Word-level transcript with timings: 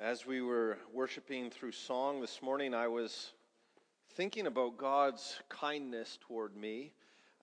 As 0.00 0.24
we 0.24 0.42
were 0.42 0.78
worshiping 0.92 1.50
through 1.50 1.72
song 1.72 2.20
this 2.20 2.40
morning, 2.40 2.72
I 2.72 2.86
was 2.86 3.32
thinking 4.14 4.46
about 4.46 4.78
God's 4.78 5.40
kindness 5.48 6.20
toward 6.20 6.56
me, 6.56 6.92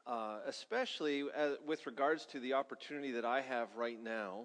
uh, 0.07 0.37
especially 0.47 1.25
as, 1.35 1.57
with 1.67 1.85
regards 1.85 2.25
to 2.27 2.39
the 2.39 2.53
opportunity 2.53 3.11
that 3.11 3.25
I 3.25 3.41
have 3.41 3.75
right 3.75 4.01
now 4.01 4.43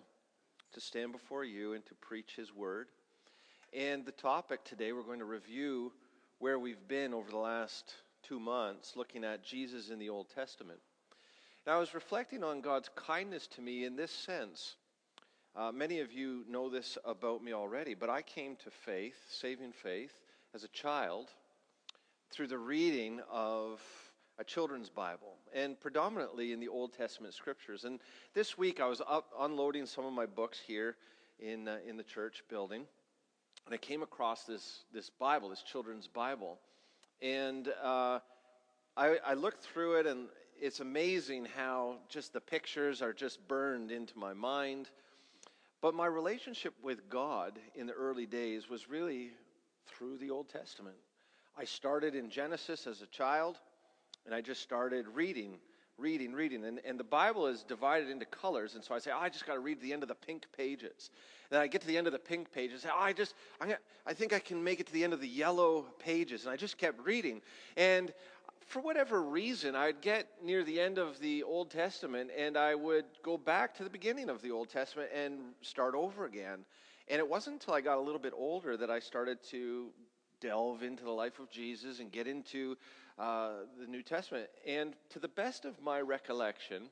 to 0.72 0.80
stand 0.80 1.12
before 1.12 1.44
you 1.44 1.74
and 1.74 1.86
to 1.86 1.94
preach 1.94 2.34
His 2.34 2.52
Word. 2.52 2.88
And 3.72 4.04
the 4.04 4.10
topic 4.10 4.64
today, 4.64 4.90
we're 4.90 5.02
going 5.02 5.20
to 5.20 5.24
review 5.24 5.92
where 6.40 6.58
we've 6.58 6.88
been 6.88 7.14
over 7.14 7.30
the 7.30 7.36
last 7.36 7.94
two 8.24 8.40
months, 8.40 8.94
looking 8.96 9.22
at 9.22 9.44
Jesus 9.44 9.90
in 9.90 10.00
the 10.00 10.08
Old 10.08 10.26
Testament. 10.34 10.80
And 11.64 11.72
I 11.72 11.78
was 11.78 11.94
reflecting 11.94 12.42
on 12.42 12.60
God's 12.60 12.90
kindness 12.96 13.46
to 13.54 13.60
me 13.60 13.84
in 13.84 13.94
this 13.94 14.10
sense 14.10 14.74
uh, 15.56 15.72
many 15.72 16.00
of 16.00 16.12
you 16.12 16.44
know 16.48 16.68
this 16.68 16.96
about 17.04 17.42
me 17.42 17.52
already, 17.52 17.94
but 17.94 18.08
I 18.08 18.22
came 18.22 18.56
to 18.56 18.70
faith, 18.70 19.16
saving 19.28 19.72
faith, 19.72 20.12
as 20.54 20.64
a 20.64 20.68
child 20.68 21.28
through 22.30 22.46
the 22.46 22.58
reading 22.58 23.20
of 23.30 23.80
a 24.38 24.44
children's 24.44 24.88
Bible, 24.88 25.36
and 25.52 25.78
predominantly 25.78 26.52
in 26.52 26.60
the 26.60 26.68
Old 26.68 26.92
Testament 26.92 27.34
scriptures. 27.34 27.84
And 27.84 28.00
this 28.32 28.56
week 28.56 28.80
I 28.80 28.86
was 28.86 29.02
up 29.06 29.32
unloading 29.38 29.86
some 29.86 30.06
of 30.06 30.12
my 30.12 30.26
books 30.26 30.58
here 30.64 30.96
in, 31.38 31.68
uh, 31.68 31.78
in 31.86 31.96
the 31.96 32.04
church 32.04 32.42
building, 32.48 32.86
and 33.66 33.74
I 33.74 33.78
came 33.78 34.02
across 34.02 34.44
this, 34.44 34.84
this 34.92 35.10
Bible, 35.10 35.50
this 35.50 35.62
children's 35.62 36.06
Bible. 36.06 36.58
And 37.20 37.68
uh, 37.82 38.20
I, 38.96 39.18
I 39.26 39.34
looked 39.34 39.64
through 39.64 39.98
it, 39.98 40.06
and 40.06 40.28
it's 40.58 40.80
amazing 40.80 41.46
how 41.56 41.96
just 42.08 42.32
the 42.32 42.40
pictures 42.40 43.02
are 43.02 43.12
just 43.12 43.46
burned 43.46 43.90
into 43.90 44.18
my 44.18 44.32
mind. 44.32 44.88
But 45.80 45.94
my 45.94 46.06
relationship 46.06 46.74
with 46.82 47.08
God 47.08 47.58
in 47.74 47.86
the 47.86 47.94
early 47.94 48.26
days 48.26 48.68
was 48.68 48.88
really 48.88 49.30
through 49.86 50.18
the 50.18 50.30
Old 50.30 50.48
Testament. 50.48 50.96
I 51.56 51.64
started 51.64 52.14
in 52.14 52.30
Genesis 52.30 52.86
as 52.86 53.02
a 53.02 53.06
child, 53.06 53.58
and 54.26 54.34
I 54.34 54.40
just 54.40 54.60
started 54.60 55.06
reading, 55.08 55.58
reading, 55.96 56.32
reading. 56.32 56.64
And, 56.64 56.80
and 56.84 57.00
the 57.00 57.04
Bible 57.04 57.46
is 57.46 57.62
divided 57.62 58.10
into 58.10 58.26
colors, 58.26 58.74
and 58.74 58.84
so 58.84 58.94
I 58.94 58.98
say, 58.98 59.10
oh, 59.10 59.18
I 59.18 59.30
just 59.30 59.46
got 59.46 59.54
to 59.54 59.60
read 59.60 59.80
the 59.80 59.92
end 59.92 60.02
of 60.02 60.08
the 60.08 60.14
pink 60.14 60.46
pages. 60.56 61.10
And 61.50 61.56
Then 61.56 61.62
I 61.62 61.66
get 61.66 61.80
to 61.80 61.86
the 61.86 61.96
end 61.96 62.06
of 62.06 62.12
the 62.12 62.18
pink 62.18 62.52
pages, 62.52 62.74
and 62.74 62.82
say, 62.82 62.88
oh, 62.94 63.02
I 63.02 63.12
just, 63.14 63.34
gonna, 63.58 63.78
I 64.06 64.12
think 64.12 64.32
I 64.32 64.38
can 64.38 64.62
make 64.62 64.80
it 64.80 64.86
to 64.86 64.92
the 64.92 65.02
end 65.02 65.14
of 65.14 65.20
the 65.20 65.28
yellow 65.28 65.86
pages. 65.98 66.44
And 66.44 66.52
I 66.52 66.56
just 66.56 66.76
kept 66.76 67.04
reading. 67.06 67.40
And 67.76 68.12
for 68.70 68.80
whatever 68.80 69.20
reason, 69.20 69.74
I'd 69.74 70.00
get 70.00 70.28
near 70.44 70.62
the 70.62 70.80
end 70.80 70.98
of 70.98 71.18
the 71.18 71.42
Old 71.42 71.72
Testament 71.72 72.30
and 72.36 72.56
I 72.56 72.76
would 72.76 73.04
go 73.24 73.36
back 73.36 73.74
to 73.74 73.84
the 73.84 73.90
beginning 73.90 74.30
of 74.30 74.42
the 74.42 74.52
Old 74.52 74.68
Testament 74.68 75.10
and 75.12 75.40
start 75.60 75.96
over 75.96 76.24
again. 76.24 76.60
And 77.08 77.18
it 77.18 77.28
wasn't 77.28 77.54
until 77.54 77.74
I 77.74 77.80
got 77.80 77.98
a 77.98 78.00
little 78.00 78.20
bit 78.20 78.32
older 78.32 78.76
that 78.76 78.88
I 78.88 79.00
started 79.00 79.42
to 79.50 79.88
delve 80.40 80.84
into 80.84 81.02
the 81.02 81.10
life 81.10 81.40
of 81.40 81.50
Jesus 81.50 81.98
and 81.98 82.12
get 82.12 82.28
into 82.28 82.78
uh, 83.18 83.50
the 83.80 83.88
New 83.88 84.04
Testament. 84.04 84.46
And 84.64 84.94
to 85.10 85.18
the 85.18 85.26
best 85.26 85.64
of 85.64 85.82
my 85.82 86.00
recollection, 86.00 86.84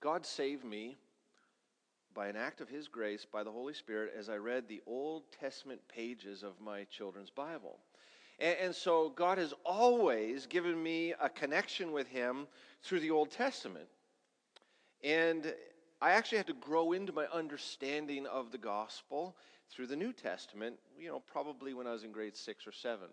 God 0.00 0.24
saved 0.24 0.64
me 0.64 0.96
by 2.14 2.28
an 2.28 2.36
act 2.36 2.62
of 2.62 2.70
His 2.70 2.88
grace, 2.88 3.26
by 3.30 3.42
the 3.42 3.52
Holy 3.52 3.74
Spirit, 3.74 4.14
as 4.18 4.30
I 4.30 4.36
read 4.36 4.66
the 4.66 4.80
Old 4.86 5.24
Testament 5.38 5.82
pages 5.88 6.42
of 6.42 6.58
my 6.58 6.84
children's 6.84 7.30
Bible. 7.30 7.80
And, 8.42 8.56
and 8.60 8.74
so 8.74 9.10
God 9.14 9.38
has 9.38 9.54
always 9.64 10.46
given 10.46 10.82
me 10.82 11.14
a 11.18 11.30
connection 11.30 11.92
with 11.92 12.08
Him 12.08 12.48
through 12.82 13.00
the 13.00 13.10
Old 13.10 13.30
Testament. 13.30 13.86
And 15.02 15.54
I 16.02 16.10
actually 16.10 16.38
had 16.38 16.48
to 16.48 16.54
grow 16.54 16.92
into 16.92 17.12
my 17.12 17.26
understanding 17.32 18.26
of 18.26 18.50
the 18.50 18.58
gospel 18.58 19.36
through 19.70 19.86
the 19.86 19.96
New 19.96 20.12
Testament, 20.12 20.76
you 20.98 21.08
know, 21.08 21.20
probably 21.20 21.72
when 21.72 21.86
I 21.86 21.92
was 21.92 22.04
in 22.04 22.12
grade 22.12 22.36
six 22.36 22.66
or 22.66 22.72
seven. 22.72 23.08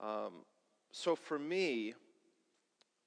Um, 0.00 0.32
so 0.92 1.16
for 1.16 1.38
me, 1.38 1.94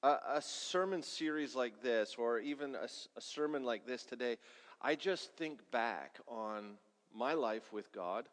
a, 0.02 0.16
a, 0.34 0.42
sermon 0.42 1.04
series 1.04 1.56
like 1.56 1.84
this, 1.84 2.16
or 2.18 2.40
even 2.40 2.74
a, 2.74 2.88
a 3.16 3.22
sermon 3.22 3.64
like 3.64 3.86
this 3.86 4.04
today, 4.04 4.38
I 4.82 4.96
just 4.96 5.32
think 5.34 5.60
back 5.72 6.18
on 6.28 6.72
my 7.14 7.34
life 7.34 7.72
with 7.72 7.92
God 7.92 8.26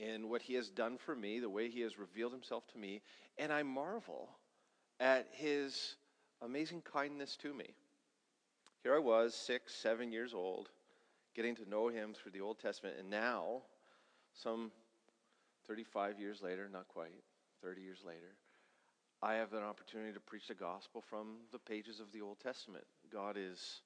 and 0.00 0.30
what 0.30 0.42
he 0.42 0.54
has 0.54 0.70
done 0.70 0.96
for 0.98 1.14
me, 1.14 1.40
the 1.40 1.48
way 1.48 1.68
he 1.68 1.80
has 1.80 1.98
revealed 1.98 2.32
himself 2.32 2.66
to 2.68 2.78
me, 2.78 3.02
and 3.38 3.52
I 3.52 3.62
marvel 3.62 4.30
at 4.98 5.28
his 5.32 5.96
amazing 6.42 6.82
kindness 6.82 7.36
to 7.42 7.52
me. 7.52 7.74
Here 8.82 8.94
I 8.94 8.98
was, 8.98 9.34
six, 9.34 9.74
seven 9.74 10.10
years 10.10 10.32
old, 10.32 10.70
getting 11.34 11.54
to 11.56 11.68
know 11.68 11.88
him 11.88 12.14
through 12.14 12.32
the 12.32 12.40
Old 12.40 12.58
Testament, 12.58 12.96
and 12.98 13.10
now, 13.10 13.62
some 14.32 14.70
35 15.66 16.18
years 16.18 16.40
later, 16.42 16.68
not 16.72 16.88
quite, 16.88 17.22
30 17.62 17.82
years 17.82 17.98
later, 18.06 18.36
I 19.22 19.34
have 19.34 19.52
an 19.52 19.62
opportunity 19.62 20.14
to 20.14 20.20
preach 20.20 20.48
the 20.48 20.54
gospel 20.54 21.02
from 21.02 21.36
the 21.52 21.58
pages 21.58 22.00
of 22.00 22.10
the 22.12 22.22
Old 22.22 22.40
Testament. 22.40 22.84
God 23.12 23.36
is 23.38 23.82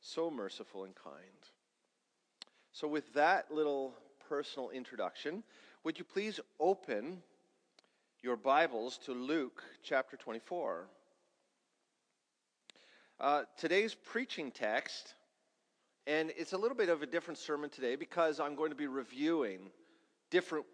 so 0.00 0.30
merciful 0.30 0.84
and 0.84 0.94
kind. 0.94 1.20
So, 2.72 2.86
with 2.86 3.12
that 3.14 3.50
little 3.50 3.94
personal 4.30 4.70
introduction, 4.70 5.42
would 5.82 5.98
you 5.98 6.04
please 6.04 6.38
open 6.60 7.20
your 8.22 8.36
Bibles 8.36 8.96
to 8.98 9.12
Luke 9.12 9.60
chapter 9.82 10.16
24? 10.16 10.86
Uh, 13.18 13.42
today's 13.58 13.92
preaching 13.92 14.52
text, 14.52 15.14
and 16.06 16.30
it's 16.36 16.52
a 16.52 16.56
little 16.56 16.76
bit 16.76 16.88
of 16.88 17.02
a 17.02 17.06
different 17.06 17.38
sermon 17.38 17.70
today 17.70 17.96
because 17.96 18.38
I'm 18.38 18.54
going 18.54 18.70
to 18.70 18.76
be 18.76 18.86
reviewing 18.86 19.68
different 20.30 20.64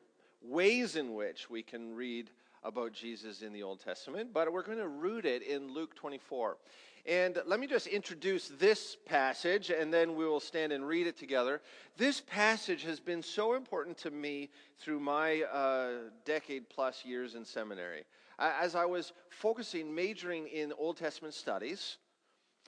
ways 0.42 0.96
in 0.96 1.14
which 1.14 1.48
we 1.48 1.62
can 1.62 1.94
read 1.94 2.28
about 2.62 2.92
Jesus 2.92 3.40
in 3.40 3.54
the 3.54 3.62
Old 3.62 3.80
Testament, 3.80 4.34
but 4.34 4.52
we're 4.52 4.64
going 4.64 4.76
to 4.76 4.88
root 4.88 5.24
it 5.24 5.40
in 5.40 5.72
Luke 5.72 5.94
24. 5.94 6.58
And 7.06 7.40
let 7.46 7.60
me 7.60 7.68
just 7.68 7.86
introduce 7.86 8.48
this 8.58 8.96
passage, 9.06 9.70
and 9.70 9.94
then 9.94 10.16
we 10.16 10.24
will 10.24 10.40
stand 10.40 10.72
and 10.72 10.86
read 10.86 11.06
it 11.06 11.16
together. 11.16 11.60
This 11.96 12.20
passage 12.20 12.82
has 12.82 12.98
been 12.98 13.22
so 13.22 13.54
important 13.54 13.96
to 13.98 14.10
me 14.10 14.50
through 14.80 14.98
my 14.98 15.42
uh, 15.42 16.10
decade 16.24 16.68
plus 16.68 17.04
years 17.04 17.36
in 17.36 17.44
seminary. 17.44 18.02
As 18.40 18.74
I 18.74 18.86
was 18.86 19.12
focusing, 19.30 19.94
majoring 19.94 20.48
in 20.48 20.72
Old 20.76 20.96
Testament 20.96 21.34
studies, 21.34 21.98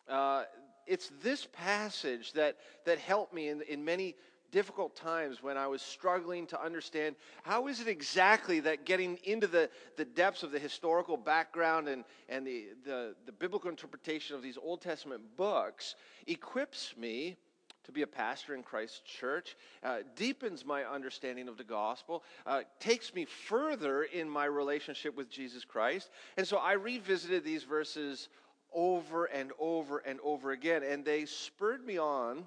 uh, 0.08 0.44
it's 0.86 1.10
this 1.20 1.48
passage 1.52 2.32
that, 2.34 2.58
that 2.86 2.98
helped 2.98 3.34
me 3.34 3.48
in, 3.48 3.62
in 3.62 3.84
many 3.84 4.14
difficult 4.50 4.96
times 4.96 5.42
when 5.42 5.56
I 5.56 5.66
was 5.66 5.82
struggling 5.82 6.46
to 6.48 6.62
understand 6.62 7.16
how 7.42 7.66
is 7.68 7.80
it 7.80 7.88
exactly 7.88 8.60
that 8.60 8.84
getting 8.84 9.18
into 9.24 9.46
the, 9.46 9.70
the 9.96 10.04
depths 10.04 10.42
of 10.42 10.52
the 10.52 10.58
historical 10.58 11.16
background 11.16 11.88
and, 11.88 12.04
and 12.28 12.46
the, 12.46 12.68
the, 12.84 13.14
the 13.26 13.32
biblical 13.32 13.70
interpretation 13.70 14.36
of 14.36 14.42
these 14.42 14.58
Old 14.60 14.80
Testament 14.80 15.22
books 15.36 15.94
equips 16.26 16.94
me 16.96 17.36
to 17.84 17.92
be 17.92 18.02
a 18.02 18.06
pastor 18.06 18.54
in 18.54 18.62
Christ's 18.62 19.00
church, 19.00 19.56
uh, 19.82 20.00
deepens 20.14 20.62
my 20.62 20.84
understanding 20.84 21.48
of 21.48 21.56
the 21.56 21.64
gospel, 21.64 22.22
uh, 22.44 22.60
takes 22.80 23.14
me 23.14 23.24
further 23.24 24.02
in 24.02 24.28
my 24.28 24.44
relationship 24.44 25.16
with 25.16 25.30
Jesus 25.30 25.64
Christ. 25.64 26.10
And 26.36 26.46
so 26.46 26.58
I 26.58 26.72
revisited 26.72 27.44
these 27.44 27.64
verses 27.64 28.28
over 28.74 29.24
and 29.24 29.52
over 29.58 29.98
and 29.98 30.20
over 30.22 30.50
again, 30.50 30.82
and 30.82 31.02
they 31.02 31.24
spurred 31.24 31.82
me 31.82 31.98
on 31.98 32.44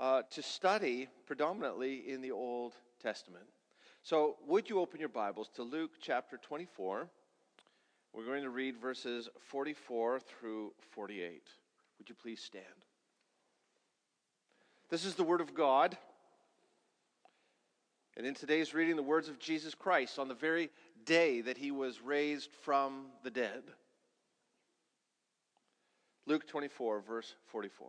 uh, 0.00 0.22
to 0.30 0.42
study 0.42 1.08
predominantly 1.26 2.10
in 2.10 2.22
the 2.22 2.32
Old 2.32 2.74
Testament. 3.02 3.44
So, 4.02 4.36
would 4.46 4.70
you 4.70 4.80
open 4.80 4.98
your 4.98 5.10
Bibles 5.10 5.50
to 5.56 5.62
Luke 5.62 5.90
chapter 6.00 6.38
24? 6.38 7.06
We're 8.14 8.24
going 8.24 8.42
to 8.42 8.50
read 8.50 8.78
verses 8.78 9.28
44 9.48 10.20
through 10.20 10.72
48. 10.92 11.42
Would 11.98 12.08
you 12.08 12.14
please 12.14 12.40
stand? 12.40 12.64
This 14.88 15.04
is 15.04 15.14
the 15.14 15.22
Word 15.22 15.42
of 15.42 15.54
God. 15.54 15.98
And 18.16 18.26
in 18.26 18.34
today's 18.34 18.74
reading, 18.74 18.96
the 18.96 19.02
words 19.02 19.28
of 19.28 19.38
Jesus 19.38 19.74
Christ 19.74 20.18
on 20.18 20.28
the 20.28 20.34
very 20.34 20.70
day 21.04 21.42
that 21.42 21.58
he 21.58 21.70
was 21.70 22.00
raised 22.00 22.50
from 22.62 23.06
the 23.22 23.30
dead. 23.30 23.62
Luke 26.26 26.48
24, 26.48 27.02
verse 27.02 27.34
44. 27.46 27.88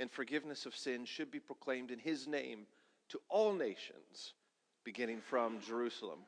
and 0.00 0.10
forgiveness 0.10 0.64
of 0.66 0.74
sin 0.74 1.04
should 1.04 1.30
be 1.30 1.38
proclaimed 1.38 1.90
in 1.90 1.98
his 1.98 2.26
name 2.26 2.66
to 3.10 3.20
all 3.28 3.52
nations, 3.52 4.32
beginning 4.82 5.20
from 5.20 5.60
Jerusalem. 5.60 6.20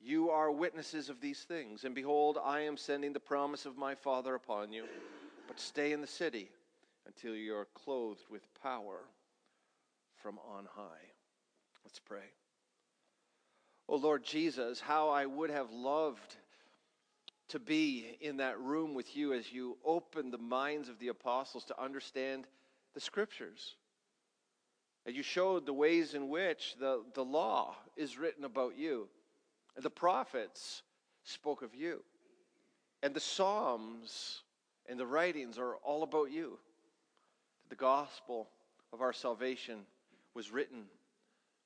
You 0.00 0.30
are 0.30 0.52
witnesses 0.52 1.08
of 1.08 1.20
these 1.20 1.40
things, 1.40 1.84
and 1.84 1.94
behold, 1.94 2.38
I 2.42 2.60
am 2.60 2.76
sending 2.76 3.12
the 3.12 3.20
promise 3.20 3.66
of 3.66 3.76
my 3.76 3.94
Father 3.94 4.34
upon 4.34 4.72
you. 4.72 4.84
But 5.48 5.58
stay 5.58 5.92
in 5.92 6.00
the 6.00 6.06
city 6.06 6.48
until 7.06 7.34
you 7.34 7.56
are 7.56 7.66
clothed 7.74 8.24
with 8.30 8.42
power 8.62 9.00
from 10.22 10.38
on 10.38 10.66
high. 10.76 11.10
Let's 11.84 11.98
pray. 11.98 12.30
Oh 13.88 13.96
Lord 13.96 14.22
Jesus, 14.22 14.78
how 14.78 15.08
I 15.08 15.26
would 15.26 15.50
have 15.50 15.72
loved 15.72 16.36
to 17.48 17.58
be 17.58 18.16
in 18.20 18.36
that 18.36 18.60
room 18.60 18.94
with 18.94 19.16
you 19.16 19.32
as 19.32 19.52
you 19.52 19.76
opened 19.84 20.32
the 20.32 20.38
minds 20.38 20.88
of 20.88 21.00
the 21.00 21.08
apostles 21.08 21.64
to 21.64 21.82
understand 21.82 22.46
the 22.94 23.00
scriptures. 23.00 23.76
And 25.06 25.16
you 25.16 25.22
showed 25.22 25.66
the 25.66 25.72
ways 25.72 26.14
in 26.14 26.28
which 26.28 26.76
the, 26.78 27.02
the 27.14 27.24
law 27.24 27.74
is 27.96 28.18
written 28.18 28.44
about 28.44 28.76
you. 28.76 29.08
And 29.76 29.84
the 29.84 29.90
prophets 29.90 30.82
spoke 31.24 31.62
of 31.62 31.74
you. 31.74 32.02
And 33.02 33.14
the 33.14 33.20
Psalms 33.20 34.42
and 34.88 34.98
the 34.98 35.06
writings 35.06 35.58
are 35.58 35.76
all 35.76 36.02
about 36.02 36.30
you. 36.30 36.58
The 37.70 37.76
gospel 37.76 38.48
of 38.92 39.00
our 39.00 39.12
salvation 39.12 39.80
was 40.34 40.50
written 40.50 40.84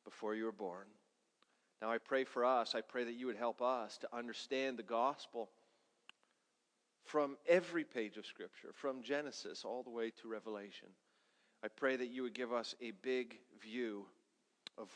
before 0.05 0.35
you 0.35 0.44
were 0.44 0.53
born. 0.53 0.87
Now 1.82 1.91
I 1.91 1.99
pray 1.99 2.25
for 2.25 2.44
us. 2.44 2.75
I 2.75 2.82
pray 2.82 3.05
that 3.05 3.15
you 3.15 3.27
would 3.27 3.37
help 3.37 3.61
us 3.61 3.99
to 3.99 4.17
understand 4.17 4.79
the 4.79 4.82
gospel 4.82 5.50
from 7.05 7.37
every 7.47 7.85
page 7.85 8.17
of 8.17 8.27
Scripture, 8.27 8.70
from 8.73 9.03
Genesis 9.03 9.65
all 9.65 9.82
the 9.82 9.91
way 9.91 10.11
to 10.23 10.29
Revelation. 10.29 10.88
I 11.64 11.69
pray 11.69 11.96
that 11.96 12.11
you 12.11 12.25
would 12.25 12.34
give 12.34 12.52
us 12.52 12.75
a 12.82 12.90
big 13.02 13.38
view 13.62 14.05
of 14.76 14.90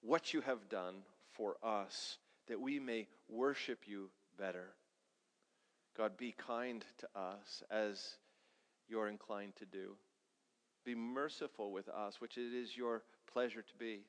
what 0.00 0.34
you 0.34 0.40
have 0.40 0.68
done 0.68 0.96
for 1.30 1.54
us, 1.62 2.18
that 2.48 2.60
we 2.60 2.80
may 2.80 3.06
worship 3.28 3.84
you 3.86 4.10
better. 4.36 4.70
God, 5.96 6.16
be 6.16 6.34
kind 6.36 6.84
to 6.98 7.08
us 7.14 7.62
as 7.70 8.16
you're 8.88 9.06
inclined 9.06 9.54
to 9.56 9.64
do. 9.64 9.92
Be 10.84 10.96
merciful 10.96 11.70
with 11.70 11.88
us, 11.88 12.20
which 12.20 12.36
it 12.36 12.52
is 12.52 12.76
your 12.76 13.02
pleasure 13.32 13.62
to 13.62 13.76
be. 13.78 14.00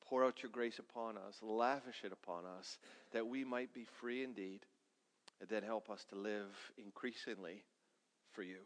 Pour 0.00 0.24
out 0.24 0.42
your 0.42 0.50
grace 0.50 0.80
upon 0.80 1.16
us, 1.16 1.38
lavish 1.42 2.02
it 2.02 2.10
upon 2.10 2.42
us, 2.58 2.78
that 3.12 3.28
we 3.28 3.44
might 3.44 3.72
be 3.72 3.86
free 4.00 4.24
indeed, 4.24 4.66
and 5.40 5.48
then 5.48 5.62
help 5.62 5.88
us 5.88 6.04
to 6.10 6.16
live 6.16 6.72
increasingly 6.76 7.62
for 8.32 8.42
you. 8.42 8.58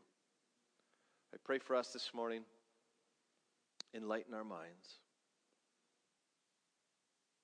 I 1.33 1.37
pray 1.45 1.59
for 1.59 1.77
us 1.77 1.93
this 1.93 2.11
morning. 2.15 2.43
Enlighten 3.95 4.35
our 4.35 4.45
minds. 4.45 4.99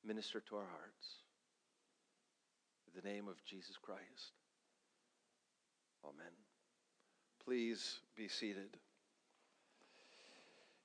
Minister 0.05 0.41
to 0.41 0.57
our 0.57 0.67
hearts. 0.67 1.09
In 2.87 3.01
the 3.01 3.09
name 3.09 3.29
of 3.29 3.45
Jesus 3.45 3.77
Christ. 3.81 4.33
Amen. 6.05 6.33
Please 7.45 8.01
be 8.17 8.29
seated. 8.29 8.77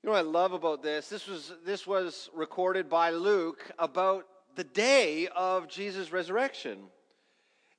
You 0.02 0.08
know 0.08 0.12
what 0.12 0.18
I 0.18 0.22
love 0.22 0.52
about 0.52 0.82
this? 0.82 1.08
This 1.08 1.28
was, 1.28 1.52
this 1.64 1.86
was 1.86 2.28
recorded 2.34 2.88
by 2.88 3.10
Luke 3.10 3.70
about 3.78 4.26
the 4.56 4.64
day 4.64 5.28
of 5.34 5.68
Jesus' 5.68 6.12
resurrection. 6.12 6.78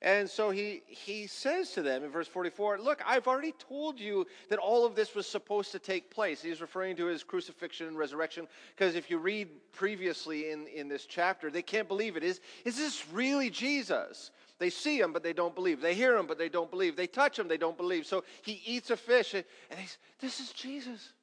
And 0.04 0.28
so 0.28 0.50
he, 0.50 0.82
he 0.86 1.26
says 1.26 1.70
to 1.70 1.82
them 1.82 2.04
in 2.04 2.10
verse 2.10 2.28
44 2.28 2.78
Look, 2.78 3.00
I've 3.06 3.26
already 3.26 3.52
told 3.52 3.98
you 3.98 4.26
that 4.50 4.58
all 4.58 4.84
of 4.84 4.94
this 4.94 5.14
was 5.14 5.26
supposed 5.26 5.72
to 5.72 5.78
take 5.78 6.10
place. 6.10 6.42
He's 6.42 6.60
referring 6.60 6.94
to 6.96 7.06
his 7.06 7.24
crucifixion 7.24 7.88
and 7.88 7.96
resurrection 7.96 8.46
because 8.76 8.96
if 8.96 9.10
you 9.10 9.16
read 9.16 9.48
previously 9.72 10.50
in, 10.50 10.66
in 10.66 10.88
this 10.88 11.06
chapter, 11.06 11.50
they 11.50 11.62
can't 11.62 11.88
believe 11.88 12.18
it. 12.18 12.22
Is, 12.22 12.42
is 12.66 12.76
this 12.76 13.06
really 13.14 13.48
Jesus? 13.48 14.30
They 14.58 14.68
see 14.68 15.00
him, 15.00 15.14
but 15.14 15.22
they 15.22 15.32
don't 15.32 15.54
believe. 15.54 15.80
They 15.80 15.94
hear 15.94 16.18
him, 16.18 16.26
but 16.26 16.36
they 16.36 16.50
don't 16.50 16.70
believe. 16.70 16.96
They 16.96 17.06
touch 17.06 17.38
him, 17.38 17.48
they 17.48 17.56
don't 17.56 17.78
believe. 17.78 18.04
So 18.04 18.24
he 18.42 18.60
eats 18.66 18.90
a 18.90 18.98
fish, 18.98 19.32
and 19.32 19.44
he's, 19.74 19.96
This 20.20 20.38
is 20.38 20.52
Jesus. 20.52 21.14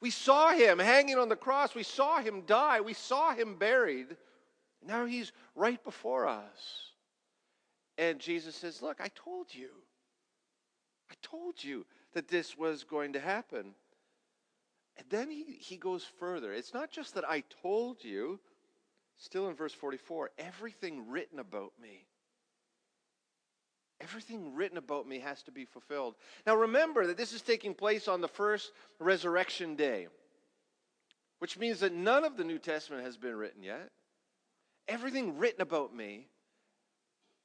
We 0.00 0.10
saw 0.10 0.50
him 0.52 0.78
hanging 0.78 1.18
on 1.18 1.28
the 1.28 1.34
cross. 1.34 1.74
We 1.74 1.82
saw 1.82 2.20
him 2.20 2.42
die. 2.42 2.80
We 2.80 2.94
saw 2.94 3.34
him 3.34 3.56
buried. 3.56 4.16
Now 4.86 5.04
he's 5.04 5.32
right 5.56 5.82
before 5.82 6.28
us. 6.28 6.88
And 7.98 8.18
Jesus 8.18 8.54
says, 8.54 8.80
Look, 8.80 9.00
I 9.00 9.08
told 9.14 9.54
you. 9.54 9.68
I 11.10 11.14
told 11.22 11.62
you 11.62 11.84
that 12.14 12.28
this 12.28 12.56
was 12.56 12.84
going 12.84 13.12
to 13.12 13.20
happen. 13.20 13.74
And 14.96 15.06
then 15.10 15.30
he, 15.30 15.44
he 15.60 15.76
goes 15.76 16.04
further. 16.18 16.52
It's 16.52 16.74
not 16.74 16.90
just 16.90 17.14
that 17.14 17.28
I 17.28 17.42
told 17.62 18.02
you, 18.02 18.40
still 19.18 19.48
in 19.48 19.54
verse 19.54 19.74
44, 19.74 20.30
everything 20.38 21.10
written 21.10 21.38
about 21.38 21.72
me 21.80 22.06
Everything 24.00 24.54
written 24.54 24.78
about 24.78 25.08
me 25.08 25.18
has 25.18 25.42
to 25.44 25.50
be 25.50 25.64
fulfilled. 25.64 26.14
Now 26.46 26.54
remember 26.54 27.06
that 27.06 27.16
this 27.16 27.32
is 27.32 27.42
taking 27.42 27.74
place 27.74 28.06
on 28.06 28.20
the 28.20 28.28
first 28.28 28.70
resurrection 29.00 29.74
day, 29.74 30.06
which 31.40 31.58
means 31.58 31.80
that 31.80 31.92
none 31.92 32.24
of 32.24 32.36
the 32.36 32.44
New 32.44 32.58
Testament 32.58 33.04
has 33.04 33.16
been 33.16 33.34
written 33.34 33.62
yet. 33.62 33.90
Everything 34.86 35.36
written 35.36 35.62
about 35.62 35.94
me 35.94 36.28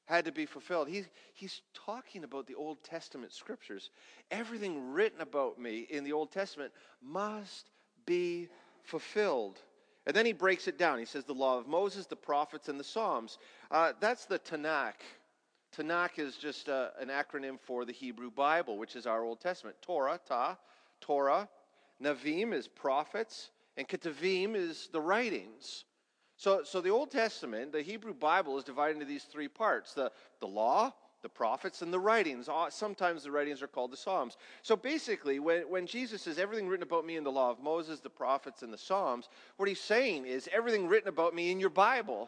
had 0.05 0.25
to 0.25 0.31
be 0.31 0.45
fulfilled. 0.45 0.89
He, 0.89 1.03
he's 1.33 1.61
talking 1.73 2.23
about 2.23 2.47
the 2.47 2.55
Old 2.55 2.83
Testament 2.83 3.31
scriptures. 3.31 3.89
Everything 4.31 4.91
written 4.91 5.21
about 5.21 5.59
me 5.59 5.87
in 5.89 6.03
the 6.03 6.13
Old 6.13 6.31
Testament 6.31 6.71
must 7.01 7.69
be 8.05 8.49
fulfilled. 8.83 9.59
And 10.05 10.15
then 10.15 10.25
he 10.25 10.33
breaks 10.33 10.67
it 10.67 10.77
down. 10.77 10.99
He 10.99 11.05
says 11.05 11.23
the 11.23 11.33
law 11.33 11.57
of 11.57 11.67
Moses, 11.67 12.05
the 12.05 12.15
prophets, 12.15 12.67
and 12.67 12.79
the 12.79 12.83
Psalms. 12.83 13.37
Uh, 13.71 13.93
that's 14.01 14.25
the 14.25 14.39
Tanakh 14.39 15.01
Tanakh 15.75 16.19
is 16.19 16.35
just 16.35 16.69
uh, 16.69 16.89
an 16.99 17.09
acronym 17.09 17.59
for 17.59 17.83
the 17.83 17.91
Hebrew 17.91 18.29
Bible, 18.29 18.77
which 18.77 18.95
is 18.95 19.07
our 19.07 19.23
Old 19.23 19.39
Testament. 19.41 19.75
Torah, 19.81 20.19
Ta, 20.27 20.57
Torah. 21.01 21.49
Nevi'im 22.01 22.53
is 22.53 22.67
prophets, 22.67 23.49
and 23.77 23.87
Ketuvim 23.87 24.55
is 24.55 24.89
the 24.91 25.01
writings. 25.01 25.85
So, 26.43 26.61
so 26.65 26.81
the 26.81 26.89
Old 26.89 27.09
Testament, 27.09 27.71
the 27.71 27.81
Hebrew 27.81 28.13
Bible, 28.13 28.57
is 28.57 28.65
divided 28.65 28.95
into 28.95 29.05
these 29.05 29.23
three 29.23 29.47
parts 29.47 29.93
the, 29.93 30.11
the 30.41 30.45
law, 30.45 30.91
the 31.21 31.29
prophets, 31.29 31.81
and 31.81 31.93
the 31.93 31.99
writings. 32.01 32.49
Uh, 32.49 32.69
sometimes 32.69 33.23
the 33.23 33.31
writings 33.31 33.61
are 33.61 33.67
called 33.67 33.91
the 33.93 33.97
Psalms. 33.97 34.35
So 34.61 34.75
basically, 34.75 35.39
when, 35.39 35.61
when 35.69 35.87
Jesus 35.87 36.23
says 36.23 36.37
everything 36.37 36.67
written 36.67 36.83
about 36.83 37.05
me 37.05 37.15
in 37.15 37.23
the 37.23 37.31
law 37.31 37.49
of 37.49 37.63
Moses, 37.63 38.01
the 38.01 38.09
prophets, 38.09 38.61
and 38.61 38.73
the 38.73 38.77
Psalms, 38.77 39.29
what 39.55 39.69
he's 39.69 39.79
saying 39.79 40.25
is 40.25 40.49
everything 40.51 40.89
written 40.89 41.07
about 41.07 41.33
me 41.33 41.49
in 41.49 41.61
your 41.61 41.69
Bible. 41.69 42.27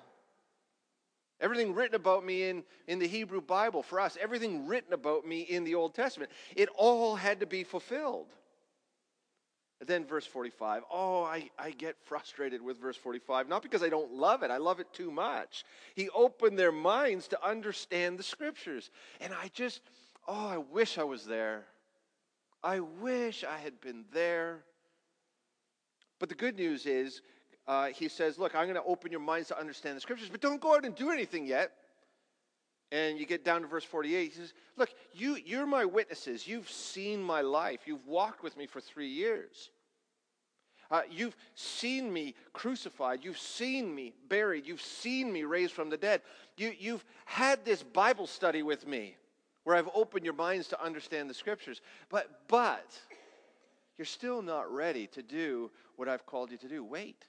Everything 1.42 1.74
written 1.74 1.96
about 1.96 2.26
me 2.26 2.44
in, 2.44 2.64
in 2.88 3.00
the 3.00 3.08
Hebrew 3.10 3.42
Bible 3.42 3.84
for 3.84 4.00
us, 4.00 4.18
everything 4.22 4.66
written 4.66 4.94
about 4.94 5.28
me 5.28 5.42
in 5.42 5.66
the 5.66 5.76
Old 5.76 5.94
Testament, 5.94 6.32
it 6.56 6.70
all 6.78 7.18
had 7.18 7.42
to 7.42 7.46
be 7.46 7.66
fulfilled. 7.66 8.28
Then 9.86 10.06
verse 10.06 10.26
45. 10.26 10.84
Oh, 10.92 11.24
I, 11.24 11.50
I 11.58 11.72
get 11.72 11.96
frustrated 12.06 12.62
with 12.62 12.80
verse 12.80 12.98
45. 12.98 13.48
Not 13.48 13.62
because 13.62 13.84
I 13.84 13.90
don't 13.90 14.14
love 14.14 14.44
it, 14.44 14.52
I 14.52 14.58
love 14.58 14.80
it 14.80 14.92
too 14.94 15.12
much. 15.12 15.64
He 15.96 16.10
opened 16.10 16.58
their 16.58 16.72
minds 16.72 17.28
to 17.30 17.46
understand 17.46 18.18
the 18.18 18.24
scriptures. 18.24 18.90
And 19.22 19.34
I 19.34 19.50
just, 19.54 19.82
oh, 20.28 20.48
I 20.48 20.58
wish 20.58 20.98
I 20.98 21.04
was 21.04 21.26
there. 21.26 21.66
I 22.64 22.80
wish 22.80 23.44
I 23.44 23.58
had 23.58 23.80
been 23.80 24.06
there. 24.12 24.64
But 26.20 26.30
the 26.30 26.36
good 26.36 26.56
news 26.56 26.86
is, 26.86 27.22
uh, 27.68 27.88
he 27.88 28.08
says, 28.08 28.38
Look, 28.38 28.56
I'm 28.56 28.66
going 28.66 28.76
to 28.76 28.84
open 28.84 29.12
your 29.12 29.20
minds 29.20 29.50
to 29.50 29.60
understand 29.60 29.98
the 29.98 30.02
scriptures, 30.02 30.30
but 30.32 30.42
don't 30.42 30.62
go 30.62 30.76
out 30.76 30.86
and 30.86 30.96
do 30.96 31.12
anything 31.12 31.46
yet. 31.46 31.72
And 32.92 33.20
you 33.20 33.26
get 33.26 33.44
down 33.44 33.62
to 33.62 33.68
verse 33.68 33.84
48. 33.84 34.32
He 34.32 34.36
says, 34.36 34.54
Look, 34.78 34.90
you, 35.14 35.38
you're 35.44 35.66
my 35.66 35.86
witnesses. 35.86 36.48
You've 36.48 36.70
seen 36.70 37.22
my 37.22 37.42
life. 37.42 37.82
You've 37.86 38.06
walked 38.08 38.44
with 38.44 38.56
me 38.58 38.68
for 38.68 38.80
three 38.80 39.10
years. 39.10 39.70
Uh, 40.92 41.02
you've 41.10 41.36
seen 41.56 42.12
me 42.12 42.36
crucified. 42.54 43.24
You've 43.24 43.40
seen 43.40 43.94
me 43.94 44.14
buried. 44.30 44.68
You've 44.68 44.82
seen 44.82 45.32
me 45.32 45.44
raised 45.44 45.74
from 45.74 45.90
the 45.90 45.98
dead. 45.98 46.22
You, 46.58 46.74
you've 46.78 47.04
had 47.26 47.66
this 47.66 47.84
Bible 47.84 48.28
study 48.28 48.64
with 48.64 48.88
me 48.88 49.16
where 49.64 49.76
I've 49.76 49.90
opened 49.96 50.26
your 50.26 50.36
minds 50.36 50.68
to 50.70 50.84
understand 50.84 51.30
the 51.30 51.34
scriptures. 51.34 51.82
But, 52.10 52.42
but, 52.48 53.00
you're 53.98 54.06
still 54.06 54.42
not 54.42 54.72
ready 54.72 55.08
to 55.08 55.22
do 55.22 55.72
what 55.96 56.08
I've 56.08 56.26
called 56.26 56.52
you 56.52 56.58
to 56.58 56.68
do. 56.68 56.84
Wait. 56.84 57.26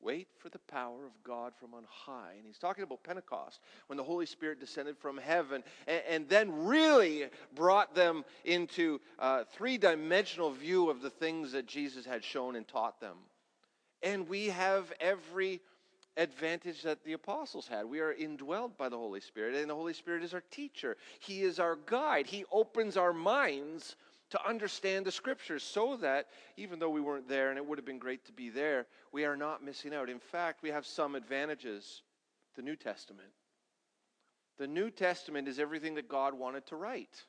Wait 0.00 0.28
for 0.38 0.48
the 0.48 0.58
power 0.60 1.04
of 1.04 1.12
God 1.24 1.52
from 1.58 1.74
on 1.74 1.84
high. 1.88 2.34
And 2.36 2.46
he's 2.46 2.58
talking 2.58 2.84
about 2.84 3.02
Pentecost, 3.02 3.60
when 3.88 3.96
the 3.96 4.04
Holy 4.04 4.26
Spirit 4.26 4.60
descended 4.60 4.96
from 4.96 5.18
heaven 5.18 5.64
and, 5.86 6.02
and 6.08 6.28
then 6.28 6.66
really 6.66 7.26
brought 7.54 7.94
them 7.94 8.24
into 8.44 9.00
uh, 9.18 9.42
a 9.42 9.44
three 9.56 9.76
dimensional 9.76 10.50
view 10.50 10.88
of 10.88 11.02
the 11.02 11.10
things 11.10 11.52
that 11.52 11.66
Jesus 11.66 12.06
had 12.06 12.22
shown 12.22 12.54
and 12.54 12.66
taught 12.66 13.00
them. 13.00 13.16
And 14.02 14.28
we 14.28 14.46
have 14.46 14.92
every 15.00 15.60
advantage 16.16 16.82
that 16.82 17.04
the 17.04 17.12
apostles 17.14 17.66
had. 17.68 17.86
We 17.86 18.00
are 18.00 18.14
indwelled 18.14 18.76
by 18.76 18.88
the 18.88 18.96
Holy 18.96 19.20
Spirit, 19.20 19.54
and 19.54 19.70
the 19.70 19.74
Holy 19.74 19.94
Spirit 19.94 20.22
is 20.22 20.34
our 20.34 20.42
teacher. 20.50 20.96
He 21.20 21.42
is 21.42 21.58
our 21.58 21.76
guide. 21.86 22.26
He 22.26 22.44
opens 22.52 22.96
our 22.96 23.12
minds 23.12 23.96
to 24.30 24.46
understand 24.46 25.06
the 25.06 25.12
scriptures 25.12 25.62
so 25.62 25.96
that 25.96 26.26
even 26.56 26.78
though 26.78 26.90
we 26.90 27.00
weren't 27.00 27.28
there 27.28 27.48
and 27.48 27.58
it 27.58 27.66
would 27.66 27.78
have 27.78 27.84
been 27.84 27.98
great 27.98 28.24
to 28.26 28.32
be 28.32 28.50
there, 28.50 28.86
we 29.12 29.24
are 29.24 29.36
not 29.36 29.64
missing 29.64 29.94
out. 29.94 30.10
In 30.10 30.18
fact, 30.18 30.62
we 30.62 30.70
have 30.70 30.86
some 30.86 31.14
advantages. 31.14 32.02
The 32.56 32.62
New 32.62 32.76
Testament. 32.76 33.28
The 34.58 34.66
New 34.66 34.90
Testament 34.90 35.46
is 35.46 35.60
everything 35.60 35.94
that 35.94 36.08
God 36.08 36.34
wanted 36.34 36.66
to 36.66 36.76
write 36.76 37.24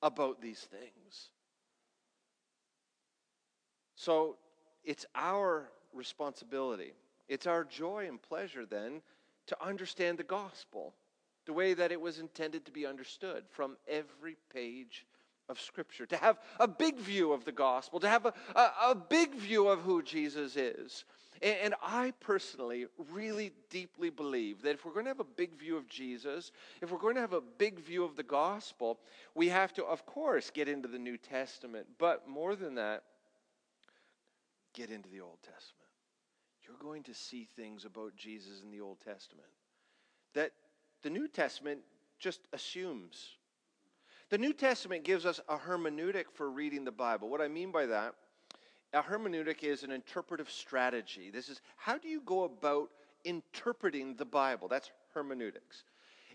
about 0.00 0.40
these 0.40 0.60
things. 0.60 1.30
So 3.96 4.36
it's 4.84 5.06
our 5.14 5.70
responsibility, 5.92 6.92
it's 7.28 7.46
our 7.46 7.64
joy 7.64 8.06
and 8.08 8.22
pleasure 8.22 8.64
then 8.64 9.02
to 9.48 9.56
understand 9.64 10.18
the 10.18 10.24
gospel 10.24 10.94
the 11.46 11.52
way 11.52 11.74
that 11.74 11.92
it 11.92 12.00
was 12.00 12.18
intended 12.18 12.64
to 12.66 12.72
be 12.72 12.86
understood 12.86 13.44
from 13.48 13.76
every 13.88 14.36
page 14.52 15.06
of 15.48 15.60
Scripture, 15.60 16.06
to 16.06 16.16
have 16.16 16.38
a 16.58 16.66
big 16.66 16.96
view 16.98 17.32
of 17.32 17.44
the 17.44 17.52
gospel, 17.52 18.00
to 18.00 18.08
have 18.08 18.26
a, 18.26 18.32
a, 18.54 18.72
a 18.90 18.94
big 18.94 19.34
view 19.34 19.68
of 19.68 19.80
who 19.80 20.02
Jesus 20.02 20.56
is. 20.56 21.04
And, 21.42 21.56
and 21.62 21.74
I 21.82 22.12
personally 22.20 22.86
really 23.12 23.52
deeply 23.70 24.10
believe 24.10 24.62
that 24.62 24.70
if 24.70 24.84
we're 24.84 24.92
going 24.92 25.04
to 25.04 25.10
have 25.10 25.20
a 25.20 25.24
big 25.24 25.58
view 25.58 25.76
of 25.76 25.88
Jesus, 25.88 26.52
if 26.80 26.90
we're 26.90 26.98
going 26.98 27.14
to 27.14 27.20
have 27.20 27.32
a 27.32 27.40
big 27.40 27.78
view 27.78 28.04
of 28.04 28.16
the 28.16 28.22
gospel, 28.22 28.98
we 29.34 29.48
have 29.48 29.72
to, 29.74 29.84
of 29.84 30.06
course, 30.06 30.50
get 30.50 30.68
into 30.68 30.88
the 30.88 30.98
New 30.98 31.16
Testament. 31.16 31.86
But 31.98 32.28
more 32.28 32.56
than 32.56 32.74
that, 32.76 33.02
get 34.74 34.90
into 34.90 35.08
the 35.08 35.20
Old 35.20 35.38
Testament. 35.42 35.72
You're 36.66 36.76
going 36.80 37.04
to 37.04 37.14
see 37.14 37.48
things 37.56 37.84
about 37.84 38.16
Jesus 38.16 38.62
in 38.62 38.70
the 38.70 38.80
Old 38.80 38.98
Testament 39.00 39.48
that 40.34 40.52
the 41.02 41.10
New 41.10 41.28
Testament 41.28 41.80
just 42.18 42.40
assumes. 42.52 43.35
The 44.28 44.38
New 44.38 44.52
Testament 44.52 45.04
gives 45.04 45.24
us 45.24 45.40
a 45.48 45.56
hermeneutic 45.56 46.24
for 46.32 46.50
reading 46.50 46.84
the 46.84 46.90
Bible. 46.90 47.28
What 47.28 47.40
I 47.40 47.48
mean 47.48 47.70
by 47.70 47.86
that, 47.86 48.14
a 48.92 49.02
hermeneutic 49.02 49.62
is 49.62 49.84
an 49.84 49.92
interpretive 49.92 50.50
strategy. 50.50 51.30
This 51.30 51.48
is 51.48 51.60
how 51.76 51.96
do 51.96 52.08
you 52.08 52.20
go 52.22 52.44
about 52.44 52.90
interpreting 53.24 54.16
the 54.16 54.24
Bible? 54.24 54.66
That's 54.66 54.90
hermeneutics. 55.14 55.84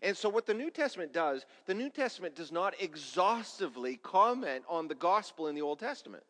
And 0.02 0.16
so, 0.16 0.30
what 0.30 0.46
the 0.46 0.54
New 0.54 0.72
Testament 0.72 1.14
does, 1.14 1.46
the 1.66 1.74
New 1.74 1.90
Testament 1.90 2.36
does 2.36 2.52
not 2.52 2.74
exhaustively 2.80 3.98
comment 3.98 4.64
on 4.68 4.88
the 4.88 4.96
gospel 4.96 5.48
in 5.48 5.56
the 5.56 5.62
Old 5.62 5.80
Testament. 5.80 6.24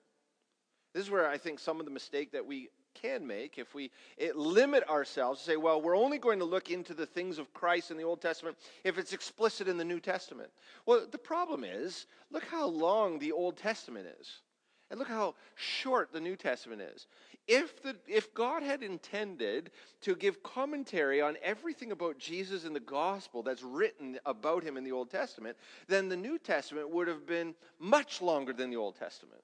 This 0.94 1.06
is 1.06 1.12
where 1.12 1.30
I 1.30 1.38
think 1.38 1.60
some 1.60 1.80
of 1.80 1.86
the 1.86 1.92
mistake 1.92 2.32
that 2.34 2.46
we 2.46 2.70
can 2.94 3.26
make 3.26 3.58
if 3.58 3.74
we 3.74 3.92
limit 4.36 4.88
ourselves 4.90 5.40
to 5.40 5.46
say, 5.46 5.58
well, 5.58 5.82
we're 5.82 5.98
only 5.98 6.18
going 6.18 6.40
to 6.40 6.46
look 6.46 6.70
into 6.70 6.94
the 6.94 7.06
things 7.06 7.38
of 7.38 7.54
Christ 7.54 7.92
in 7.92 7.98
the 7.98 8.04
Old 8.04 8.22
Testament 8.22 8.58
if 8.84 8.98
it's 8.98 9.14
explicit 9.14 9.68
in 9.68 9.78
the 9.78 9.86
New 9.86 10.00
Testament. 10.00 10.50
Well, 10.86 11.08
the 11.10 11.18
problem 11.18 11.64
is, 11.64 12.06
look 12.32 12.46
how 12.46 12.68
long 12.68 13.20
the 13.20 13.32
Old 13.32 13.58
Testament 13.58 14.08
is. 14.20 14.42
And 14.90 15.00
look 15.00 15.08
how 15.08 15.36
short 15.56 16.12
the 16.12 16.20
New 16.20 16.36
Testament 16.36 16.82
is. 16.82 17.08
If, 17.48 17.82
the, 17.82 17.96
if 18.08 18.34
God 18.34 18.62
had 18.62 18.84
intended 18.84 19.72
to 20.02 20.16
give 20.16 20.44
commentary 20.44 21.22
on 21.22 21.38
everything 21.42 21.94
about 21.94 22.20
Jesus 22.20 22.66
in 22.66 22.74
the 22.74 22.80
gospel 22.82 23.42
that's 23.42 23.64
written 23.64 24.20
about 24.26 24.64
him 24.64 24.76
in 24.76 24.84
the 24.84 24.92
Old 24.92 25.10
Testament, 25.10 25.56
then 25.88 26.10
the 26.10 26.18
New 26.18 26.38
Testament 26.38 26.90
would 26.90 27.08
have 27.08 27.26
been 27.26 27.56
much 27.80 28.22
longer 28.22 28.52
than 28.52 28.70
the 28.70 28.76
Old 28.76 28.98
Testament. 28.98 29.42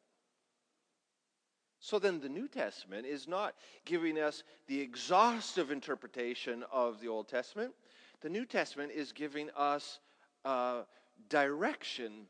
So 1.79 1.99
then 1.99 2.19
the 2.19 2.29
New 2.29 2.47
Testament 2.47 3.05
is 3.05 3.27
not 3.27 3.55
giving 3.85 4.19
us 4.19 4.43
the 4.67 4.79
exhaustive 4.79 5.71
interpretation 5.71 6.63
of 6.71 6.99
the 6.99 7.07
Old 7.07 7.27
Testament. 7.27 7.73
The 8.21 8.29
New 8.29 8.45
Testament 8.45 8.91
is 8.93 9.11
giving 9.11 9.49
us 9.55 9.99
uh, 10.43 10.83
direction, 11.29 12.25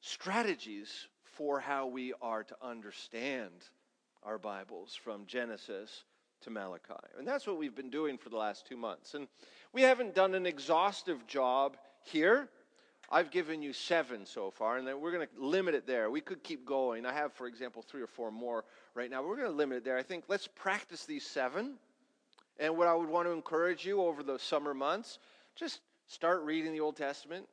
strategies 0.00 1.08
for 1.24 1.58
how 1.58 1.86
we 1.86 2.12
are 2.20 2.44
to 2.44 2.56
understand 2.62 3.52
our 4.22 4.38
Bibles 4.38 4.94
from 4.94 5.26
Genesis 5.26 6.04
to 6.42 6.50
Malachi. 6.50 6.94
And 7.18 7.26
that's 7.26 7.46
what 7.46 7.58
we've 7.58 7.74
been 7.74 7.90
doing 7.90 8.18
for 8.18 8.28
the 8.28 8.36
last 8.36 8.66
two 8.66 8.76
months. 8.76 9.14
And 9.14 9.26
we 9.72 9.82
haven't 9.82 10.14
done 10.14 10.34
an 10.34 10.46
exhaustive 10.46 11.26
job 11.26 11.76
here 12.02 12.48
I've 13.10 13.30
given 13.30 13.62
you 13.62 13.72
seven 13.72 14.26
so 14.26 14.50
far, 14.50 14.78
and 14.78 14.86
then 14.86 15.00
we're 15.00 15.12
going 15.12 15.26
to 15.26 15.44
limit 15.44 15.74
it 15.74 15.86
there. 15.86 16.10
We 16.10 16.20
could 16.20 16.42
keep 16.42 16.64
going. 16.64 17.06
I 17.06 17.12
have, 17.12 17.32
for 17.32 17.46
example, 17.46 17.82
three 17.82 18.02
or 18.02 18.06
four 18.06 18.30
more 18.30 18.64
right 18.94 19.10
now. 19.10 19.22
We're 19.22 19.36
going 19.36 19.50
to 19.50 19.56
limit 19.56 19.78
it 19.78 19.84
there. 19.84 19.96
I 19.96 20.02
think 20.02 20.24
let's 20.28 20.48
practice 20.48 21.04
these 21.04 21.26
seven. 21.26 21.74
And 22.58 22.76
what 22.76 22.88
I 22.88 22.94
would 22.94 23.08
want 23.08 23.26
to 23.26 23.32
encourage 23.32 23.84
you 23.84 24.02
over 24.02 24.22
the 24.22 24.38
summer 24.38 24.74
months, 24.74 25.18
just 25.56 25.80
start 26.06 26.42
reading 26.42 26.72
the 26.72 26.80
Old 26.80 26.96
Testament 26.96 27.46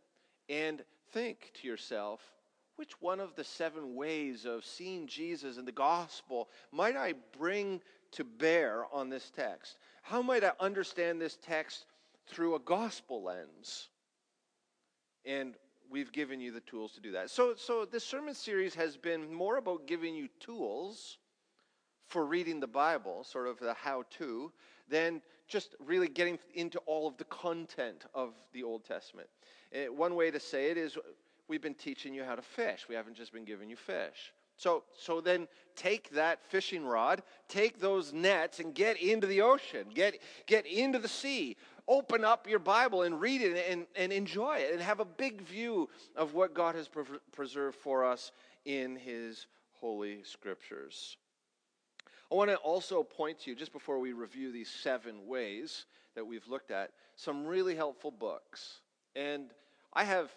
and 0.50 0.84
think 1.12 1.52
to 1.62 1.68
yourself, 1.68 2.22
which 2.76 3.02
one 3.02 3.20
of 3.20 3.36
the 3.36 3.44
seven 3.44 3.96
ways 3.96 4.46
of 4.46 4.66
seeing 4.66 5.08
Jesus 5.08 5.58
in 5.58 5.66
the 5.66 5.72
gospel 5.72 6.50
might 6.72 6.96
I 6.96 7.14
bring 7.38 7.82
to 8.12 8.24
bear 8.24 8.86
on 8.92 9.10
this 9.10 9.32
text? 9.36 9.78
How 10.02 10.22
might 10.22 10.44
I 10.44 10.52
understand 10.60 11.22
this 11.22 11.38
text 11.38 11.86
through 12.28 12.56
a 12.56 12.60
gospel 12.60 13.24
lens? 13.24 13.90
And 15.26 15.56
we've 15.90 16.12
given 16.12 16.40
you 16.40 16.52
the 16.52 16.62
tools 16.62 16.94
to 16.94 17.02
do 17.02 17.12
that. 17.12 17.30
So, 17.30 17.54
so 17.56 17.86
this 17.86 18.04
sermon 18.04 18.34
series 18.34 18.74
has 18.76 18.98
been 18.98 19.34
more 19.34 19.58
about 19.58 19.88
giving 19.88 20.16
you 20.16 20.30
tools 20.40 21.18
for 22.08 22.26
reading 22.26 22.60
the 22.60 22.68
Bible, 22.68 23.24
sort 23.24 23.48
of 23.48 23.60
the 23.60 23.74
how 23.74 24.04
to, 24.18 24.52
than 24.90 25.22
just 25.48 25.76
really 25.80 26.08
getting 26.08 26.40
into 26.54 26.80
all 26.80 27.08
of 27.08 27.18
the 27.18 27.24
content 27.26 28.06
of 28.14 28.34
the 28.54 28.64
Old 28.64 28.84
Testament. 28.86 29.28
Uh, 29.74 29.92
one 29.94 30.16
way 30.16 30.32
to 30.32 30.40
say 30.40 30.72
it 30.72 30.78
is 30.78 30.98
we've 31.48 31.62
been 31.62 31.74
teaching 31.74 32.14
you 32.14 32.24
how 32.24 32.36
to 32.36 32.42
fish, 32.42 32.86
we 32.90 32.96
haven't 32.96 33.16
just 33.16 33.34
been 33.34 33.46
giving 33.46 33.70
you 33.70 33.76
fish. 33.76 34.34
So, 34.58 34.84
so 34.96 35.22
then 35.22 35.48
take 35.76 36.12
that 36.12 36.44
fishing 36.46 36.86
rod, 36.86 37.24
take 37.48 37.80
those 37.80 38.14
nets, 38.14 38.60
and 38.60 38.76
get 38.76 39.02
into 39.02 39.26
the 39.26 39.42
ocean, 39.42 39.88
get, 39.94 40.20
get 40.46 40.68
into 40.68 41.00
the 41.00 41.08
sea. 41.08 41.58
Open 41.88 42.24
up 42.24 42.48
your 42.48 42.60
Bible 42.60 43.04
and 43.04 43.20
read 43.20 43.42
it 43.42 43.66
and, 43.70 43.86
and 43.96 44.12
enjoy 44.12 44.58
it 44.58 44.74
and 44.74 44.82
have 44.82 45.00
a 45.00 45.06
big 45.06 45.42
view 45.42 45.90
of 46.16 46.34
what 46.34 46.54
God 46.54 46.76
has 46.76 46.88
pre- 46.88 47.04
preserved 47.32 47.78
for 47.78 48.06
us 48.06 48.32
in 48.66 48.96
His 48.96 49.48
holy 49.74 50.24
scriptures. 50.24 51.18
I 52.32 52.36
want 52.36 52.50
to 52.50 52.56
also 52.58 53.04
point 53.04 53.40
to 53.40 53.50
you, 53.50 53.56
just 53.56 53.74
before 53.74 54.00
we 54.00 54.14
review 54.14 54.52
these 54.52 54.70
seven 54.70 55.28
ways 55.28 55.86
that 56.16 56.26
we've 56.26 56.48
looked 56.48 56.72
at, 56.72 56.92
some 57.16 57.46
really 57.46 57.76
helpful 57.76 58.12
books. 58.12 58.80
And 59.16 59.52
I 59.94 60.06
have 60.06 60.32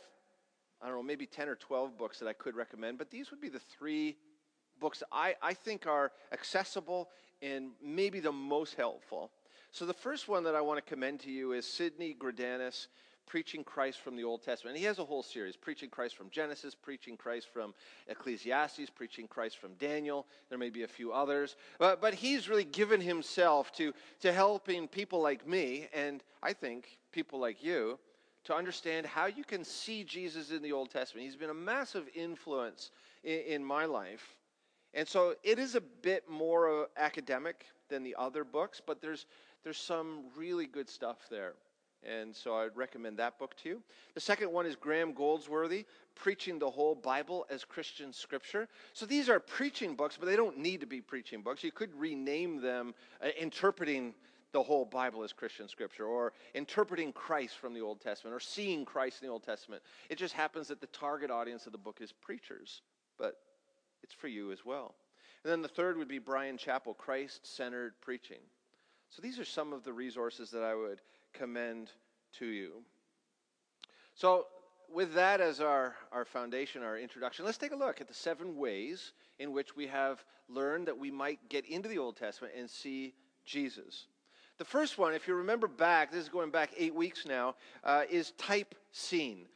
I 0.84 0.88
don't 0.88 0.96
know, 0.96 1.02
maybe 1.02 1.24
10 1.24 1.48
or 1.48 1.54
12 1.54 1.96
books 1.96 2.18
that 2.18 2.28
I 2.28 2.34
could 2.34 2.54
recommend, 2.54 2.98
but 2.98 3.10
these 3.10 3.30
would 3.30 3.40
be 3.40 3.48
the 3.48 3.58
three 3.58 4.16
books 4.78 5.02
I, 5.10 5.34
I 5.40 5.54
think 5.54 5.86
are 5.86 6.12
accessible 6.30 7.08
and 7.40 7.70
maybe 7.82 8.20
the 8.20 8.32
most 8.32 8.74
helpful. 8.74 9.30
So 9.74 9.84
the 9.84 9.92
first 9.92 10.28
one 10.28 10.44
that 10.44 10.54
I 10.54 10.60
want 10.60 10.78
to 10.78 10.88
commend 10.88 11.18
to 11.22 11.32
you 11.32 11.50
is 11.50 11.66
Sidney 11.66 12.14
Greidanus, 12.16 12.86
Preaching 13.26 13.64
Christ 13.64 13.98
from 13.98 14.14
the 14.14 14.22
Old 14.22 14.44
Testament. 14.44 14.76
And 14.76 14.78
he 14.78 14.84
has 14.84 15.00
a 15.00 15.04
whole 15.04 15.24
series 15.24 15.56
Preaching 15.56 15.90
Christ 15.90 16.16
from 16.16 16.30
Genesis, 16.30 16.76
Preaching 16.76 17.16
Christ 17.16 17.48
from 17.52 17.74
Ecclesiastes, 18.06 18.88
Preaching 18.90 19.26
Christ 19.26 19.58
from 19.58 19.74
Daniel. 19.80 20.26
There 20.48 20.58
may 20.58 20.70
be 20.70 20.84
a 20.84 20.86
few 20.86 21.12
others. 21.12 21.56
But, 21.80 22.00
but 22.00 22.14
he's 22.14 22.48
really 22.48 22.62
given 22.62 23.00
himself 23.00 23.72
to, 23.72 23.92
to 24.20 24.32
helping 24.32 24.86
people 24.86 25.20
like 25.20 25.44
me, 25.44 25.88
and 25.92 26.22
I 26.40 26.52
think 26.52 26.96
people 27.10 27.40
like 27.40 27.60
you, 27.60 27.98
to 28.44 28.54
understand 28.54 29.06
how 29.06 29.26
you 29.26 29.42
can 29.42 29.64
see 29.64 30.04
Jesus 30.04 30.52
in 30.52 30.62
the 30.62 30.70
Old 30.70 30.92
Testament. 30.92 31.26
He's 31.26 31.34
been 31.34 31.50
a 31.50 31.52
massive 31.54 32.08
influence 32.14 32.92
in, 33.24 33.40
in 33.40 33.64
my 33.64 33.86
life. 33.86 34.36
And 34.96 35.08
so 35.08 35.34
it 35.42 35.58
is 35.58 35.74
a 35.74 35.80
bit 35.80 36.30
more 36.30 36.84
uh, 36.84 36.86
academic 36.96 37.66
than 37.88 38.02
the 38.02 38.14
other 38.18 38.44
books, 38.44 38.80
but 38.84 39.00
there's, 39.00 39.26
there's 39.64 39.78
some 39.78 40.24
really 40.36 40.66
good 40.66 40.88
stuff 40.88 41.26
there. 41.30 41.54
And 42.06 42.36
so 42.36 42.54
I'd 42.56 42.76
recommend 42.76 43.16
that 43.16 43.38
book 43.38 43.56
to 43.62 43.68
you. 43.70 43.82
The 44.12 44.20
second 44.20 44.52
one 44.52 44.66
is 44.66 44.76
Graham 44.76 45.14
Goldsworthy, 45.14 45.86
Preaching 46.14 46.58
the 46.58 46.68
Whole 46.68 46.94
Bible 46.94 47.46
as 47.48 47.64
Christian 47.64 48.12
Scripture. 48.12 48.68
So 48.92 49.06
these 49.06 49.30
are 49.30 49.40
preaching 49.40 49.96
books, 49.96 50.18
but 50.20 50.26
they 50.26 50.36
don't 50.36 50.58
need 50.58 50.80
to 50.80 50.86
be 50.86 51.00
preaching 51.00 51.40
books. 51.40 51.64
You 51.64 51.72
could 51.72 51.98
rename 51.98 52.60
them 52.60 52.94
uh, 53.22 53.28
Interpreting 53.40 54.14
the 54.52 54.62
whole 54.62 54.84
Bible 54.84 55.24
as 55.24 55.32
Christian 55.32 55.68
scripture, 55.68 56.06
or 56.06 56.32
interpreting 56.54 57.12
Christ 57.12 57.58
from 57.58 57.74
the 57.74 57.80
Old 57.80 58.00
Testament, 58.00 58.36
or 58.36 58.38
seeing 58.38 58.84
Christ 58.84 59.20
in 59.20 59.26
the 59.26 59.32
Old 59.32 59.42
Testament. 59.42 59.82
It 60.08 60.16
just 60.16 60.32
happens 60.32 60.68
that 60.68 60.80
the 60.80 60.86
target 60.86 61.28
audience 61.28 61.66
of 61.66 61.72
the 61.72 61.78
book 61.78 61.98
is 62.00 62.12
preachers, 62.12 62.80
but 63.18 63.34
it's 64.04 64.14
for 64.14 64.28
you 64.28 64.52
as 64.52 64.64
well. 64.64 64.94
And 65.42 65.50
then 65.50 65.60
the 65.60 65.66
third 65.66 65.96
would 65.96 66.06
be 66.06 66.20
Bryan 66.20 66.56
Chapell, 66.56 66.96
Christ 66.96 67.44
centered 67.44 67.94
preaching. 68.00 68.38
So 69.10 69.22
these 69.22 69.38
are 69.38 69.44
some 69.44 69.72
of 69.72 69.84
the 69.84 69.92
resources 69.92 70.50
that 70.50 70.62
I 70.62 70.74
would 70.74 71.00
commend 71.32 71.90
to 72.38 72.46
you. 72.46 72.82
So, 74.14 74.46
with 74.92 75.14
that 75.14 75.40
as 75.40 75.60
our, 75.60 75.96
our 76.12 76.24
foundation, 76.24 76.82
our 76.82 76.98
introduction, 76.98 77.44
let's 77.44 77.58
take 77.58 77.72
a 77.72 77.76
look 77.76 78.00
at 78.00 78.06
the 78.06 78.14
seven 78.14 78.56
ways 78.56 79.12
in 79.38 79.52
which 79.52 79.74
we 79.74 79.86
have 79.86 80.24
learned 80.48 80.86
that 80.86 80.96
we 80.96 81.10
might 81.10 81.48
get 81.48 81.66
into 81.66 81.88
the 81.88 81.98
Old 81.98 82.16
Testament 82.16 82.54
and 82.56 82.68
see 82.70 83.14
Jesus. 83.44 84.06
The 84.58 84.64
first 84.64 84.98
one, 84.98 85.14
if 85.14 85.26
you 85.26 85.34
remember 85.34 85.66
back, 85.66 86.12
this 86.12 86.22
is 86.22 86.28
going 86.28 86.50
back 86.50 86.70
eight 86.76 86.94
weeks 86.94 87.26
now, 87.26 87.56
uh, 87.82 88.02
is 88.08 88.32
type 88.32 88.74
scene. 88.92 89.46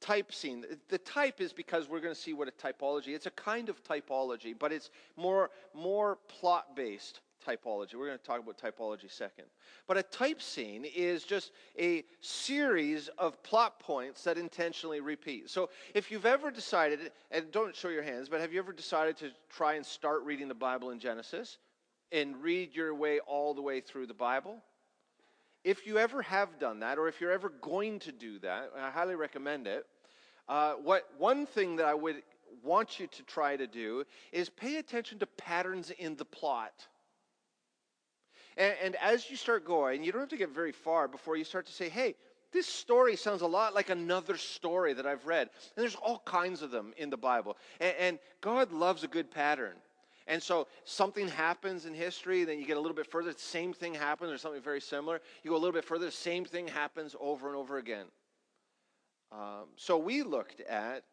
type 0.00 0.32
scene. 0.32 0.64
The 0.88 0.98
type 0.98 1.40
is 1.40 1.52
because 1.52 1.88
we're 1.88 2.00
going 2.00 2.14
to 2.14 2.20
see 2.20 2.32
what 2.32 2.48
a 2.48 2.50
typology. 2.50 3.14
It's 3.14 3.26
a 3.26 3.30
kind 3.30 3.68
of 3.68 3.84
typology, 3.84 4.52
but 4.58 4.72
it's 4.72 4.90
more 5.16 5.50
more 5.74 6.18
plot 6.26 6.74
based 6.74 7.20
typology. 7.46 7.94
We're 7.94 8.06
going 8.06 8.18
to 8.18 8.24
talk 8.24 8.40
about 8.40 8.58
typology 8.58 9.10
second. 9.10 9.44
But 9.86 9.96
a 9.96 10.02
type 10.02 10.40
scene 10.40 10.84
is 10.84 11.24
just 11.24 11.52
a 11.78 12.04
series 12.20 13.08
of 13.18 13.42
plot 13.42 13.80
points 13.80 14.24
that 14.24 14.38
intentionally 14.38 15.00
repeat. 15.00 15.50
So 15.50 15.70
if 15.94 16.10
you've 16.10 16.26
ever 16.26 16.50
decided, 16.50 17.12
and 17.30 17.50
don't 17.50 17.74
show 17.74 17.88
your 17.88 18.02
hands, 18.02 18.28
but 18.28 18.40
have 18.40 18.52
you 18.52 18.58
ever 18.58 18.72
decided 18.72 19.16
to 19.18 19.30
try 19.50 19.74
and 19.74 19.84
start 19.84 20.22
reading 20.24 20.48
the 20.48 20.54
Bible 20.54 20.90
in 20.90 20.98
Genesis 20.98 21.58
and 22.10 22.36
read 22.42 22.74
your 22.74 22.94
way 22.94 23.20
all 23.20 23.54
the 23.54 23.62
way 23.62 23.80
through 23.80 24.06
the 24.06 24.14
Bible? 24.14 24.62
If 25.64 25.86
you 25.86 25.98
ever 25.98 26.22
have 26.22 26.58
done 26.58 26.80
that, 26.80 26.98
or 26.98 27.08
if 27.08 27.20
you're 27.20 27.30
ever 27.30 27.48
going 27.48 28.00
to 28.00 28.12
do 28.12 28.38
that, 28.40 28.72
I 28.76 28.90
highly 28.90 29.14
recommend 29.14 29.66
it. 29.66 29.86
Uh, 30.48 30.72
what 30.74 31.08
one 31.18 31.46
thing 31.46 31.76
that 31.76 31.86
I 31.86 31.94
would 31.94 32.22
want 32.62 32.98
you 33.00 33.06
to 33.06 33.22
try 33.22 33.56
to 33.56 33.66
do 33.66 34.04
is 34.32 34.48
pay 34.48 34.76
attention 34.76 35.18
to 35.20 35.26
patterns 35.26 35.90
in 35.90 36.16
the 36.16 36.24
plot. 36.24 36.86
And, 38.56 38.74
and 38.82 38.96
as 38.96 39.30
you 39.30 39.36
start 39.36 39.64
going, 39.64 40.04
you 40.04 40.12
don't 40.12 40.20
have 40.20 40.30
to 40.30 40.36
get 40.36 40.50
very 40.50 40.72
far 40.72 41.08
before 41.08 41.36
you 41.36 41.44
start 41.44 41.66
to 41.66 41.72
say, 41.72 41.88
hey, 41.88 42.14
this 42.52 42.66
story 42.66 43.16
sounds 43.16 43.40
a 43.40 43.46
lot 43.46 43.74
like 43.74 43.88
another 43.88 44.36
story 44.36 44.92
that 44.92 45.06
I've 45.06 45.26
read. 45.26 45.48
And 45.74 45.82
there's 45.82 45.94
all 45.94 46.22
kinds 46.24 46.62
of 46.62 46.70
them 46.70 46.92
in 46.98 47.08
the 47.08 47.16
Bible. 47.16 47.56
And, 47.80 47.94
and, 47.98 48.18
God 48.40 48.72
loves 48.72 49.04
a 49.04 49.08
good 49.08 49.30
pattern. 49.30 49.76
And 50.26 50.42
so 50.42 50.66
something 50.84 51.28
happens 51.28 51.86
in 51.86 51.94
history, 51.94 52.44
then 52.44 52.58
you 52.58 52.66
get 52.66 52.76
a 52.76 52.80
little 52.80 52.96
bit 52.96 53.10
further, 53.10 53.32
the 53.32 53.38
same 53.38 53.72
thing 53.72 53.94
happens, 53.94 54.30
or 54.30 54.38
something 54.38 54.62
very 54.62 54.80
similar. 54.80 55.20
You 55.42 55.50
go 55.50 55.56
a 55.56 55.58
little 55.58 55.72
bit 55.72 55.84
further, 55.84 56.06
the 56.06 56.12
same 56.12 56.44
thing 56.44 56.68
happens 56.68 57.16
over 57.20 57.48
and 57.48 57.56
over 57.56 57.78
again. 57.78 58.06
Um, 59.32 59.66
so 59.76 59.96
we 59.96 60.22
looked 60.22 60.60
at 60.60 61.04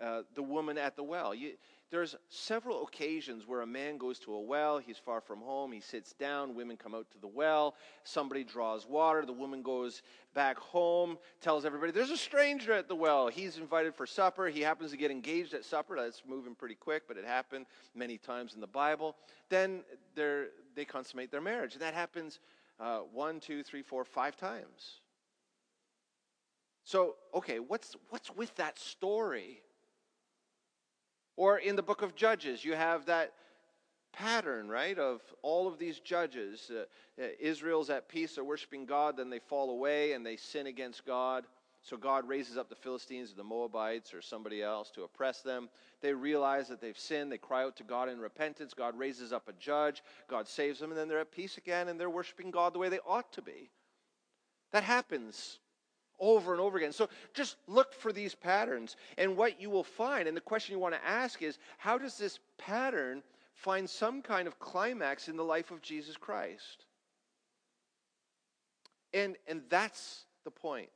uh, 0.00 0.22
the 0.34 0.42
woman 0.42 0.78
at 0.78 0.96
the 0.96 1.02
well. 1.02 1.34
You, 1.34 1.52
there's 1.92 2.16
several 2.30 2.84
occasions 2.84 3.46
where 3.46 3.60
a 3.60 3.66
man 3.66 3.98
goes 3.98 4.18
to 4.20 4.32
a 4.32 4.40
well, 4.40 4.78
he's 4.78 4.96
far 4.96 5.20
from 5.20 5.40
home, 5.40 5.70
he 5.70 5.80
sits 5.80 6.14
down, 6.14 6.54
women 6.54 6.78
come 6.78 6.94
out 6.94 7.08
to 7.10 7.18
the 7.18 7.28
well, 7.28 7.74
somebody 8.02 8.44
draws 8.44 8.86
water, 8.86 9.26
the 9.26 9.32
woman 9.32 9.60
goes 9.60 10.00
back 10.34 10.58
home, 10.58 11.18
tells 11.42 11.66
everybody, 11.66 11.92
There's 11.92 12.10
a 12.10 12.16
stranger 12.16 12.72
at 12.72 12.88
the 12.88 12.94
well. 12.96 13.28
He's 13.28 13.58
invited 13.58 13.94
for 13.94 14.06
supper. 14.06 14.46
He 14.46 14.62
happens 14.62 14.90
to 14.92 14.96
get 14.96 15.10
engaged 15.10 15.52
at 15.52 15.66
supper. 15.66 15.94
That's 15.96 16.22
moving 16.26 16.54
pretty 16.54 16.76
quick, 16.76 17.02
but 17.06 17.18
it 17.18 17.26
happened 17.26 17.66
many 17.94 18.16
times 18.16 18.54
in 18.54 18.62
the 18.62 18.66
Bible. 18.66 19.14
Then 19.50 19.82
they 20.16 20.84
consummate 20.86 21.30
their 21.30 21.42
marriage. 21.42 21.74
And 21.74 21.82
that 21.82 21.92
happens 21.92 22.40
uh, 22.80 23.00
one, 23.12 23.38
two, 23.38 23.62
three, 23.62 23.82
four, 23.82 24.06
five 24.06 24.34
times. 24.34 25.00
So, 26.84 27.16
okay, 27.34 27.58
what's, 27.58 27.96
what's 28.08 28.34
with 28.34 28.54
that 28.56 28.78
story? 28.78 29.60
Or 31.36 31.58
in 31.58 31.76
the 31.76 31.82
book 31.82 32.02
of 32.02 32.14
Judges, 32.14 32.64
you 32.64 32.74
have 32.74 33.06
that 33.06 33.32
pattern, 34.12 34.68
right, 34.68 34.98
of 34.98 35.20
all 35.42 35.66
of 35.66 35.78
these 35.78 35.98
judges. 36.00 36.70
Uh, 36.70 36.84
uh, 37.22 37.28
Israel's 37.40 37.90
at 37.90 38.08
peace, 38.08 38.34
they're 38.34 38.44
worshiping 38.44 38.84
God, 38.84 39.16
then 39.16 39.30
they 39.30 39.38
fall 39.38 39.70
away 39.70 40.12
and 40.12 40.24
they 40.24 40.36
sin 40.36 40.66
against 40.66 41.06
God. 41.06 41.44
So 41.84 41.96
God 41.96 42.28
raises 42.28 42.56
up 42.56 42.68
the 42.68 42.76
Philistines 42.76 43.32
or 43.32 43.36
the 43.36 43.42
Moabites 43.42 44.14
or 44.14 44.22
somebody 44.22 44.62
else 44.62 44.90
to 44.92 45.02
oppress 45.02 45.42
them. 45.42 45.68
They 46.00 46.12
realize 46.12 46.68
that 46.68 46.80
they've 46.80 46.98
sinned. 46.98 47.32
They 47.32 47.38
cry 47.38 47.64
out 47.64 47.76
to 47.78 47.82
God 47.82 48.08
in 48.08 48.20
repentance. 48.20 48.72
God 48.72 48.96
raises 48.96 49.32
up 49.32 49.48
a 49.48 49.52
judge. 49.54 50.02
God 50.28 50.46
saves 50.46 50.78
them, 50.78 50.90
and 50.90 50.98
then 50.98 51.08
they're 51.08 51.18
at 51.18 51.32
peace 51.32 51.58
again 51.58 51.88
and 51.88 51.98
they're 51.98 52.08
worshiping 52.08 52.52
God 52.52 52.72
the 52.72 52.78
way 52.78 52.88
they 52.88 53.00
ought 53.04 53.32
to 53.32 53.42
be. 53.42 53.70
That 54.70 54.84
happens 54.84 55.58
over 56.22 56.52
and 56.52 56.60
over 56.60 56.78
again. 56.78 56.92
So 56.92 57.10
just 57.34 57.56
look 57.66 57.92
for 57.92 58.12
these 58.12 58.34
patterns. 58.34 58.96
And 59.18 59.36
what 59.36 59.60
you 59.60 59.68
will 59.68 59.84
find, 59.84 60.26
and 60.26 60.36
the 60.36 60.40
question 60.40 60.72
you 60.72 60.78
want 60.78 60.94
to 60.94 61.04
ask 61.06 61.42
is 61.42 61.58
how 61.76 61.98
does 61.98 62.16
this 62.16 62.38
pattern 62.56 63.22
find 63.54 63.90
some 63.90 64.22
kind 64.22 64.48
of 64.48 64.58
climax 64.58 65.28
in 65.28 65.36
the 65.36 65.44
life 65.44 65.70
of 65.70 65.82
Jesus 65.82 66.16
Christ? 66.16 66.86
And, 69.12 69.36
and 69.46 69.62
that's 69.68 70.24
the 70.44 70.50
point. 70.50 70.88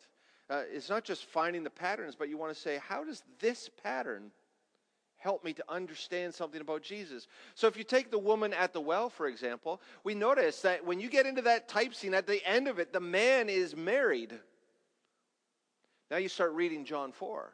Uh, 0.48 0.62
it's 0.72 0.88
not 0.88 1.04
just 1.04 1.24
finding 1.24 1.64
the 1.64 1.70
patterns, 1.70 2.14
but 2.16 2.28
you 2.28 2.38
want 2.38 2.54
to 2.54 2.60
say, 2.60 2.78
how 2.88 3.04
does 3.04 3.22
this 3.40 3.68
pattern 3.82 4.30
help 5.16 5.44
me 5.44 5.52
to 5.52 5.64
understand 5.68 6.32
something 6.32 6.60
about 6.60 6.82
Jesus? 6.82 7.26
So 7.56 7.66
if 7.66 7.76
you 7.76 7.82
take 7.82 8.12
the 8.12 8.18
woman 8.18 8.52
at 8.52 8.72
the 8.72 8.80
well, 8.80 9.10
for 9.10 9.26
example, 9.26 9.80
we 10.04 10.14
notice 10.14 10.62
that 10.62 10.86
when 10.86 11.00
you 11.00 11.10
get 11.10 11.26
into 11.26 11.42
that 11.42 11.68
type 11.68 11.94
scene, 11.94 12.14
at 12.14 12.28
the 12.28 12.46
end 12.48 12.68
of 12.68 12.78
it, 12.78 12.92
the 12.92 13.00
man 13.00 13.48
is 13.48 13.76
married. 13.76 14.38
Now 16.10 16.18
you 16.18 16.28
start 16.28 16.52
reading 16.52 16.84
John 16.84 17.12
4. 17.12 17.52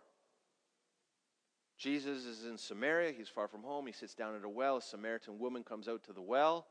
Jesus 1.78 2.24
is 2.26 2.44
in 2.44 2.58
Samaria. 2.58 3.12
He's 3.12 3.28
far 3.28 3.48
from 3.48 3.62
home. 3.62 3.86
He 3.86 3.92
sits 3.92 4.14
down 4.14 4.36
at 4.36 4.44
a 4.44 4.48
well. 4.48 4.76
A 4.76 4.82
Samaritan 4.82 5.38
woman 5.38 5.64
comes 5.64 5.88
out 5.88 6.04
to 6.04 6.12
the 6.12 6.20
well. 6.20 6.66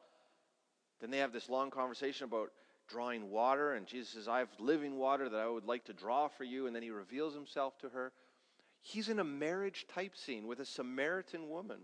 Then 1.00 1.10
they 1.10 1.17
have 1.17 1.34
this 1.34 1.50
long 1.50 1.72
conversation 1.72 2.26
about 2.26 2.52
drawing 2.88 3.32
water. 3.32 3.74
And 3.74 3.88
Jesus 3.88 4.10
says, 4.10 4.28
I 4.28 4.39
have 4.39 4.50
living 4.60 4.98
water 4.98 5.28
that 5.28 5.39
I 5.39 5.48
would 5.48 5.65
like 5.65 5.86
to 5.86 5.94
draw 5.94 6.28
for 6.28 6.44
you. 6.44 6.67
And 6.67 6.76
then 6.76 6.84
he 6.84 6.91
reveals 6.91 7.34
himself 7.34 7.78
to 7.80 7.89
her. 7.89 8.13
He's 8.80 9.10
in 9.10 9.20
a 9.20 9.24
marriage 9.24 9.86
type 9.94 10.15
scene 10.15 10.48
with 10.48 10.60
a 10.60 10.65
Samaritan 10.65 11.50
woman. 11.50 11.80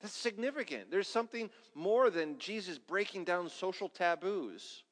That's 0.00 0.14
significant. 0.14 0.90
There's 0.90 1.08
something 1.08 1.50
more 1.74 2.10
than 2.10 2.38
Jesus 2.38 2.78
breaking 2.78 3.24
down 3.24 3.48
social 3.48 3.88
taboos. 3.88 4.84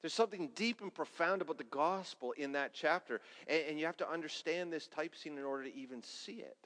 There's 0.00 0.14
something 0.14 0.50
deep 0.54 0.80
and 0.80 0.92
profound 0.92 1.42
about 1.42 1.58
the 1.58 1.64
gospel 1.64 2.32
in 2.32 2.52
that 2.52 2.72
chapter. 2.72 3.20
And, 3.46 3.62
and, 3.70 3.78
you 3.78 3.86
have 3.86 3.98
to 3.98 4.10
understand 4.10 4.72
this 4.72 4.86
type 4.86 5.14
scene 5.14 5.36
in 5.36 5.44
order 5.44 5.64
to 5.64 5.76
even 5.76 6.02
see 6.02 6.36
it. 6.36 6.56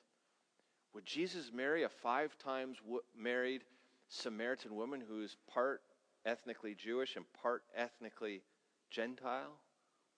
Would 0.95 1.05
Jesus 1.05 1.51
marry 1.53 1.83
a 1.83 1.89
five 1.89 2.39
times 2.39 2.79
w- 2.79 3.03
married 3.19 3.63
Samaritan 4.09 4.77
woman 4.77 5.03
who's 5.07 5.37
part 5.53 5.83
ethnically 6.25 6.77
Jewish 6.77 7.17
and 7.17 7.25
part 7.43 7.65
ethnically 7.77 8.43
Gentile? 8.91 9.59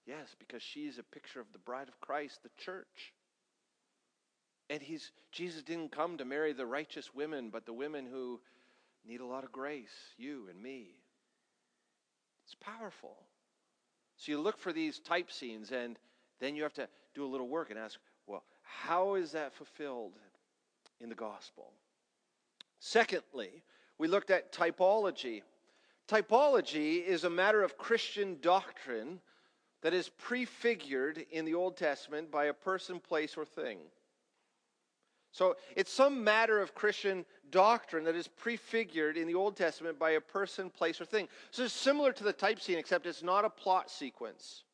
Yes, 0.05 0.37
because 0.38 0.62
she's 0.62 0.98
a 0.98 1.02
picture 1.02 1.40
of 1.40 1.50
the 1.52 1.59
bride 1.59 1.88
of 1.88 2.00
Christ, 2.00 2.42
the 2.42 2.50
church. 2.62 3.14
And 4.68 4.83
he's 4.83 5.12
Jesus 5.33 5.62
didn't 5.62 5.92
come 5.92 6.18
to 6.18 6.24
marry 6.24 6.52
the 6.52 6.66
righteous 6.66 7.14
women, 7.14 7.50
but 7.50 7.66
the 7.66 7.72
women 7.72 8.07
who 8.07 8.40
need 9.07 9.20
a 9.20 9.26
lot 9.26 9.44
of 9.44 9.52
grace, 9.52 10.14
you 10.18 10.48
and 10.50 10.61
me. 10.61 10.88
It's 12.46 12.54
powerful. 12.54 13.16
So 14.16 14.32
you 14.32 14.40
look 14.40 14.56
for 14.56 14.72
these 14.72 15.00
type 15.00 15.32
scenes, 15.32 15.72
and 15.72 15.98
then 16.40 16.54
you 16.54 16.62
have 16.62 16.74
to 16.74 16.88
do 17.14 17.24
a 17.24 17.26
little 17.26 17.48
work 17.48 17.70
and 17.70 17.78
ask, 17.78 17.98
well, 18.26 18.44
how 18.62 19.16
is 19.16 19.32
that 19.32 19.52
fulfilled 19.52 20.12
in 21.00 21.09
the 21.09 21.14
gospel? 21.14 21.72
Secondly, 22.78 23.64
we 23.98 24.06
looked 24.06 24.30
at 24.30 24.52
typology. 24.52 25.42
Typology 26.09 27.04
is 27.04 27.24
a 27.24 27.30
matter 27.30 27.62
of 27.62 27.76
Christian 27.76 28.38
doctrine 28.40 29.20
that 29.82 29.92
is 29.92 30.09
prefigured 30.09 31.26
in 31.30 31.44
the 31.44 31.54
Old 31.54 31.76
Testament 31.76 32.30
by 32.30 32.44
a 32.44 32.54
person, 32.54 33.00
place, 33.00 33.37
or 33.37 33.44
thing. 33.44 33.78
So 35.37 35.55
it's 35.77 35.92
some 35.92 36.25
matter 36.25 36.62
of 36.62 36.75
Christian 36.75 37.27
doctrine 37.51 38.05
that 38.05 38.14
is 38.14 38.27
prefigured 38.27 39.18
in 39.18 39.27
the 39.27 39.35
Old 39.35 39.55
Testament 39.55 39.99
by 39.99 40.12
a 40.12 40.20
person, 40.20 40.70
place, 40.70 40.99
or 40.99 41.05
thing. 41.05 41.29
So 41.51 41.64
it's 41.64 41.75
similar 41.75 42.11
to 42.14 42.25
the 42.25 42.33
type 42.33 42.59
scene, 42.59 42.79
except 42.79 43.05
it's 43.05 43.22
not 43.22 43.44
a 43.44 43.51
plot 43.51 43.90
sequence. 43.90 44.64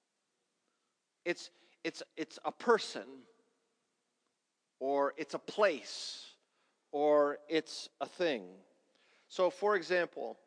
It's, 1.24 1.50
it's, 1.82 2.00
it's 2.16 2.38
a 2.44 2.52
person, 2.52 3.02
or 4.78 5.14
it's 5.16 5.34
a 5.34 5.38
place, 5.40 6.26
or 6.92 7.38
it's 7.48 7.88
a 8.00 8.06
thing. 8.06 8.44
So, 9.26 9.50
for 9.50 9.74
example, 9.74 10.38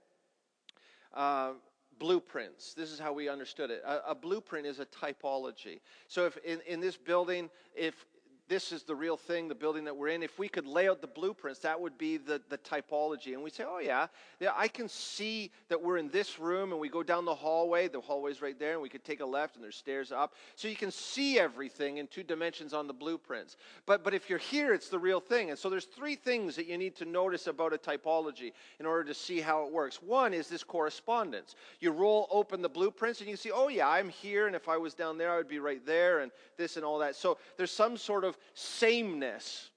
uh, 1.14 1.56
blueprints. 2.00 2.74
This 2.74 2.90
is 2.90 3.00
how 3.00 3.12
we 3.12 3.28
understood 3.28 3.70
it. 3.70 3.84
A, 3.86 4.12
a, 4.12 4.16
blueprint 4.16 4.66
is 4.66 4.80
a 4.80 4.86
typology. 4.86 5.82
So, 6.08 6.26
if 6.26 6.38
in, 6.38 6.62
in 6.66 6.80
this 6.80 6.96
building, 6.96 7.50
if 7.76 8.06
this 8.48 8.72
is 8.72 8.84
the 8.84 8.96
real 8.96 9.18
thing, 9.18 9.48
the 9.48 9.56
building 9.56 9.86
that 9.86 9.96
we're 9.96 10.10
in. 10.10 10.22
If 10.22 10.38
we 10.38 10.48
could 10.48 10.68
lay 10.68 10.88
out 10.88 11.02
the 11.02 11.08
blueprints, 11.08 11.60
that 11.62 11.80
would 11.80 11.98
be 11.98 12.18
the, 12.18 12.42
the 12.50 12.58
typology. 12.60 13.34
And 13.34 13.42
we 13.42 13.50
say, 13.50 13.64
oh, 13.68 13.80
yeah, 13.80 14.08
yeah, 14.40 14.52
I 14.56 14.68
can 14.68 14.88
see 14.88 15.52
that 15.70 15.82
we're 15.82 15.98
in 15.98 16.10
this 16.10 16.40
room 16.40 16.72
and 16.72 16.80
we 16.80 16.90
go 16.90 17.02
down 17.02 17.26
the 17.26 17.34
hallway. 17.34 17.88
The 17.88 18.02
hallway's 18.02 18.42
right 18.42 18.58
there, 18.60 18.74
and 18.74 18.82
we 18.82 18.90
could 18.90 19.04
take 19.04 19.20
a 19.20 19.26
left 19.26 19.56
and 19.56 19.64
there's 19.64 19.76
stairs 19.76 20.12
up. 20.12 20.36
So 20.56 20.68
you 20.68 20.76
can 20.76 20.92
see 20.92 21.40
everything 21.40 21.98
in 21.98 22.08
two 22.08 22.24
dimensions 22.24 22.74
on 22.74 22.86
the 22.86 22.94
blueprints. 22.94 23.58
But, 23.86 24.04
but 24.04 24.14
if 24.14 24.30
you're 24.30 24.38
here, 24.38 24.74
it's 24.74 24.90
the 24.90 25.00
real 25.00 25.20
thing. 25.20 25.50
And 25.50 25.58
so 25.58 25.70
there's 25.70 25.86
three 25.86 26.16
things 26.16 26.56
that 26.56 26.68
you 26.68 26.78
need 26.78 26.96
to 26.98 27.06
notice 27.06 27.48
about 27.48 27.74
a 27.74 27.78
typology 27.78 28.54
in 28.80 28.86
order 28.86 29.04
to 29.06 29.14
see 29.14 29.42
how 29.42 29.66
it 29.66 29.72
works. 29.72 30.02
One 30.02 30.34
is 30.34 30.48
this 30.48 30.64
correspondence. 30.64 31.56
You 31.80 31.92
roll 31.92 32.28
open 32.30 32.62
the 32.62 32.70
blueprints 32.70 33.22
and 33.22 33.30
you 33.30 33.38
see, 33.38 33.52
oh, 33.52 33.70
yeah, 33.70 33.88
I'm 33.88 34.10
here, 34.10 34.48
and 34.48 34.56
if 34.56 34.70
I 34.70 34.78
was 34.78 34.94
down 34.94 35.18
there, 35.18 35.32
I 35.32 35.38
would 35.38 35.48
be 35.48 35.60
right 35.60 35.84
there, 35.86 36.20
and 36.20 36.32
this 36.58 36.76
and 36.76 36.86
all 36.86 37.00
that. 37.00 37.16
So 37.16 37.38
there's 37.58 37.72
some 37.72 37.98
sort 37.98 38.24
of 38.36 38.42
sameness 38.54 39.72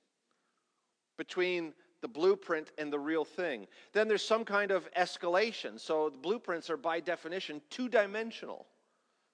between 1.17 1.73
the 2.01 2.09
blueprint 2.09 2.71
and 2.79 2.93
the 2.93 2.99
real 2.99 3.25
thing. 3.25 3.67
Then 3.93 4.09
there's 4.09 4.25
some 4.25 4.45
kind 4.45 4.71
of 4.71 4.89
escalation. 4.95 5.81
So 5.81 6.11
the 6.11 6.19
blueprints 6.19 6.71
are 6.71 6.77
by 6.77 7.01
definition 7.01 7.61
two 7.71 7.89
dimensional. 7.89 8.67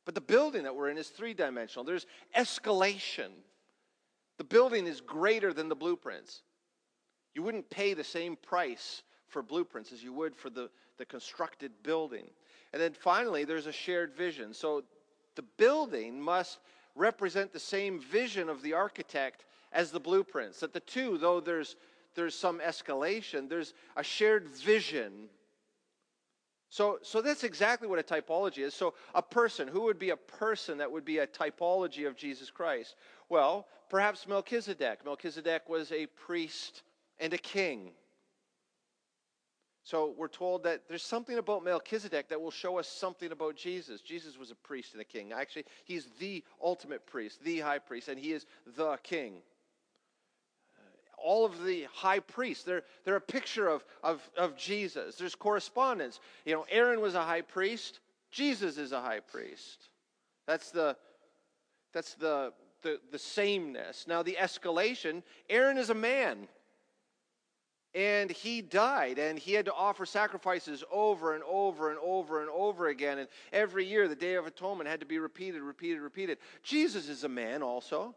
But 0.05 0.15
the 0.15 0.21
building 0.21 0.65
that 0.65 0.75
we're 0.75 0.91
in 0.91 0.99
is 0.99 1.09
three 1.09 1.35
dimensional. 1.35 1.85
There's 1.85 2.07
escalation. 2.37 3.31
The 4.39 4.45
building 4.45 4.87
is 4.87 5.01
greater 5.01 5.53
than 5.53 5.69
the 5.69 5.77
blueprints. 5.77 6.43
You 7.35 7.43
wouldn't 7.43 7.71
pay 7.71 7.95
the 7.95 8.05
same 8.05 8.37
price 8.37 9.03
for 9.29 9.43
blueprints 9.43 9.93
as 9.93 10.03
you 10.03 10.13
would 10.13 10.37
for 10.37 10.51
the, 10.51 10.71
the 10.99 11.05
constructed 11.05 11.73
building. 11.83 12.27
And 12.73 12.81
then 12.81 12.93
finally, 12.93 13.45
there's 13.45 13.67
a 13.67 13.73
shared 13.73 14.15
vision. 14.15 14.55
So 14.55 14.85
the 15.37 15.45
building 15.59 16.21
must 16.21 16.59
represent 16.95 17.53
the 17.53 17.61
same 17.61 18.01
vision 18.01 18.49
of 18.49 18.63
the 18.63 18.73
architect 18.73 19.45
as 19.73 19.91
the 19.91 20.01
blueprints. 20.01 20.61
That 20.61 20.73
the 20.73 20.81
two, 20.81 21.19
though 21.19 21.41
there's, 21.41 21.77
there's 22.15 22.35
some 22.35 22.61
escalation, 22.61 23.49
there's 23.49 23.75
a 23.97 24.05
shared 24.05 24.49
vision. 24.49 25.29
So, 26.71 26.99
so 27.03 27.21
that's 27.21 27.45
exactly 27.45 27.89
what 27.89 27.99
a 27.99 28.03
typology 28.03 28.59
is. 28.59 28.75
So, 28.75 28.95
a 29.15 29.23
person, 29.23 29.69
who 29.69 29.83
would 29.83 29.99
be 29.99 30.11
a 30.11 30.17
person 30.17 30.79
that 30.79 30.91
would 30.91 31.05
be 31.05 31.19
a 31.19 31.27
typology 31.27 32.07
of 32.07 32.17
Jesus 32.17 32.51
Christ? 32.51 32.97
Well, 33.29 33.67
perhaps 33.89 34.27
Melchizedek. 34.27 35.05
Melchizedek 35.05 35.69
was 35.69 35.93
a 35.93 36.07
priest 36.07 36.83
and 37.21 37.33
a 37.33 37.39
king. 37.39 37.93
So 39.85 40.15
we're 40.17 40.29
told 40.29 40.63
that 40.65 40.89
there's 40.89 41.03
something 41.03 41.37
about 41.37 41.63
Melchizedek 41.63 42.31
that 42.31 42.41
will 42.41 42.51
show 42.51 42.79
us 42.79 42.89
something 42.89 43.31
about 43.33 43.55
Jesus. 43.55 44.01
Jesus 44.01 44.39
was 44.39 44.51
a 44.51 44.55
priest 44.55 44.95
and 44.95 45.03
a 45.03 45.05
king. 45.05 45.33
Actually, 45.33 45.67
he's 45.85 46.07
the 46.19 46.43
ultimate 46.63 47.05
priest, 47.07 47.45
the 47.45 47.61
high 47.61 47.79
priest, 47.79 48.09
and 48.09 48.19
he 48.19 48.33
is 48.33 48.47
the 48.79 48.97
king. 49.03 49.35
Uh, 50.79 50.83
all 51.23 51.45
of 51.45 51.65
the 51.65 51.87
high 51.93 52.21
priests, 52.21 52.65
they're, 52.65 52.83
they're 53.05 53.17
a 53.17 53.21
picture 53.21 53.69
of, 53.69 53.85
of, 54.03 54.23
of 54.39 54.57
Jesus. 54.57 55.17
There's 55.17 55.35
correspondence. 55.35 56.19
You 56.47 56.55
know, 56.55 56.67
Aaron 56.71 57.03
was 57.03 57.15
a 57.15 57.23
high 57.23 57.43
priest, 57.43 58.01
Jesus 58.31 58.79
is 58.79 58.93
a 58.93 59.03
high 59.03 59.21
priest. 59.21 59.91
That's 60.47 60.71
the, 60.71 60.97
that's 61.93 62.15
the, 62.15 62.55
the, 62.81 63.01
the 63.13 63.19
sameness. 63.19 64.07
Now, 64.09 64.23
the 64.23 64.39
escalation 64.41 65.23
Aaron 65.51 65.77
is 65.77 65.91
a 65.91 65.95
man 65.95 66.49
and 67.95 68.31
he 68.31 68.61
died 68.61 69.19
and 69.19 69.39
he 69.39 69.53
had 69.53 69.67
to 69.67 69.73
offer 69.73 70.05
sacrifices 70.05 70.83
over 70.91 71.35
and 71.35 71.45
over 71.45 71.91
and 71.91 71.99
over 72.03 72.41
and 72.41 72.51
over 72.51 72.89
again 72.89 73.19
and 73.19 73.29
every 73.53 73.85
year 73.85 74.09
the 74.09 74.17
day 74.17 74.35
of 74.35 74.47
atonement 74.47 74.89
had 74.89 75.01
to 75.01 75.07
be 75.07 75.19
repeated 75.19 75.63
repeated 75.63 76.01
repeated. 76.01 76.39
Jesus 76.63 77.09
is 77.09 77.25
a 77.25 77.29
man 77.29 77.63
also 77.63 78.15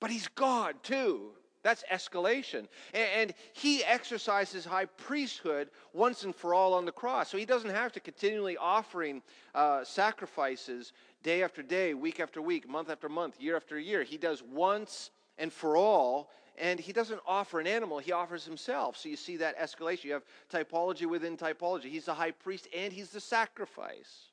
but 0.00 0.10
he's 0.10 0.28
god 0.28 0.82
too. 0.82 1.30
That's 1.62 1.82
escalation. 1.90 2.68
And 2.92 3.32
he 3.54 3.82
exercises 3.82 4.66
high 4.66 4.84
priesthood 4.84 5.70
once 5.94 6.24
and 6.24 6.36
for 6.36 6.52
all 6.52 6.74
on 6.74 6.84
the 6.84 6.92
cross 6.92 7.30
so 7.30 7.38
he 7.38 7.46
doesn't 7.46 7.70
have 7.70 7.90
to 7.92 8.00
continually 8.00 8.58
offering 8.58 9.22
uh, 9.54 9.82
sacrifices 9.82 10.92
day 11.22 11.42
after 11.42 11.62
day 11.62 11.94
week 11.94 12.20
after 12.20 12.42
week 12.42 12.68
month 12.68 12.90
after 12.90 13.08
month 13.08 13.40
year 13.40 13.56
after 13.56 13.78
year. 13.78 14.02
He 14.02 14.18
does 14.18 14.42
once 14.42 15.10
and 15.38 15.50
for 15.50 15.76
all 15.76 16.30
and 16.56 16.78
he 16.78 16.92
doesn't 16.92 17.20
offer 17.26 17.60
an 17.60 17.66
animal, 17.66 17.98
he 17.98 18.12
offers 18.12 18.44
himself. 18.44 18.96
So 18.96 19.08
you 19.08 19.16
see 19.16 19.36
that 19.38 19.58
escalation. 19.58 20.04
You 20.04 20.12
have 20.12 20.24
typology 20.52 21.06
within 21.06 21.36
typology. 21.36 21.84
He's 21.84 22.04
the 22.06 22.14
high 22.14 22.30
priest 22.30 22.68
and 22.76 22.92
he's 22.92 23.10
the 23.10 23.20
sacrifice. 23.20 24.30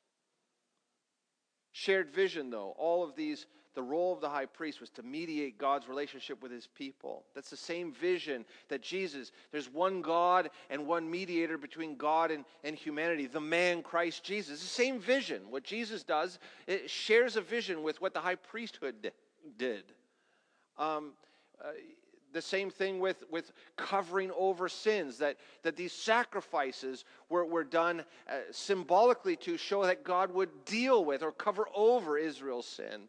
Shared 1.72 2.10
vision, 2.10 2.50
though, 2.50 2.74
all 2.78 3.02
of 3.02 3.16
these, 3.16 3.46
the 3.74 3.82
role 3.82 4.12
of 4.12 4.20
the 4.20 4.28
high 4.28 4.44
priest 4.44 4.78
was 4.78 4.90
to 4.90 5.02
mediate 5.02 5.56
God's 5.56 5.88
relationship 5.88 6.42
with 6.42 6.52
his 6.52 6.66
people. 6.66 7.24
That's 7.34 7.48
the 7.48 7.56
same 7.56 7.92
vision 7.92 8.44
that 8.68 8.82
Jesus, 8.82 9.32
there's 9.50 9.72
one 9.72 10.02
God 10.02 10.50
and 10.68 10.86
one 10.86 11.10
mediator 11.10 11.56
between 11.56 11.96
God 11.96 12.30
and, 12.30 12.44
and 12.62 12.76
humanity, 12.76 13.26
the 13.26 13.40
man 13.40 13.82
Christ 13.82 14.22
Jesus. 14.22 14.60
The 14.60 14.66
same 14.66 15.00
vision. 15.00 15.44
What 15.48 15.64
Jesus 15.64 16.02
does, 16.02 16.38
it 16.66 16.90
shares 16.90 17.36
a 17.36 17.40
vision 17.40 17.82
with 17.82 18.02
what 18.02 18.12
the 18.12 18.20
high 18.20 18.34
priesthood 18.34 19.12
did. 19.56 19.84
Um, 20.78 21.12
uh, 21.58 21.70
the 22.32 22.42
same 22.42 22.70
thing 22.70 22.98
with, 22.98 23.24
with 23.30 23.52
covering 23.76 24.30
over 24.36 24.68
sins, 24.68 25.18
that, 25.18 25.36
that 25.62 25.76
these 25.76 25.92
sacrifices 25.92 27.04
were, 27.28 27.44
were 27.44 27.64
done 27.64 28.04
uh, 28.28 28.32
symbolically 28.50 29.36
to 29.36 29.56
show 29.56 29.84
that 29.84 30.04
God 30.04 30.32
would 30.32 30.64
deal 30.64 31.04
with 31.04 31.22
or 31.22 31.32
cover 31.32 31.66
over 31.74 32.18
Israel's 32.18 32.66
sin. 32.66 33.08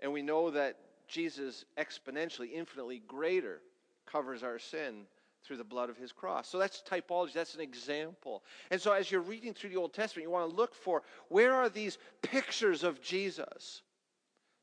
And 0.00 0.12
we 0.12 0.22
know 0.22 0.50
that 0.50 0.76
Jesus 1.08 1.64
exponentially, 1.76 2.52
infinitely 2.52 3.02
greater, 3.06 3.60
covers 4.06 4.42
our 4.42 4.58
sin 4.58 5.06
through 5.44 5.56
the 5.56 5.64
blood 5.64 5.88
of 5.88 5.96
his 5.96 6.12
cross. 6.12 6.48
So 6.48 6.58
that's 6.58 6.82
typology, 6.82 7.32
that's 7.32 7.54
an 7.54 7.60
example. 7.60 8.42
And 8.70 8.80
so 8.80 8.92
as 8.92 9.10
you're 9.10 9.20
reading 9.20 9.54
through 9.54 9.70
the 9.70 9.76
Old 9.76 9.94
Testament, 9.94 10.24
you 10.24 10.30
want 10.30 10.50
to 10.50 10.56
look 10.56 10.74
for 10.74 11.02
where 11.28 11.54
are 11.54 11.68
these 11.68 11.98
pictures 12.22 12.84
of 12.84 13.00
Jesus? 13.00 13.82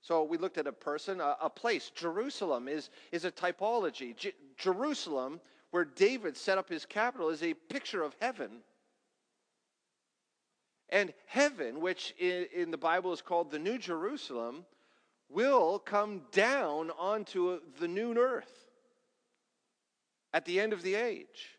So 0.06 0.24
we 0.24 0.38
looked 0.38 0.60
at 0.60 0.68
a 0.68 0.72
person, 0.72 1.20
a, 1.20 1.36
a 1.42 1.50
place. 1.50 1.90
Jerusalem 1.96 2.68
is, 2.68 2.92
is 3.12 3.26
a 3.26 3.32
typology. 3.32 4.16
Jerusalem, 4.56 5.42
where 5.72 5.84
David 5.84 6.38
set 6.38 6.60
up 6.60 6.70
his 6.70 6.86
capital, 6.86 7.30
is 7.30 7.42
a 7.42 7.56
picture 7.56 8.04
of 8.04 8.16
heaven. 8.22 8.62
And 10.90 11.12
heaven, 11.26 11.82
which 11.82 12.14
in, 12.20 12.46
in 12.56 12.70
the 12.70 12.78
Bible 12.78 13.14
is 13.14 13.24
called 13.24 13.50
the 13.50 13.58
New 13.58 13.80
Jerusalem, 13.80 14.66
will 15.28 15.80
come 15.80 16.22
down 16.32 16.92
onto 17.00 17.62
the 17.80 17.88
new 17.88 18.16
earth 18.16 18.68
at 20.36 20.46
the 20.46 20.60
end 20.60 20.72
of 20.72 20.84
the 20.84 20.94
age. 20.94 21.58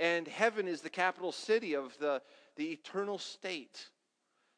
And 0.00 0.26
heaven 0.26 0.66
is 0.66 0.80
the 0.80 0.90
capital 0.90 1.30
city 1.30 1.76
of 1.76 1.96
the, 2.00 2.22
the 2.56 2.72
eternal 2.72 3.18
state. 3.18 3.88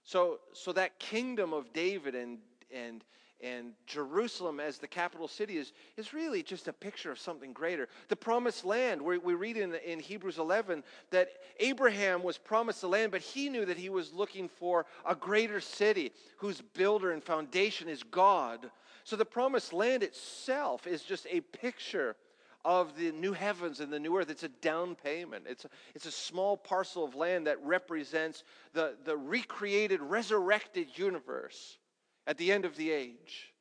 So, 0.04 0.38
so 0.54 0.72
that 0.72 0.98
kingdom 0.98 1.52
of 1.52 1.74
David 1.74 2.14
and, 2.14 2.38
and 2.74 3.04
and 3.42 3.72
Jerusalem 3.86 4.60
as 4.60 4.78
the 4.78 4.86
capital 4.86 5.28
city 5.28 5.58
is, 5.58 5.72
is 5.96 6.14
really 6.14 6.42
just 6.42 6.68
a 6.68 6.72
picture 6.72 7.10
of 7.10 7.18
something 7.18 7.52
greater. 7.52 7.88
The 8.08 8.16
promised 8.16 8.64
land, 8.64 9.02
we, 9.02 9.18
we 9.18 9.34
read 9.34 9.56
in, 9.56 9.74
in 9.74 10.00
Hebrews 10.00 10.38
11 10.38 10.82
that 11.10 11.28
Abraham 11.60 12.22
was 12.22 12.38
promised 12.38 12.80
the 12.80 12.88
land, 12.88 13.12
but 13.12 13.20
he 13.20 13.48
knew 13.48 13.64
that 13.66 13.76
he 13.76 13.90
was 13.90 14.12
looking 14.12 14.48
for 14.48 14.86
a 15.06 15.14
greater 15.14 15.60
city 15.60 16.12
whose 16.38 16.60
builder 16.60 17.12
and 17.12 17.22
foundation 17.22 17.88
is 17.88 18.02
God. 18.02 18.70
So 19.04 19.16
the 19.16 19.24
promised 19.24 19.72
land 19.72 20.02
itself 20.02 20.86
is 20.86 21.02
just 21.02 21.26
a 21.30 21.40
picture 21.40 22.16
of 22.64 22.96
the 22.96 23.12
new 23.12 23.32
heavens 23.32 23.78
and 23.78 23.92
the 23.92 24.00
new 24.00 24.16
earth. 24.16 24.30
It's 24.30 24.42
a 24.42 24.48
down 24.48 24.96
payment. 24.96 25.44
It's 25.48 25.64
a, 25.64 25.68
it's 25.94 26.06
a 26.06 26.10
small 26.10 26.56
parcel 26.56 27.04
of 27.04 27.14
land 27.14 27.46
that 27.46 27.62
represents 27.62 28.42
the, 28.72 28.96
the 29.04 29.16
recreated, 29.16 30.00
resurrected 30.00 30.88
universe 30.98 31.78
at 32.26 32.38
the 32.38 32.50
end 32.50 32.64
of 32.64 32.76
the 32.76 32.90
age. 32.90 33.52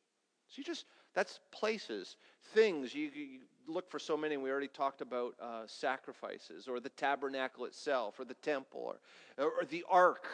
So 0.48 0.56
you 0.58 0.64
just, 0.64 0.86
that's 1.14 1.40
places, 1.52 2.18
things. 2.54 2.94
You, 2.94 3.10
you 3.14 3.40
look 3.68 3.90
for 3.90 4.00
so 4.00 4.16
many. 4.16 4.38
We 4.38 4.50
already 4.52 4.68
talked 4.68 5.02
about 5.02 5.36
uh, 5.42 5.64
sacrifices 5.68 6.68
or 6.68 6.80
the 6.80 6.90
tabernacle 6.90 7.66
itself 7.66 8.20
or 8.20 8.26
the 8.26 8.36
temple 8.36 8.96
or, 9.38 9.44
or 9.46 9.66
the 9.70 9.84
ark. 9.90 10.28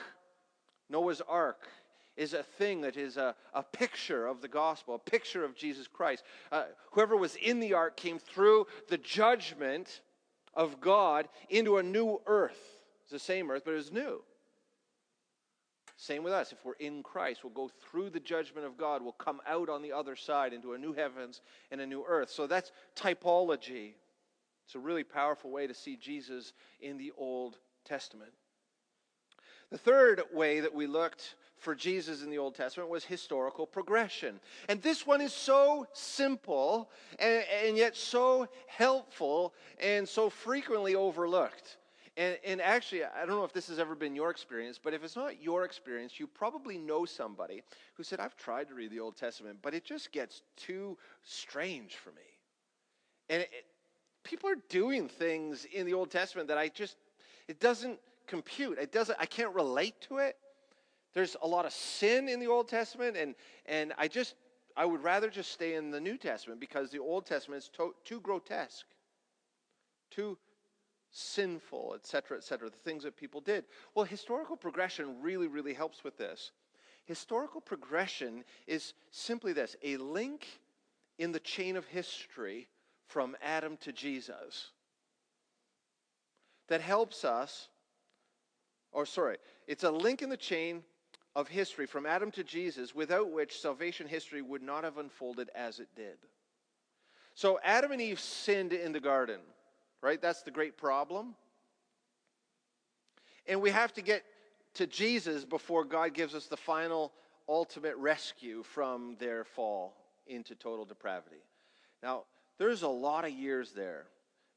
Noah's 0.89 1.21
ark 1.27 1.67
is 2.17 2.33
a 2.33 2.43
thing 2.43 2.81
that 2.81 2.97
is 2.97 3.17
a, 3.17 3.33
a 3.53 3.63
picture 3.63 4.27
of 4.27 4.41
the 4.41 4.47
gospel, 4.47 4.95
a 4.95 4.99
picture 4.99 5.43
of 5.43 5.55
Jesus 5.55 5.87
Christ. 5.87 6.23
Uh, 6.51 6.65
whoever 6.91 7.15
was 7.15 7.35
in 7.35 7.59
the 7.59 7.73
ark 7.73 7.95
came 7.95 8.19
through 8.19 8.67
the 8.89 8.97
judgment 8.97 10.01
of 10.53 10.81
God 10.81 11.29
into 11.49 11.77
a 11.77 11.83
new 11.83 12.19
earth. 12.25 12.59
It's 13.03 13.11
the 13.11 13.19
same 13.19 13.49
earth, 13.49 13.63
but 13.65 13.71
it 13.71 13.77
was 13.77 13.91
new. 13.91 14.21
Same 16.01 16.23
with 16.23 16.33
us. 16.33 16.51
If 16.51 16.65
we're 16.65 16.73
in 16.79 17.03
Christ, 17.03 17.43
we'll 17.43 17.53
go 17.53 17.69
through 17.83 18.09
the 18.09 18.19
judgment 18.19 18.65
of 18.65 18.75
God. 18.75 19.03
We'll 19.03 19.11
come 19.11 19.39
out 19.47 19.69
on 19.69 19.83
the 19.83 19.91
other 19.91 20.15
side 20.15 20.51
into 20.51 20.73
a 20.73 20.77
new 20.79 20.93
heavens 20.93 21.41
and 21.69 21.79
a 21.79 21.85
new 21.85 22.03
earth. 22.07 22.31
So 22.31 22.47
that's 22.47 22.71
typology. 22.95 23.91
It's 24.65 24.73
a 24.73 24.79
really 24.79 25.03
powerful 25.03 25.51
way 25.51 25.67
to 25.67 25.75
see 25.75 25.95
Jesus 25.95 26.53
in 26.79 26.97
the 26.97 27.11
Old 27.19 27.59
Testament. 27.85 28.31
The 29.69 29.77
third 29.77 30.23
way 30.33 30.59
that 30.61 30.73
we 30.73 30.87
looked 30.87 31.35
for 31.59 31.75
Jesus 31.75 32.23
in 32.23 32.31
the 32.31 32.39
Old 32.39 32.55
Testament 32.55 32.89
was 32.89 33.05
historical 33.05 33.67
progression. 33.67 34.39
And 34.69 34.81
this 34.81 35.05
one 35.05 35.21
is 35.21 35.33
so 35.33 35.85
simple 35.93 36.89
and, 37.19 37.45
and 37.63 37.77
yet 37.77 37.95
so 37.95 38.47
helpful 38.65 39.53
and 39.79 40.09
so 40.09 40.31
frequently 40.31 40.95
overlooked. 40.95 41.77
And, 42.21 42.37
and 42.45 42.61
actually, 42.61 43.03
I 43.03 43.25
don't 43.25 43.35
know 43.35 43.45
if 43.45 43.51
this 43.51 43.67
has 43.69 43.79
ever 43.79 43.95
been 43.95 44.15
your 44.15 44.29
experience, 44.29 44.79
but 44.81 44.93
if 44.93 45.03
it's 45.03 45.15
not 45.15 45.41
your 45.41 45.65
experience, 45.65 46.19
you 46.19 46.27
probably 46.27 46.77
know 46.77 47.03
somebody 47.03 47.63
who 47.95 48.03
said, 48.03 48.19
I've 48.19 48.37
tried 48.37 48.67
to 48.67 48.75
read 48.75 48.91
the 48.91 48.99
Old 48.99 49.17
Testament, 49.17 49.57
but 49.63 49.73
it 49.73 49.83
just 49.83 50.11
gets 50.11 50.43
too 50.55 50.99
strange 51.23 51.95
for 51.95 52.11
me. 52.11 52.21
And 53.27 53.41
it, 53.41 53.49
people 54.23 54.51
are 54.51 54.57
doing 54.69 55.07
things 55.07 55.65
in 55.73 55.87
the 55.87 55.95
Old 55.95 56.11
Testament 56.11 56.47
that 56.49 56.59
I 56.59 56.67
just, 56.67 56.95
it 57.47 57.59
doesn't 57.59 57.97
compute. 58.27 58.77
It 58.77 58.91
doesn't, 58.91 59.17
I 59.19 59.25
can't 59.25 59.55
relate 59.55 59.95
to 60.01 60.19
it. 60.19 60.37
There's 61.15 61.35
a 61.41 61.47
lot 61.47 61.65
of 61.65 61.73
sin 61.73 62.29
in 62.29 62.39
the 62.39 62.47
Old 62.47 62.67
Testament, 62.67 63.17
and, 63.17 63.33
and 63.65 63.93
I 63.97 64.07
just, 64.07 64.35
I 64.77 64.85
would 64.85 65.01
rather 65.01 65.31
just 65.31 65.51
stay 65.51 65.73
in 65.73 65.89
the 65.89 65.99
New 65.99 66.19
Testament 66.19 66.59
because 66.59 66.91
the 66.91 66.99
Old 66.99 67.25
Testament 67.25 67.63
is 67.63 67.69
to, 67.77 67.95
too 68.05 68.21
grotesque, 68.21 68.85
too 70.11 70.37
sinful, 71.11 71.93
etc., 71.95 72.37
etc., 72.37 72.69
the 72.69 72.77
things 72.77 73.03
that 73.03 73.17
people 73.17 73.41
did. 73.41 73.65
Well, 73.93 74.05
historical 74.05 74.55
progression 74.55 75.21
really, 75.21 75.47
really 75.47 75.73
helps 75.73 76.03
with 76.03 76.17
this. 76.17 76.51
Historical 77.05 77.61
progression 77.61 78.43
is 78.67 78.93
simply 79.11 79.53
this 79.53 79.75
a 79.83 79.97
link 79.97 80.47
in 81.17 81.31
the 81.31 81.39
chain 81.39 81.75
of 81.75 81.85
history 81.85 82.67
from 83.07 83.35
Adam 83.41 83.77
to 83.77 83.91
Jesus 83.91 84.71
that 86.69 86.81
helps 86.81 87.25
us, 87.25 87.67
or 88.93 89.05
sorry, 89.05 89.37
it's 89.67 89.83
a 89.83 89.91
link 89.91 90.21
in 90.21 90.29
the 90.29 90.37
chain 90.37 90.83
of 91.35 91.47
history 91.47 91.85
from 91.85 92.05
Adam 92.05 92.31
to 92.31 92.43
Jesus 92.43 92.95
without 92.95 93.31
which 93.31 93.59
salvation 93.59 94.07
history 94.07 94.41
would 94.41 94.61
not 94.61 94.83
have 94.83 94.97
unfolded 94.97 95.49
as 95.53 95.79
it 95.79 95.89
did. 95.95 96.17
So 97.33 97.59
Adam 97.63 97.91
and 97.91 98.01
Eve 98.01 98.19
sinned 98.19 98.73
in 98.73 98.91
the 98.91 98.99
garden, 98.99 99.39
right? 100.01 100.21
That's 100.21 100.43
the 100.43 100.51
great 100.51 100.77
problem. 100.77 101.35
And 103.47 103.61
we 103.61 103.71
have 103.71 103.93
to 103.93 104.01
get 104.01 104.23
to 104.75 104.87
Jesus 104.87 105.45
before 105.45 105.83
God 105.83 106.13
gives 106.13 106.35
us 106.35 106.47
the 106.47 106.57
final 106.57 107.11
ultimate 107.49 107.95
rescue 107.97 108.63
from 108.63 109.15
their 109.19 109.43
fall 109.43 109.93
into 110.27 110.55
total 110.55 110.85
depravity. 110.85 111.43
Now, 112.01 112.23
there's 112.57 112.83
a 112.83 112.87
lot 112.87 113.25
of 113.25 113.31
years 113.31 113.71
there, 113.71 114.05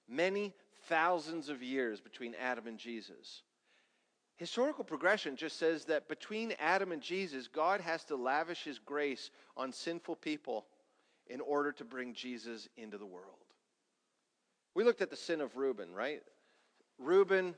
many 0.08 0.54
thousands 0.88 1.48
of 1.48 1.62
years 1.62 2.00
between 2.00 2.34
Adam 2.40 2.66
and 2.66 2.78
Jesus. 2.78 3.42
Historical 4.36 4.84
progression 4.84 5.36
just 5.36 5.58
says 5.58 5.84
that 5.86 6.08
between 6.08 6.54
Adam 6.58 6.92
and 6.92 7.00
Jesus, 7.00 7.48
God 7.48 7.80
has 7.80 8.04
to 8.04 8.16
lavish 8.16 8.64
his 8.64 8.78
grace 8.78 9.30
on 9.56 9.72
sinful 9.72 10.16
people 10.16 10.66
in 11.28 11.40
order 11.40 11.72
to 11.72 11.84
bring 11.84 12.12
Jesus 12.12 12.68
into 12.76 12.98
the 12.98 13.06
world. 13.06 13.43
We 14.74 14.84
looked 14.84 15.02
at 15.02 15.10
the 15.10 15.16
sin 15.16 15.40
of 15.40 15.56
Reuben, 15.56 15.92
right? 15.92 16.22
Reuben 16.98 17.54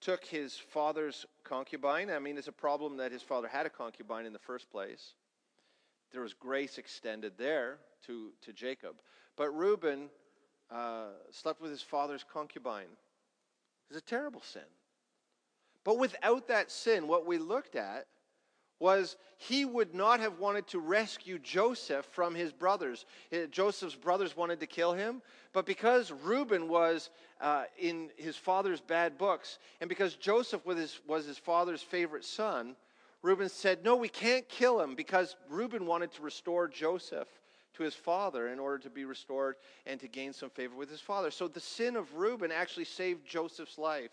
took 0.00 0.24
his 0.24 0.56
father's 0.56 1.26
concubine. 1.44 2.10
I 2.10 2.18
mean, 2.18 2.38
it's 2.38 2.48
a 2.48 2.52
problem 2.52 2.96
that 2.98 3.12
his 3.12 3.22
father 3.22 3.48
had 3.48 3.66
a 3.66 3.70
concubine 3.70 4.26
in 4.26 4.32
the 4.32 4.38
first 4.38 4.70
place. 4.70 5.14
There 6.12 6.22
was 6.22 6.34
grace 6.34 6.78
extended 6.78 7.32
there 7.36 7.78
to, 8.06 8.30
to 8.42 8.52
Jacob. 8.52 8.96
But 9.36 9.50
Reuben 9.50 10.10
uh, 10.70 11.08
slept 11.30 11.60
with 11.60 11.70
his 11.70 11.82
father's 11.82 12.24
concubine. 12.24 12.96
It's 13.90 13.98
a 13.98 14.02
terrible 14.02 14.40
sin. 14.42 14.62
But 15.84 15.98
without 15.98 16.48
that 16.48 16.70
sin, 16.70 17.06
what 17.06 17.26
we 17.26 17.38
looked 17.38 17.76
at 17.76 18.06
was 18.78 19.16
he 19.36 19.64
would 19.64 19.94
not 19.94 20.20
have 20.20 20.38
wanted 20.38 20.66
to 20.68 20.78
rescue 20.78 21.38
Joseph 21.38 22.06
from 22.12 22.34
his 22.34 22.52
brothers. 22.52 23.06
Joseph's 23.50 23.94
brothers 23.94 24.36
wanted 24.36 24.60
to 24.60 24.66
kill 24.66 24.92
him, 24.92 25.22
but 25.52 25.66
because 25.66 26.10
Reuben 26.10 26.68
was 26.68 27.10
uh, 27.40 27.64
in 27.78 28.10
his 28.16 28.36
father's 28.36 28.80
bad 28.80 29.18
books, 29.18 29.58
and 29.80 29.88
because 29.88 30.14
Joseph 30.14 30.64
was 30.66 30.78
his, 30.78 31.00
was 31.06 31.26
his 31.26 31.38
father's 31.38 31.82
favorite 31.82 32.24
son, 32.24 32.76
Reuben 33.22 33.48
said, 33.48 33.84
No, 33.84 33.96
we 33.96 34.08
can't 34.08 34.48
kill 34.48 34.80
him 34.80 34.94
because 34.94 35.36
Reuben 35.48 35.86
wanted 35.86 36.12
to 36.12 36.22
restore 36.22 36.68
Joseph 36.68 37.28
to 37.74 37.82
his 37.82 37.94
father 37.94 38.48
in 38.48 38.58
order 38.58 38.78
to 38.78 38.90
be 38.90 39.04
restored 39.04 39.56
and 39.86 39.98
to 40.00 40.08
gain 40.08 40.32
some 40.32 40.50
favor 40.50 40.76
with 40.76 40.90
his 40.90 41.00
father. 41.00 41.30
So 41.30 41.48
the 41.48 41.60
sin 41.60 41.96
of 41.96 42.14
Reuben 42.14 42.52
actually 42.52 42.84
saved 42.84 43.26
Joseph's 43.26 43.78
life. 43.78 44.10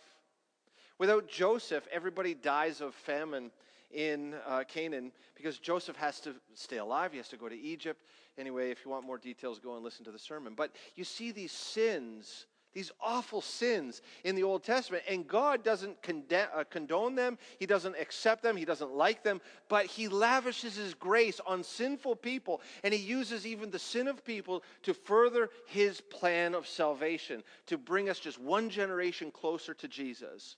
Without 0.98 1.28
Joseph, 1.28 1.88
everybody 1.92 2.34
dies 2.34 2.82
of 2.82 2.94
famine 2.94 3.52
in 3.94 4.36
uh, 4.48 4.64
Canaan 4.68 5.12
because 5.36 5.60
Joseph 5.60 5.96
has 5.98 6.20
to 6.22 6.36
stay 6.54 6.78
alive. 6.78 7.12
He 7.12 7.18
has 7.18 7.30
to 7.30 7.38
go 7.38 7.50
to 7.50 7.60
Egypt. 7.60 8.04
Anyway, 8.38 8.72
if 8.72 8.86
you 8.86 8.92
want 8.92 9.06
more 9.06 9.18
details, 9.18 9.60
go 9.60 9.76
and 9.76 9.84
listen 9.84 10.06
to 10.06 10.12
the 10.12 10.20
sermon. 10.20 10.54
But 10.56 10.72
you 10.96 11.04
see 11.04 11.32
these 11.32 11.52
sins 11.52 12.46
these 12.74 12.92
awful 13.02 13.42
sins 13.42 14.02
in 14.24 14.36
the 14.36 14.44
Old 14.44 14.64
Testament, 14.64 15.04
and 15.08 15.28
God 15.28 15.64
doesn't 15.64 16.02
condemn, 16.02 16.48
uh, 16.56 16.64
condone 16.64 17.16
them, 17.16 17.38
He 17.60 17.66
doesn't 17.66 17.96
accept 18.00 18.44
them, 18.44 18.56
He 18.56 18.66
doesn't 18.66 18.94
like 18.94 19.24
them, 19.24 19.42
but 19.68 19.86
He 19.86 20.08
lavishes 20.08 20.76
His 20.76 20.94
grace 20.94 21.42
on 21.46 21.64
sinful 21.64 22.16
people, 22.18 22.62
and 22.84 22.94
He 22.94 23.00
uses 23.00 23.46
even 23.46 23.72
the 23.72 23.80
sin 23.80 24.08
of 24.08 24.24
people 24.24 24.64
to 24.84 24.94
further 24.94 25.50
His 25.68 26.00
plan 26.00 26.56
of 26.56 26.68
salvation, 26.68 27.44
to 27.68 27.78
bring 27.78 28.10
us 28.10 28.20
just 28.20 28.40
one 28.40 28.70
generation 28.70 29.32
closer 29.32 29.74
to 29.74 29.88
Jesus. 29.88 30.56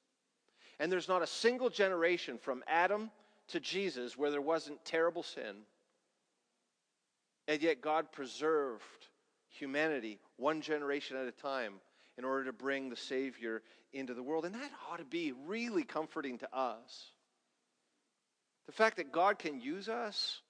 And 0.80 0.92
there's 0.92 1.08
not 1.08 1.24
a 1.24 1.28
single 1.28 1.70
generation 1.70 2.38
from 2.38 2.64
Adam 2.68 3.10
to 3.50 3.60
Jesus 3.60 4.18
where 4.18 4.32
there 4.32 4.42
wasn't 4.42 4.84
terrible 4.86 5.24
sin. 5.24 5.56
And 7.48 7.62
yet 7.62 7.82
God 7.82 8.12
preserved 8.12 8.82
humanity 9.50 10.20
one 10.38 10.62
generation 10.62 11.18
at 11.18 11.28
a 11.28 11.32
time 11.32 11.74
in 12.18 12.26
order 12.26 12.46
to 12.46 12.54
bring 12.54 12.90
the 12.90 12.96
Savior 12.96 13.62
into 13.92 14.14
the 14.14 14.24
world. 14.24 14.46
And 14.46 14.56
that 14.56 14.72
ought 14.90 14.98
to 14.98 15.06
be 15.06 15.34
really 15.46 15.84
comforting 15.84 16.38
to 16.40 16.56
us. 16.56 17.12
The 18.66 18.72
fact 18.72 18.98
that 18.98 19.12
God 19.12 19.40
can 19.40 19.60
use 19.60 19.90
us 19.90 20.42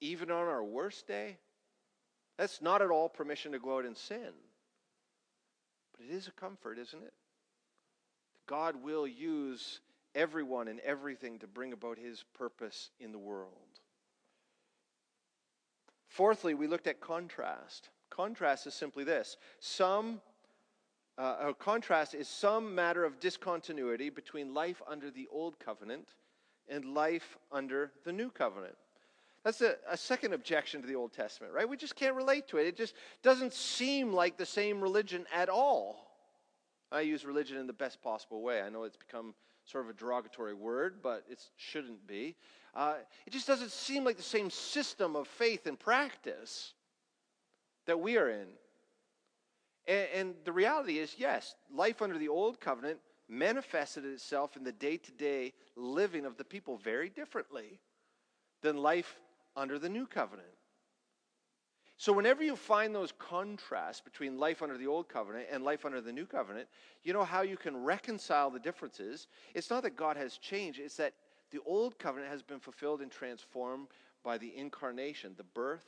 even 0.00 0.30
on 0.30 0.46
our 0.46 0.62
worst 0.62 1.06
day, 1.06 1.38
that's 2.38 2.62
not 2.62 2.82
at 2.82 2.90
all 2.90 3.08
permission 3.08 3.52
to 3.52 3.58
go 3.58 3.78
out 3.78 3.84
and 3.84 3.96
sin. 3.96 4.32
But 5.96 6.06
it 6.06 6.14
is 6.14 6.28
a 6.28 6.32
comfort, 6.32 6.78
isn't 6.78 7.02
it? 7.02 7.12
God 8.46 8.82
will 8.82 9.06
use 9.06 9.80
everyone 10.14 10.68
and 10.68 10.80
everything 10.80 11.38
to 11.38 11.46
bring 11.46 11.72
about 11.72 11.98
his 11.98 12.24
purpose 12.34 12.90
in 13.00 13.12
the 13.12 13.18
world. 13.18 13.52
Fourthly, 16.08 16.54
we 16.54 16.66
looked 16.66 16.86
at 16.86 17.00
contrast. 17.00 17.90
Contrast 18.10 18.66
is 18.66 18.74
simply 18.74 19.02
this 19.04 19.36
some 19.58 20.20
uh, 21.16 21.36
a 21.48 21.54
contrast 21.54 22.14
is 22.14 22.28
some 22.28 22.74
matter 22.74 23.04
of 23.04 23.20
discontinuity 23.20 24.10
between 24.10 24.52
life 24.52 24.82
under 24.88 25.10
the 25.10 25.28
old 25.30 25.58
covenant 25.60 26.08
and 26.68 26.84
life 26.84 27.36
under 27.52 27.92
the 28.04 28.12
new 28.12 28.30
covenant. 28.30 28.74
That's 29.44 29.60
a, 29.60 29.76
a, 29.88 29.96
second 29.96 30.32
objection 30.32 30.80
to 30.80 30.88
the 30.88 30.94
Old 30.94 31.12
Testament, 31.12 31.52
right? 31.52 31.68
We 31.68 31.76
just 31.76 31.94
can't 31.94 32.16
relate 32.16 32.48
to 32.48 32.56
it. 32.56 32.66
It 32.66 32.76
just 32.76 32.94
doesn't 33.22 33.52
seem 33.52 34.12
like 34.12 34.38
the 34.38 34.46
same 34.46 34.80
religion 34.80 35.26
at 35.32 35.50
all. 35.50 36.10
I 36.90 37.02
use 37.02 37.24
religion 37.26 37.58
in 37.58 37.66
the 37.66 37.74
best 37.74 38.02
possible 38.02 38.42
way. 38.42 38.62
I 38.62 38.70
know 38.70 38.84
it's 38.84 38.96
become 38.96 39.34
sort 39.64 39.84
of 39.84 39.90
a 39.90 39.94
derogatory 39.94 40.54
word, 40.54 40.96
but 41.02 41.24
it 41.28 41.42
shouldn't 41.56 42.06
be. 42.06 42.36
Uh, 42.74 42.94
it 43.26 43.32
just 43.32 43.46
doesn't 43.46 43.70
seem 43.70 44.04
like 44.04 44.16
the 44.16 44.22
same 44.22 44.50
system 44.50 45.16
of 45.16 45.28
faith 45.28 45.66
and 45.66 45.78
practice 45.78 46.74
that 47.86 47.98
we 47.98 48.16
are 48.16 48.28
in. 48.28 48.46
And, 49.86 50.08
and 50.14 50.34
the 50.44 50.52
reality 50.52 50.98
is, 50.98 51.14
yes, 51.18 51.54
life 51.72 52.02
under 52.02 52.18
the 52.18 52.28
old 52.28 52.60
covenant 52.60 52.98
manifested 53.28 54.04
itself 54.04 54.56
in 54.56 54.64
the 54.64 54.72
day 54.72 54.96
to 54.96 55.12
day 55.12 55.52
living 55.76 56.26
of 56.26 56.36
the 56.36 56.44
people 56.44 56.76
very 56.76 57.08
differently 57.08 57.80
than 58.62 58.76
life 58.76 59.16
under 59.56 59.78
the 59.78 59.88
new 59.88 60.06
covenant. 60.06 60.48
So, 61.96 62.12
whenever 62.12 62.42
you 62.42 62.56
find 62.56 62.94
those 62.94 63.12
contrasts 63.18 64.00
between 64.00 64.38
life 64.38 64.62
under 64.62 64.76
the 64.76 64.86
old 64.86 65.08
covenant 65.08 65.46
and 65.50 65.62
life 65.62 65.84
under 65.84 66.00
the 66.00 66.12
new 66.12 66.26
covenant, 66.26 66.68
you 67.04 67.12
know 67.12 67.22
how 67.22 67.42
you 67.42 67.56
can 67.56 67.76
reconcile 67.76 68.50
the 68.50 68.58
differences. 68.58 69.28
It's 69.54 69.70
not 69.70 69.84
that 69.84 69.96
God 69.96 70.16
has 70.16 70.36
changed, 70.38 70.80
it's 70.80 70.96
that 70.96 71.14
the 71.50 71.60
old 71.64 71.98
covenant 71.98 72.32
has 72.32 72.42
been 72.42 72.58
fulfilled 72.58 73.00
and 73.00 73.10
transformed 73.10 73.88
by 74.24 74.38
the 74.38 74.56
incarnation, 74.56 75.34
the 75.36 75.44
birth 75.44 75.86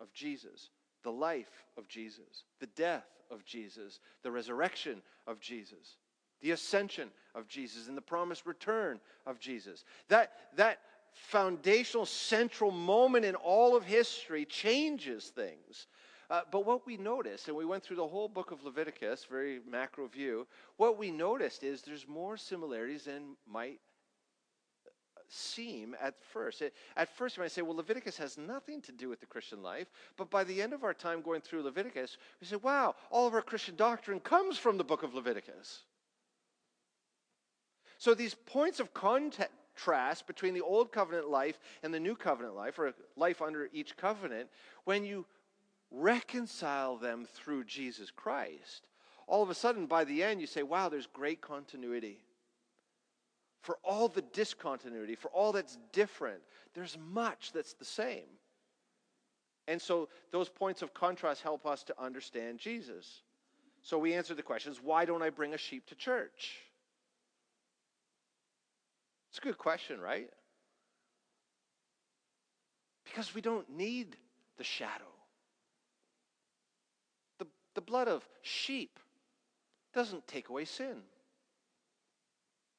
of 0.00 0.12
Jesus, 0.12 0.70
the 1.02 1.10
life 1.10 1.64
of 1.76 1.88
Jesus, 1.88 2.44
the 2.60 2.68
death 2.68 3.06
of 3.30 3.44
Jesus, 3.44 3.98
the 4.22 4.30
resurrection 4.30 5.02
of 5.26 5.40
Jesus, 5.40 5.96
the 6.40 6.52
ascension 6.52 7.08
of 7.34 7.48
Jesus, 7.48 7.88
and 7.88 7.96
the 7.96 8.02
promised 8.02 8.46
return 8.46 9.00
of 9.26 9.40
Jesus. 9.40 9.84
That, 10.08 10.32
that 10.54 10.78
foundational, 11.18 12.06
central 12.06 12.70
moment 12.70 13.24
in 13.24 13.34
all 13.34 13.76
of 13.76 13.84
history 13.84 14.44
changes 14.44 15.26
things. 15.26 15.86
Uh, 16.30 16.42
but 16.50 16.66
what 16.66 16.86
we 16.86 16.96
noticed, 16.96 17.48
and 17.48 17.56
we 17.56 17.64
went 17.64 17.82
through 17.82 17.96
the 17.96 18.06
whole 18.06 18.28
book 18.28 18.50
of 18.50 18.62
Leviticus, 18.62 19.26
very 19.30 19.60
macro 19.68 20.06
view, 20.06 20.46
what 20.76 20.98
we 20.98 21.10
noticed 21.10 21.64
is 21.64 21.82
there's 21.82 22.06
more 22.06 22.36
similarities 22.36 23.04
than 23.04 23.36
might 23.50 23.80
seem 25.28 25.94
at 26.00 26.14
first. 26.32 26.62
At 26.96 27.16
first, 27.16 27.36
you 27.36 27.42
might 27.42 27.52
say, 27.52 27.62
well, 27.62 27.76
Leviticus 27.76 28.16
has 28.18 28.38
nothing 28.38 28.80
to 28.82 28.92
do 28.92 29.08
with 29.08 29.20
the 29.20 29.26
Christian 29.26 29.62
life. 29.62 29.88
But 30.16 30.30
by 30.30 30.44
the 30.44 30.60
end 30.60 30.72
of 30.72 30.84
our 30.84 30.94
time 30.94 31.22
going 31.22 31.40
through 31.40 31.62
Leviticus, 31.62 32.16
we 32.40 32.46
say, 32.46 32.56
wow, 32.56 32.94
all 33.10 33.26
of 33.26 33.34
our 33.34 33.42
Christian 33.42 33.76
doctrine 33.76 34.20
comes 34.20 34.58
from 34.58 34.78
the 34.78 34.84
book 34.84 35.02
of 35.02 35.14
Leviticus. 35.14 35.82
So 37.98 38.14
these 38.14 38.34
points 38.34 38.80
of 38.80 38.94
contrast 39.78 40.26
between 40.26 40.54
the 40.54 40.60
old 40.60 40.92
covenant 40.92 41.28
life 41.28 41.58
and 41.82 41.92
the 41.92 42.00
new 42.00 42.16
covenant 42.16 42.56
life, 42.56 42.78
or 42.78 42.92
life 43.16 43.40
under 43.40 43.68
each 43.72 43.96
covenant, 43.96 44.48
when 44.84 45.04
you 45.04 45.24
reconcile 45.90 46.96
them 46.96 47.26
through 47.32 47.64
Jesus 47.64 48.10
Christ, 48.10 48.86
all 49.26 49.42
of 49.42 49.50
a 49.50 49.54
sudden 49.54 49.86
by 49.86 50.04
the 50.04 50.22
end 50.22 50.40
you 50.40 50.46
say, 50.46 50.62
wow, 50.62 50.88
there's 50.88 51.06
great 51.06 51.40
continuity 51.40 52.18
for 53.62 53.78
all 53.84 54.08
the 54.08 54.22
discontinuity, 54.22 55.14
for 55.14 55.28
all 55.28 55.52
that's 55.52 55.78
different, 55.92 56.40
there's 56.74 56.96
much 57.10 57.52
that's 57.52 57.74
the 57.74 57.84
same. 57.84 58.28
And 59.66 59.80
so 59.80 60.08
those 60.32 60.48
points 60.48 60.80
of 60.80 60.94
contrast 60.94 61.42
help 61.42 61.66
us 61.66 61.82
to 61.84 62.02
understand 62.02 62.58
Jesus. 62.58 63.22
So 63.82 63.98
we 63.98 64.14
answer 64.14 64.34
the 64.34 64.42
questions 64.42 64.80
why 64.82 65.04
don't 65.04 65.22
I 65.22 65.30
bring 65.30 65.54
a 65.54 65.58
sheep 65.58 65.86
to 65.88 65.94
church? 65.94 66.62
It's 69.30 69.38
a 69.38 69.42
good 69.42 69.58
question, 69.58 70.00
right? 70.00 70.30
Because 73.04 73.34
we 73.34 73.40
don't 73.40 73.68
need 73.70 74.16
the 74.56 74.64
shadow. 74.64 75.04
The, 77.38 77.46
the 77.74 77.80
blood 77.80 78.08
of 78.08 78.26
sheep 78.42 78.98
doesn't 79.94 80.26
take 80.26 80.48
away 80.48 80.64
sin. 80.64 80.96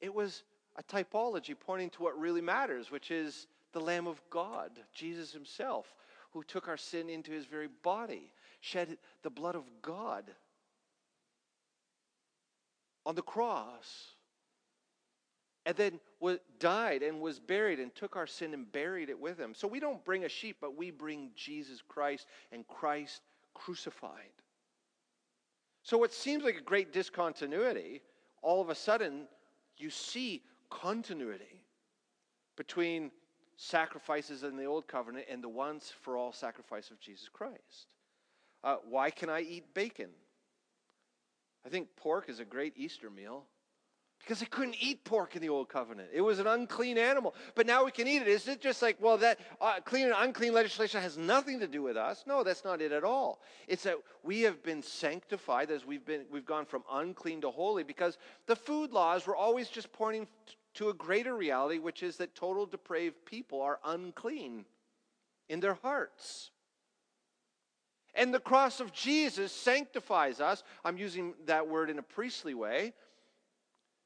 It 0.00 0.14
was 0.14 0.42
a 0.76 0.82
typology 0.82 1.54
pointing 1.58 1.90
to 1.90 2.02
what 2.02 2.18
really 2.18 2.40
matters, 2.40 2.90
which 2.90 3.10
is 3.10 3.46
the 3.72 3.80
Lamb 3.80 4.06
of 4.06 4.20
God, 4.30 4.70
Jesus 4.94 5.32
Himself, 5.32 5.94
who 6.32 6.42
took 6.42 6.68
our 6.68 6.76
sin 6.76 7.08
into 7.08 7.32
His 7.32 7.44
very 7.44 7.68
body, 7.82 8.32
shed 8.60 8.96
the 9.22 9.30
blood 9.30 9.54
of 9.54 9.64
God 9.82 10.24
on 13.04 13.14
the 13.14 13.22
cross, 13.22 14.12
and 15.66 15.76
then 15.76 16.00
was, 16.20 16.38
died 16.58 17.02
and 17.02 17.20
was 17.20 17.38
buried 17.38 17.78
and 17.78 17.94
took 17.94 18.16
our 18.16 18.26
sin 18.26 18.54
and 18.54 18.70
buried 18.72 19.10
it 19.10 19.18
with 19.18 19.38
Him. 19.38 19.54
So 19.54 19.68
we 19.68 19.80
don't 19.80 20.04
bring 20.04 20.24
a 20.24 20.28
sheep, 20.28 20.56
but 20.60 20.76
we 20.76 20.90
bring 20.90 21.30
Jesus 21.36 21.82
Christ 21.86 22.26
and 22.52 22.66
Christ 22.66 23.22
crucified. 23.54 24.32
So 25.82 25.98
what 25.98 26.12
seems 26.12 26.44
like 26.44 26.56
a 26.56 26.62
great 26.62 26.92
discontinuity, 26.92 28.02
all 28.42 28.60
of 28.60 28.70
a 28.70 28.74
sudden 28.74 29.26
you 29.76 29.90
see 29.90 30.42
continuity 30.70 31.64
between 32.56 33.10
sacrifices 33.56 34.42
in 34.42 34.56
the 34.56 34.64
old 34.64 34.86
covenant 34.86 35.26
and 35.30 35.42
the 35.42 35.48
once 35.48 35.92
for 36.02 36.16
all 36.16 36.32
sacrifice 36.32 36.90
of 36.90 37.00
Jesus 37.00 37.28
Christ. 37.28 37.94
Uh, 38.62 38.76
why 38.88 39.10
can 39.10 39.28
I 39.28 39.40
eat 39.40 39.74
bacon? 39.74 40.10
I 41.66 41.68
think 41.68 41.88
pork 41.96 42.28
is 42.28 42.40
a 42.40 42.44
great 42.44 42.74
Easter 42.76 43.10
meal 43.10 43.44
because 44.20 44.40
they 44.40 44.46
couldn't 44.46 44.76
eat 44.80 45.02
pork 45.04 45.34
in 45.34 45.42
the 45.42 45.48
old 45.48 45.68
covenant. 45.68 46.08
It 46.12 46.20
was 46.20 46.38
an 46.38 46.46
unclean 46.46 46.98
animal, 46.98 47.34
but 47.54 47.66
now 47.66 47.84
we 47.84 47.90
can 47.90 48.06
eat 48.06 48.22
it. 48.22 48.28
Is 48.28 48.46
it 48.48 48.60
just 48.60 48.82
like, 48.82 48.96
well, 49.00 49.18
that 49.18 49.40
uh, 49.60 49.80
clean 49.84 50.06
and 50.06 50.14
unclean 50.16 50.52
legislation 50.52 51.00
has 51.00 51.16
nothing 51.16 51.58
to 51.60 51.66
do 51.66 51.82
with 51.82 51.96
us? 51.96 52.24
No, 52.26 52.44
that's 52.44 52.64
not 52.64 52.80
it 52.80 52.92
at 52.92 53.02
all. 53.02 53.40
It's 53.66 53.82
that 53.84 53.96
we 54.22 54.42
have 54.42 54.62
been 54.62 54.82
sanctified 54.82 55.70
as 55.70 55.86
we've 55.86 56.04
been 56.04 56.26
we've 56.30 56.44
gone 56.44 56.66
from 56.66 56.84
unclean 56.92 57.40
to 57.40 57.50
holy 57.50 57.82
because 57.82 58.18
the 58.46 58.56
food 58.56 58.92
laws 58.92 59.26
were 59.26 59.36
always 59.36 59.68
just 59.68 59.92
pointing 59.92 60.28
to 60.74 60.90
a 60.90 60.94
greater 60.94 61.34
reality, 61.34 61.78
which 61.78 62.02
is 62.02 62.16
that 62.18 62.34
total 62.34 62.66
depraved 62.66 63.24
people 63.24 63.60
are 63.60 63.80
unclean 63.84 64.64
in 65.48 65.60
their 65.60 65.74
hearts. 65.74 66.50
And 68.14 68.34
the 68.34 68.40
cross 68.40 68.80
of 68.80 68.92
Jesus 68.92 69.52
sanctifies 69.52 70.40
us. 70.40 70.62
I'm 70.84 70.98
using 70.98 71.34
that 71.46 71.68
word 71.68 71.90
in 71.90 71.98
a 71.98 72.02
priestly 72.02 72.54
way 72.54 72.92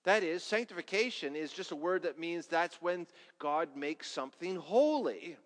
that 0.05 0.23
is, 0.23 0.43
sanctification 0.43 1.35
is 1.35 1.53
just 1.53 1.73
a 1.73 1.77
word 1.77 2.03
that 2.03 2.19
means 2.19 2.47
that's 2.47 2.81
when 2.81 3.07
God 3.39 3.71
makes 3.75 4.11
something 4.11 4.57
holy 4.57 5.37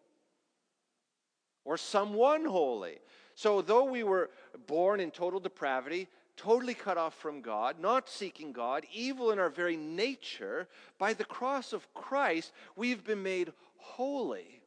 or 1.64 1.76
someone 1.76 2.44
holy. 2.44 2.98
So, 3.34 3.62
though 3.62 3.84
we 3.84 4.02
were 4.02 4.30
born 4.66 4.98
in 4.98 5.12
total 5.12 5.38
depravity, 5.38 6.08
totally 6.36 6.74
cut 6.74 6.98
off 6.98 7.14
from 7.14 7.40
God, 7.40 7.78
not 7.78 8.08
seeking 8.08 8.52
God, 8.52 8.84
evil 8.92 9.30
in 9.30 9.38
our 9.38 9.50
very 9.50 9.76
nature, 9.76 10.66
by 10.98 11.12
the 11.12 11.24
cross 11.24 11.72
of 11.72 11.92
Christ, 11.94 12.52
we've 12.74 13.04
been 13.04 13.22
made 13.22 13.52
holy. 13.76 14.60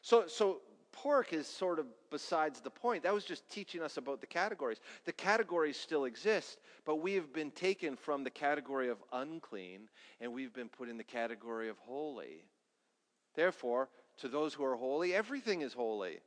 So, 0.00 0.26
so 0.26 0.62
pork 0.92 1.32
is 1.32 1.46
sort 1.46 1.78
of 1.78 1.86
besides 2.10 2.60
the 2.60 2.70
point. 2.70 3.02
That 3.02 3.14
was 3.14 3.24
just 3.24 3.48
teaching 3.48 3.82
us 3.82 3.96
about 3.96 4.20
the 4.20 4.26
categories. 4.26 4.78
The 5.04 5.12
categories 5.12 5.76
still 5.76 6.04
exist, 6.04 6.58
but 6.84 6.96
we 6.96 7.14
have 7.14 7.32
been 7.32 7.50
taken 7.50 7.96
from 7.96 8.24
the 8.24 8.30
category 8.30 8.88
of 8.88 9.02
unclean 9.12 9.88
and 10.20 10.32
we've 10.32 10.52
been 10.52 10.68
put 10.68 10.88
in 10.88 10.96
the 10.96 11.04
category 11.04 11.68
of 11.68 11.78
holy. 11.78 12.44
Therefore, 13.34 13.88
to 14.18 14.28
those 14.28 14.54
who 14.54 14.64
are 14.64 14.76
holy, 14.76 15.14
everything 15.14 15.62
is 15.62 15.72
holy. 15.72 16.20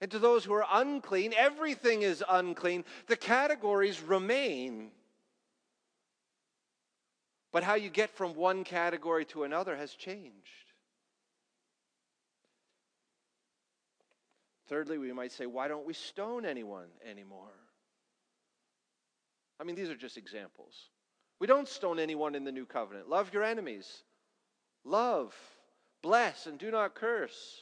And 0.00 0.10
to 0.10 0.18
those 0.18 0.44
who 0.44 0.52
are 0.54 0.66
unclean, 0.70 1.32
everything 1.36 2.02
is 2.02 2.22
unclean. 2.28 2.84
The 3.06 3.16
categories 3.16 4.00
remain. 4.02 4.90
But 7.52 7.62
how 7.62 7.74
you 7.74 7.88
get 7.88 8.10
from 8.10 8.34
one 8.34 8.64
category 8.64 9.24
to 9.26 9.44
another 9.44 9.76
has 9.76 9.92
changed. 9.92 10.65
Thirdly, 14.68 14.98
we 14.98 15.12
might 15.12 15.32
say, 15.32 15.46
why 15.46 15.68
don't 15.68 15.86
we 15.86 15.92
stone 15.92 16.44
anyone 16.44 16.88
anymore? 17.08 17.52
I 19.60 19.64
mean, 19.64 19.76
these 19.76 19.90
are 19.90 19.96
just 19.96 20.16
examples. 20.16 20.74
We 21.38 21.46
don't 21.46 21.68
stone 21.68 21.98
anyone 21.98 22.34
in 22.34 22.44
the 22.44 22.52
new 22.52 22.66
covenant. 22.66 23.08
Love 23.08 23.32
your 23.32 23.44
enemies. 23.44 24.02
Love, 24.84 25.34
bless, 26.02 26.46
and 26.46 26.58
do 26.58 26.70
not 26.70 26.94
curse. 26.94 27.60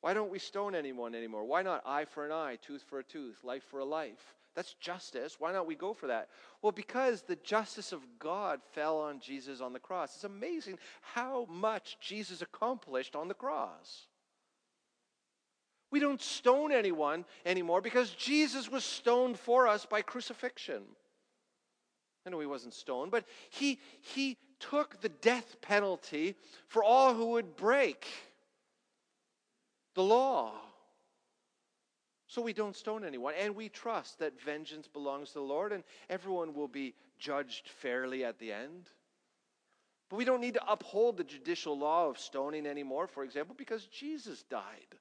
Why 0.00 0.14
don't 0.14 0.30
we 0.30 0.38
stone 0.38 0.74
anyone 0.74 1.14
anymore? 1.14 1.44
Why 1.44 1.62
not 1.62 1.82
eye 1.86 2.04
for 2.04 2.24
an 2.24 2.32
eye, 2.32 2.58
tooth 2.60 2.84
for 2.88 2.98
a 2.98 3.04
tooth, 3.04 3.38
life 3.42 3.64
for 3.70 3.80
a 3.80 3.84
life? 3.84 4.34
That's 4.54 4.74
justice. 4.74 5.36
Why 5.38 5.52
not 5.52 5.66
we 5.66 5.74
go 5.74 5.92
for 5.92 6.06
that? 6.06 6.28
Well, 6.62 6.72
because 6.72 7.22
the 7.22 7.36
justice 7.36 7.92
of 7.92 8.00
God 8.18 8.60
fell 8.72 8.98
on 8.98 9.20
Jesus 9.20 9.60
on 9.60 9.72
the 9.72 9.78
cross. 9.78 10.14
It's 10.14 10.24
amazing 10.24 10.78
how 11.02 11.46
much 11.50 11.98
Jesus 12.00 12.40
accomplished 12.40 13.14
on 13.14 13.28
the 13.28 13.34
cross. 13.34 14.06
We 15.90 16.00
don't 16.00 16.20
stone 16.20 16.72
anyone 16.72 17.24
anymore 17.44 17.80
because 17.80 18.10
Jesus 18.10 18.70
was 18.70 18.84
stoned 18.84 19.38
for 19.38 19.68
us 19.68 19.86
by 19.86 20.02
crucifixion. 20.02 20.82
I 22.26 22.30
know 22.30 22.40
he 22.40 22.46
wasn't 22.46 22.74
stoned, 22.74 23.12
but 23.12 23.24
he, 23.50 23.78
he 24.00 24.36
took 24.58 25.00
the 25.00 25.08
death 25.08 25.60
penalty 25.60 26.34
for 26.66 26.82
all 26.82 27.14
who 27.14 27.26
would 27.32 27.56
break 27.56 28.06
the 29.94 30.02
law. 30.02 30.52
So 32.26 32.42
we 32.42 32.52
don't 32.52 32.74
stone 32.74 33.04
anyone, 33.04 33.34
and 33.40 33.54
we 33.54 33.68
trust 33.68 34.18
that 34.18 34.40
vengeance 34.40 34.88
belongs 34.88 35.28
to 35.28 35.34
the 35.34 35.40
Lord, 35.40 35.72
and 35.72 35.84
everyone 36.10 36.54
will 36.54 36.68
be 36.68 36.94
judged 37.18 37.68
fairly 37.68 38.24
at 38.24 38.38
the 38.40 38.52
end. 38.52 38.90
But 40.10 40.16
we 40.16 40.24
don't 40.24 40.40
need 40.40 40.54
to 40.54 40.70
uphold 40.70 41.16
the 41.16 41.24
judicial 41.24 41.78
law 41.78 42.08
of 42.08 42.18
stoning 42.18 42.66
anymore, 42.66 43.06
for 43.06 43.22
example, 43.22 43.54
because 43.56 43.86
Jesus 43.86 44.42
died. 44.50 44.96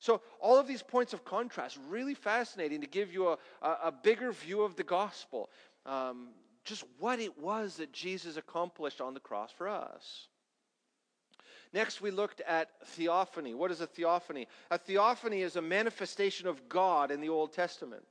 So, 0.00 0.20
all 0.40 0.58
of 0.58 0.68
these 0.68 0.82
points 0.82 1.12
of 1.12 1.24
contrast, 1.24 1.78
really 1.88 2.14
fascinating 2.14 2.80
to 2.82 2.86
give 2.86 3.12
you 3.12 3.30
a, 3.30 3.38
a, 3.62 3.92
bigger 3.92 4.30
view 4.30 4.62
of 4.62 4.76
the 4.76 4.84
gospel. 4.84 5.50
Um, 5.84 6.28
just 6.64 6.84
what 6.98 7.18
it 7.18 7.36
was 7.38 7.76
that 7.76 7.92
Jesus 7.92 8.36
accomplished 8.36 9.00
on 9.00 9.14
the 9.14 9.20
cross 9.20 9.50
for 9.50 9.68
us. 9.68 10.28
Next, 11.72 12.00
we 12.00 12.10
looked 12.10 12.40
at 12.42 12.70
theophany. 12.86 13.54
What 13.54 13.70
is 13.70 13.80
a 13.80 13.86
theophany? 13.86 14.46
A 14.70 14.78
theophany 14.78 15.42
is 15.42 15.56
a 15.56 15.62
manifestation 15.62 16.46
of 16.46 16.68
God 16.68 17.10
in 17.10 17.20
the 17.20 17.28
Old 17.28 17.52
Testament. 17.52 18.04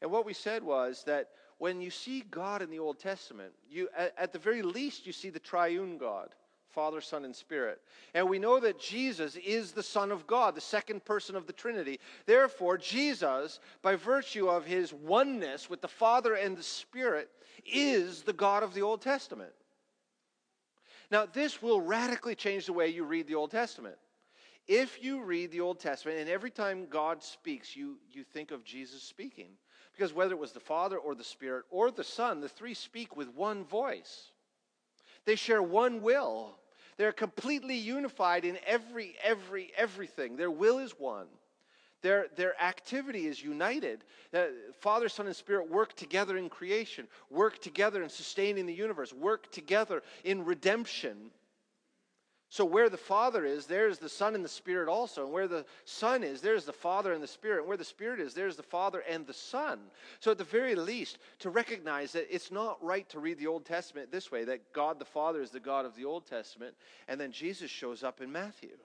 And 0.00 0.10
what 0.10 0.26
we 0.26 0.32
said 0.32 0.62
was 0.62 1.04
that 1.04 1.30
when 1.58 1.80
you 1.80 1.90
see 1.90 2.22
God 2.30 2.62
in 2.62 2.70
the 2.70 2.78
Old 2.78 2.98
Testament, 2.98 3.52
you, 3.70 3.88
at, 3.96 4.14
at 4.18 4.32
the 4.32 4.38
very 4.38 4.62
least, 4.62 5.06
you 5.06 5.12
see 5.12 5.30
the 5.30 5.38
triune 5.38 5.98
God. 5.98 6.30
Father, 6.76 7.00
Son, 7.00 7.24
and 7.24 7.34
Spirit. 7.34 7.80
And 8.12 8.28
we 8.28 8.38
know 8.38 8.60
that 8.60 8.78
Jesus 8.78 9.34
is 9.36 9.72
the 9.72 9.82
Son 9.82 10.12
of 10.12 10.26
God, 10.26 10.54
the 10.54 10.60
second 10.60 11.06
person 11.06 11.34
of 11.34 11.46
the 11.46 11.54
Trinity. 11.54 11.98
Therefore, 12.26 12.76
Jesus, 12.76 13.60
by 13.80 13.96
virtue 13.96 14.46
of 14.46 14.66
his 14.66 14.92
oneness 14.92 15.70
with 15.70 15.80
the 15.80 15.88
Father 15.88 16.34
and 16.34 16.54
the 16.54 16.62
Spirit, 16.62 17.30
is 17.64 18.22
the 18.22 18.34
God 18.34 18.62
of 18.62 18.74
the 18.74 18.82
Old 18.82 19.00
Testament. 19.00 19.52
Now, 21.10 21.24
this 21.24 21.62
will 21.62 21.80
radically 21.80 22.34
change 22.34 22.66
the 22.66 22.74
way 22.74 22.88
you 22.88 23.04
read 23.04 23.26
the 23.26 23.36
Old 23.36 23.52
Testament. 23.52 23.96
If 24.68 25.02
you 25.02 25.22
read 25.22 25.52
the 25.52 25.62
Old 25.62 25.80
Testament 25.80 26.18
and 26.18 26.28
every 26.28 26.50
time 26.50 26.88
God 26.90 27.22
speaks, 27.22 27.74
you, 27.74 27.96
you 28.12 28.22
think 28.22 28.50
of 28.50 28.64
Jesus 28.64 29.02
speaking, 29.02 29.48
because 29.92 30.12
whether 30.12 30.34
it 30.34 30.38
was 30.38 30.52
the 30.52 30.60
Father 30.60 30.98
or 30.98 31.14
the 31.14 31.24
Spirit 31.24 31.64
or 31.70 31.90
the 31.90 32.04
Son, 32.04 32.42
the 32.42 32.50
three 32.50 32.74
speak 32.74 33.16
with 33.16 33.34
one 33.34 33.64
voice. 33.64 34.32
They 35.24 35.36
share 35.36 35.62
one 35.62 36.02
will. 36.02 36.58
They're 36.96 37.12
completely 37.12 37.76
unified 37.76 38.44
in 38.44 38.58
every, 38.66 39.16
every, 39.22 39.72
everything. 39.76 40.36
Their 40.36 40.50
will 40.50 40.78
is 40.78 40.92
one. 40.92 41.26
Their, 42.02 42.26
their 42.36 42.60
activity 42.62 43.26
is 43.26 43.42
united. 43.42 44.04
Uh, 44.32 44.44
Father, 44.80 45.08
Son, 45.08 45.26
and 45.26 45.34
Spirit 45.34 45.70
work 45.70 45.94
together 45.94 46.36
in 46.36 46.48
creation, 46.48 47.08
work 47.30 47.60
together 47.60 48.02
in 48.02 48.08
sustaining 48.08 48.66
the 48.66 48.74
universe, 48.74 49.12
work 49.12 49.50
together 49.50 50.02
in 50.24 50.44
redemption. 50.44 51.30
So, 52.56 52.64
where 52.64 52.88
the 52.88 52.96
Father 52.96 53.44
is, 53.44 53.66
there's 53.66 53.98
the 53.98 54.08
Son 54.08 54.34
and 54.34 54.42
the 54.42 54.48
Spirit 54.48 54.88
also. 54.88 55.24
And 55.24 55.30
where 55.30 55.46
the 55.46 55.66
Son 55.84 56.24
is, 56.24 56.40
there's 56.40 56.64
the 56.64 56.72
Father 56.72 57.12
and 57.12 57.22
the 57.22 57.28
Spirit. 57.28 57.58
And 57.58 57.68
where 57.68 57.76
the 57.76 57.84
Spirit 57.84 58.18
is, 58.18 58.32
there's 58.32 58.56
the 58.56 58.62
Father 58.62 59.02
and 59.06 59.26
the 59.26 59.34
Son. 59.34 59.78
So, 60.20 60.30
at 60.30 60.38
the 60.38 60.44
very 60.44 60.74
least, 60.74 61.18
to 61.40 61.50
recognize 61.50 62.12
that 62.12 62.34
it's 62.34 62.50
not 62.50 62.82
right 62.82 63.06
to 63.10 63.18
read 63.18 63.38
the 63.38 63.46
Old 63.46 63.66
Testament 63.66 64.10
this 64.10 64.32
way 64.32 64.44
that 64.44 64.72
God 64.72 64.98
the 64.98 65.04
Father 65.04 65.42
is 65.42 65.50
the 65.50 65.60
God 65.60 65.84
of 65.84 65.94
the 65.96 66.06
Old 66.06 66.26
Testament, 66.26 66.74
and 67.08 67.20
then 67.20 67.30
Jesus 67.30 67.70
shows 67.70 68.02
up 68.02 68.22
in 68.22 68.32
Matthew. 68.32 68.78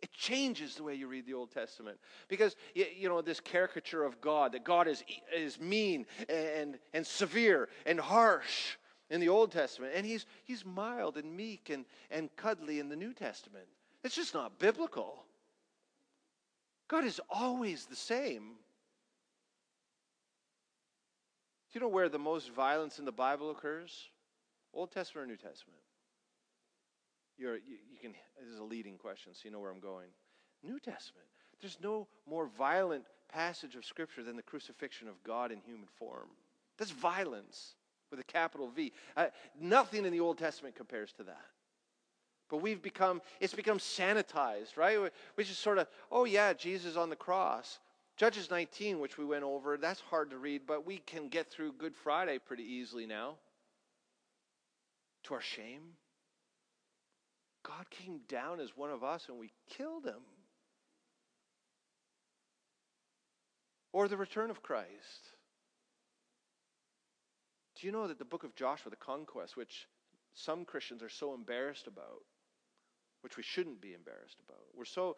It 0.00 0.12
changes 0.12 0.76
the 0.76 0.84
way 0.84 0.94
you 0.94 1.08
read 1.08 1.26
the 1.26 1.34
Old 1.34 1.50
Testament. 1.50 1.98
Because, 2.28 2.54
you 2.74 3.08
know, 3.08 3.20
this 3.20 3.40
caricature 3.40 4.04
of 4.04 4.20
God, 4.20 4.52
that 4.52 4.62
God 4.62 4.86
is, 4.86 5.02
is 5.36 5.60
mean 5.60 6.06
and, 6.28 6.78
and 6.94 7.04
severe 7.04 7.68
and 7.84 7.98
harsh 7.98 8.76
in 9.10 9.20
the 9.20 9.28
Old 9.28 9.50
Testament, 9.50 9.92
and 9.94 10.06
he's, 10.06 10.24
he's 10.44 10.64
mild 10.64 11.16
and 11.16 11.36
meek 11.36 11.68
and, 11.68 11.84
and 12.10 12.34
cuddly 12.36 12.78
in 12.78 12.88
the 12.88 12.96
New 12.96 13.12
Testament. 13.12 13.66
It's 14.04 14.14
just 14.14 14.34
not 14.34 14.58
biblical. 14.58 15.24
God 16.88 17.04
is 17.04 17.20
always 17.28 17.86
the 17.86 17.96
same. 17.96 18.54
Do 21.70 21.78
you 21.78 21.80
know 21.80 21.88
where 21.88 22.08
the 22.08 22.18
most 22.18 22.50
violence 22.50 22.98
in 22.98 23.04
the 23.04 23.12
Bible 23.12 23.50
occurs? 23.50 24.08
Old 24.72 24.92
Testament 24.92 25.24
or 25.24 25.30
New 25.30 25.36
Testament? 25.36 25.80
You're, 27.36 27.56
you, 27.56 27.78
you 27.92 27.98
can, 28.00 28.14
this 28.40 28.52
is 28.52 28.60
a 28.60 28.64
leading 28.64 28.96
question, 28.96 29.32
so 29.34 29.40
you 29.44 29.50
know 29.50 29.60
where 29.60 29.70
I'm 29.70 29.80
going. 29.80 30.08
New 30.62 30.78
Testament. 30.78 31.26
There's 31.60 31.78
no 31.82 32.06
more 32.28 32.46
violent 32.46 33.04
passage 33.32 33.74
of 33.74 33.84
Scripture 33.84 34.22
than 34.22 34.36
the 34.36 34.42
crucifixion 34.42 35.08
of 35.08 35.22
God 35.24 35.52
in 35.52 35.60
human 35.60 35.88
form. 35.98 36.28
That's 36.78 36.90
violence 36.90 37.74
with 38.10 38.20
a 38.20 38.24
capital 38.24 38.68
V. 38.68 38.92
Uh, 39.16 39.26
nothing 39.60 40.04
in 40.04 40.12
the 40.12 40.20
Old 40.20 40.38
Testament 40.38 40.74
compares 40.74 41.12
to 41.14 41.24
that. 41.24 41.46
But 42.48 42.58
we've 42.58 42.82
become, 42.82 43.22
it's 43.38 43.54
become 43.54 43.78
sanitized, 43.78 44.76
right? 44.76 44.98
We 45.36 45.44
just 45.44 45.60
sort 45.60 45.78
of, 45.78 45.86
oh 46.10 46.24
yeah, 46.24 46.52
Jesus 46.52 46.96
on 46.96 47.08
the 47.08 47.16
cross. 47.16 47.78
Judges 48.16 48.50
19, 48.50 49.00
which 49.00 49.16
we 49.16 49.24
went 49.24 49.44
over, 49.44 49.76
that's 49.76 50.00
hard 50.00 50.30
to 50.30 50.36
read, 50.36 50.62
but 50.66 50.84
we 50.84 50.98
can 50.98 51.28
get 51.28 51.50
through 51.50 51.72
Good 51.72 51.94
Friday 51.94 52.38
pretty 52.38 52.64
easily 52.64 53.06
now. 53.06 53.36
To 55.24 55.34
our 55.34 55.40
shame. 55.40 55.82
God 57.62 57.88
came 57.90 58.20
down 58.28 58.58
as 58.58 58.76
one 58.76 58.90
of 58.90 59.04
us 59.04 59.26
and 59.28 59.38
we 59.38 59.52
killed 59.68 60.04
him. 60.04 60.22
Or 63.92 64.08
the 64.08 64.16
return 64.16 64.50
of 64.50 64.62
Christ. 64.62 65.29
Do 67.80 67.86
you 67.86 67.92
know 67.92 68.06
that 68.08 68.18
the 68.18 68.24
book 68.26 68.44
of 68.44 68.54
Joshua, 68.54 68.90
the 68.90 68.96
conquest, 68.96 69.56
which 69.56 69.88
some 70.34 70.66
Christians 70.66 71.02
are 71.02 71.08
so 71.08 71.32
embarrassed 71.32 71.86
about, 71.86 72.22
which 73.22 73.38
we 73.38 73.42
shouldn't 73.42 73.80
be 73.80 73.94
embarrassed 73.94 74.36
about, 74.46 74.60
we're 74.76 74.84
so 74.84 75.16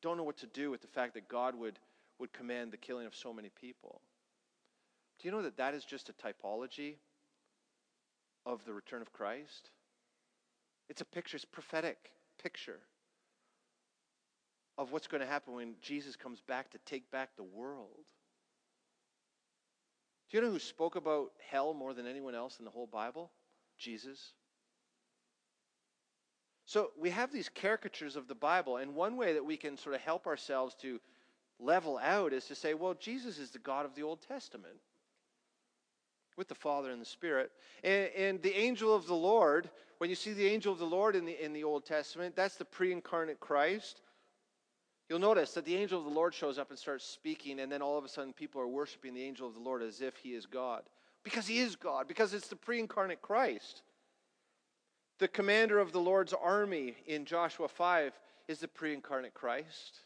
don't 0.00 0.16
know 0.16 0.22
what 0.22 0.38
to 0.38 0.46
do 0.46 0.70
with 0.70 0.80
the 0.80 0.88
fact 0.88 1.14
that 1.14 1.28
God 1.28 1.54
would, 1.54 1.78
would 2.18 2.32
command 2.32 2.72
the 2.72 2.76
killing 2.76 3.06
of 3.06 3.14
so 3.14 3.32
many 3.32 3.50
people. 3.60 4.00
Do 5.18 5.28
you 5.28 5.32
know 5.32 5.42
that 5.42 5.58
that 5.58 5.74
is 5.74 5.84
just 5.84 6.08
a 6.08 6.12
typology 6.12 6.94
of 8.46 8.64
the 8.64 8.72
return 8.72 9.02
of 9.02 9.12
Christ? 9.12 9.70
It's 10.88 11.02
a 11.02 11.04
picture, 11.04 11.36
it's 11.36 11.44
a 11.44 11.48
prophetic 11.48 12.12
picture 12.42 12.80
of 14.78 14.92
what's 14.92 15.06
going 15.06 15.20
to 15.20 15.26
happen 15.26 15.54
when 15.54 15.74
Jesus 15.82 16.16
comes 16.16 16.40
back 16.40 16.70
to 16.70 16.78
take 16.86 17.10
back 17.10 17.36
the 17.36 17.42
world. 17.42 18.06
Do 20.30 20.36
you 20.36 20.44
know 20.44 20.50
who 20.50 20.60
spoke 20.60 20.94
about 20.94 21.32
hell 21.50 21.74
more 21.74 21.92
than 21.92 22.06
anyone 22.06 22.34
else 22.34 22.58
in 22.58 22.64
the 22.64 22.70
whole 22.70 22.86
Bible? 22.86 23.30
Jesus. 23.76 24.32
So 26.66 26.90
we 26.98 27.10
have 27.10 27.32
these 27.32 27.48
caricatures 27.48 28.14
of 28.14 28.28
the 28.28 28.34
Bible, 28.34 28.76
and 28.76 28.94
one 28.94 29.16
way 29.16 29.32
that 29.32 29.44
we 29.44 29.56
can 29.56 29.76
sort 29.76 29.96
of 29.96 30.00
help 30.02 30.28
ourselves 30.28 30.76
to 30.82 31.00
level 31.58 31.98
out 31.98 32.32
is 32.32 32.44
to 32.44 32.54
say, 32.54 32.74
well, 32.74 32.94
Jesus 32.94 33.38
is 33.38 33.50
the 33.50 33.58
God 33.58 33.84
of 33.84 33.94
the 33.96 34.04
Old 34.04 34.20
Testament 34.26 34.76
with 36.36 36.48
the 36.48 36.54
Father 36.54 36.90
and 36.92 37.00
the 37.02 37.06
Spirit. 37.06 37.50
And, 37.82 38.10
and, 38.16 38.42
the 38.42 38.56
angel 38.56 38.94
of 38.94 39.06
the 39.06 39.14
Lord, 39.14 39.68
when 39.98 40.08
you 40.08 40.16
see 40.16 40.32
the 40.32 40.46
angel 40.46 40.72
of 40.72 40.78
the 40.78 40.86
Lord 40.86 41.16
in 41.16 41.24
the, 41.24 41.44
in 41.44 41.52
the 41.52 41.64
Old 41.64 41.84
Testament, 41.84 42.36
that's 42.36 42.56
the 42.56 42.64
pre 42.64 42.92
incarnate 42.92 43.40
Christ. 43.40 44.00
You'll 45.10 45.18
notice 45.18 45.52
that 45.54 45.64
the 45.64 45.76
angel 45.76 45.98
of 45.98 46.04
the 46.04 46.10
Lord 46.12 46.32
shows 46.32 46.56
up 46.56 46.70
and 46.70 46.78
starts 46.78 47.04
speaking, 47.04 47.58
and 47.58 47.70
then 47.70 47.82
all 47.82 47.98
of 47.98 48.04
a 48.04 48.08
sudden 48.08 48.32
people 48.32 48.60
are 48.60 48.68
worshiping 48.68 49.12
the 49.12 49.24
angel 49.24 49.48
of 49.48 49.54
the 49.54 49.60
Lord 49.60 49.82
as 49.82 50.00
if 50.00 50.16
he 50.16 50.30
is 50.30 50.46
God. 50.46 50.84
Because 51.24 51.48
he 51.48 51.58
is 51.58 51.74
God, 51.74 52.06
because 52.06 52.32
it's 52.32 52.46
the 52.46 52.54
pre 52.54 52.78
incarnate 52.78 53.20
Christ. 53.20 53.82
The 55.18 55.26
commander 55.26 55.80
of 55.80 55.90
the 55.90 56.00
Lord's 56.00 56.32
army 56.32 56.94
in 57.06 57.24
Joshua 57.24 57.66
5 57.66 58.12
is 58.46 58.60
the 58.60 58.68
pre 58.68 58.94
incarnate 58.94 59.34
Christ. 59.34 60.04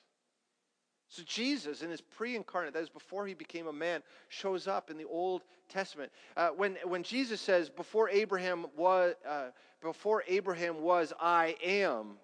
So 1.08 1.22
Jesus, 1.24 1.82
in 1.82 1.90
his 1.90 2.00
pre-incarnate, 2.00 2.72
that 2.74 2.82
is 2.82 2.88
before 2.88 3.24
he 3.24 3.34
became 3.34 3.68
a 3.68 3.72
man, 3.72 4.02
shows 4.28 4.66
up 4.66 4.90
in 4.90 4.96
the 4.96 5.04
Old 5.04 5.42
Testament. 5.68 6.10
Uh, 6.36 6.48
when 6.48 6.76
when 6.84 7.04
Jesus 7.04 7.40
says, 7.40 7.70
"Before 7.70 8.08
Abraham 8.08 8.66
was, 8.74 9.14
uh, 9.24 9.50
before 9.80 10.24
Abraham 10.26 10.82
was, 10.82 11.12
I 11.20 11.56
am," 11.62 12.18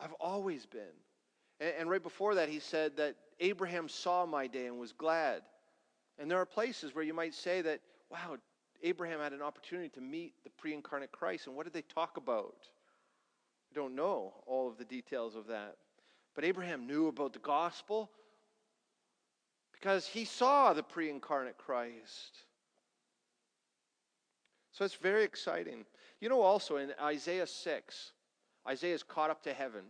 I've 0.00 0.14
always 0.14 0.66
been. 0.66 0.96
And, 1.60 1.72
and 1.80 1.90
right 1.90 2.02
before 2.02 2.34
that, 2.36 2.48
he 2.48 2.60
said 2.60 2.96
that 2.96 3.16
Abraham 3.40 3.88
saw 3.88 4.26
my 4.26 4.46
day 4.46 4.66
and 4.66 4.78
was 4.78 4.92
glad. 4.92 5.42
And 6.18 6.30
there 6.30 6.38
are 6.38 6.46
places 6.46 6.94
where 6.94 7.04
you 7.04 7.14
might 7.14 7.34
say 7.34 7.62
that, 7.62 7.80
wow, 8.10 8.36
Abraham 8.82 9.20
had 9.20 9.32
an 9.32 9.42
opportunity 9.42 9.88
to 9.90 10.00
meet 10.00 10.34
the 10.44 10.50
pre 10.50 10.74
incarnate 10.74 11.12
Christ. 11.12 11.46
And 11.46 11.56
what 11.56 11.64
did 11.64 11.72
they 11.72 11.82
talk 11.82 12.16
about? 12.16 12.68
I 13.70 13.74
don't 13.74 13.94
know 13.94 14.34
all 14.46 14.68
of 14.68 14.78
the 14.78 14.84
details 14.84 15.36
of 15.36 15.46
that. 15.48 15.76
But 16.34 16.44
Abraham 16.44 16.86
knew 16.86 17.08
about 17.08 17.32
the 17.32 17.40
gospel 17.40 18.10
because 19.72 20.06
he 20.06 20.24
saw 20.24 20.72
the 20.72 20.82
pre 20.82 21.10
incarnate 21.10 21.58
Christ. 21.58 22.44
So 24.72 24.84
it's 24.84 24.94
very 24.94 25.24
exciting. 25.24 25.84
You 26.20 26.28
know, 26.28 26.40
also 26.40 26.76
in 26.76 26.92
Isaiah 27.00 27.46
6, 27.46 28.12
Isaiah 28.68 28.94
is 28.94 29.02
caught 29.02 29.30
up 29.30 29.42
to 29.44 29.54
heaven. 29.54 29.82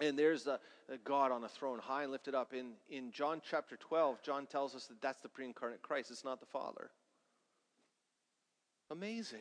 And 0.00 0.18
there's 0.18 0.42
the, 0.44 0.58
the, 0.88 0.98
God 0.98 1.30
on 1.32 1.40
the 1.40 1.48
throne, 1.48 1.78
high 1.78 2.02
and 2.02 2.12
lifted 2.12 2.34
up. 2.34 2.52
In, 2.52 2.72
in 2.90 3.12
John 3.12 3.40
chapter 3.48 3.76
12, 3.76 4.22
John 4.22 4.46
tells 4.46 4.74
us 4.74 4.86
that 4.86 5.00
that's 5.00 5.20
the 5.20 5.28
pre 5.28 5.44
incarnate 5.44 5.82
Christ. 5.82 6.10
It's 6.10 6.24
not 6.24 6.40
the 6.40 6.46
Father. 6.46 6.90
Amazing. 8.90 9.38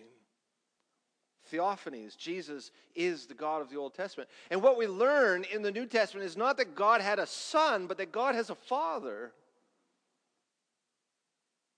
Theophanies, 1.51 2.15
Jesus 2.17 2.71
is 2.95 3.25
the 3.25 3.33
God 3.33 3.61
of 3.61 3.69
the 3.69 3.75
Old 3.75 3.93
Testament. 3.93 4.29
And 4.49 4.61
what 4.61 4.77
we 4.77 4.87
learn 4.87 5.45
in 5.53 5.61
the 5.61 5.71
New 5.71 5.85
Testament 5.85 6.25
is 6.25 6.37
not 6.37 6.55
that 6.57 6.73
God 6.75 7.01
had 7.01 7.19
a 7.19 7.27
son, 7.27 7.85
but 7.87 7.97
that 7.97 8.11
God 8.13 8.33
has 8.35 8.49
a 8.49 8.55
father. 8.55 9.33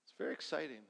It's 0.04 0.14
very 0.16 0.32
exciting. 0.32 0.82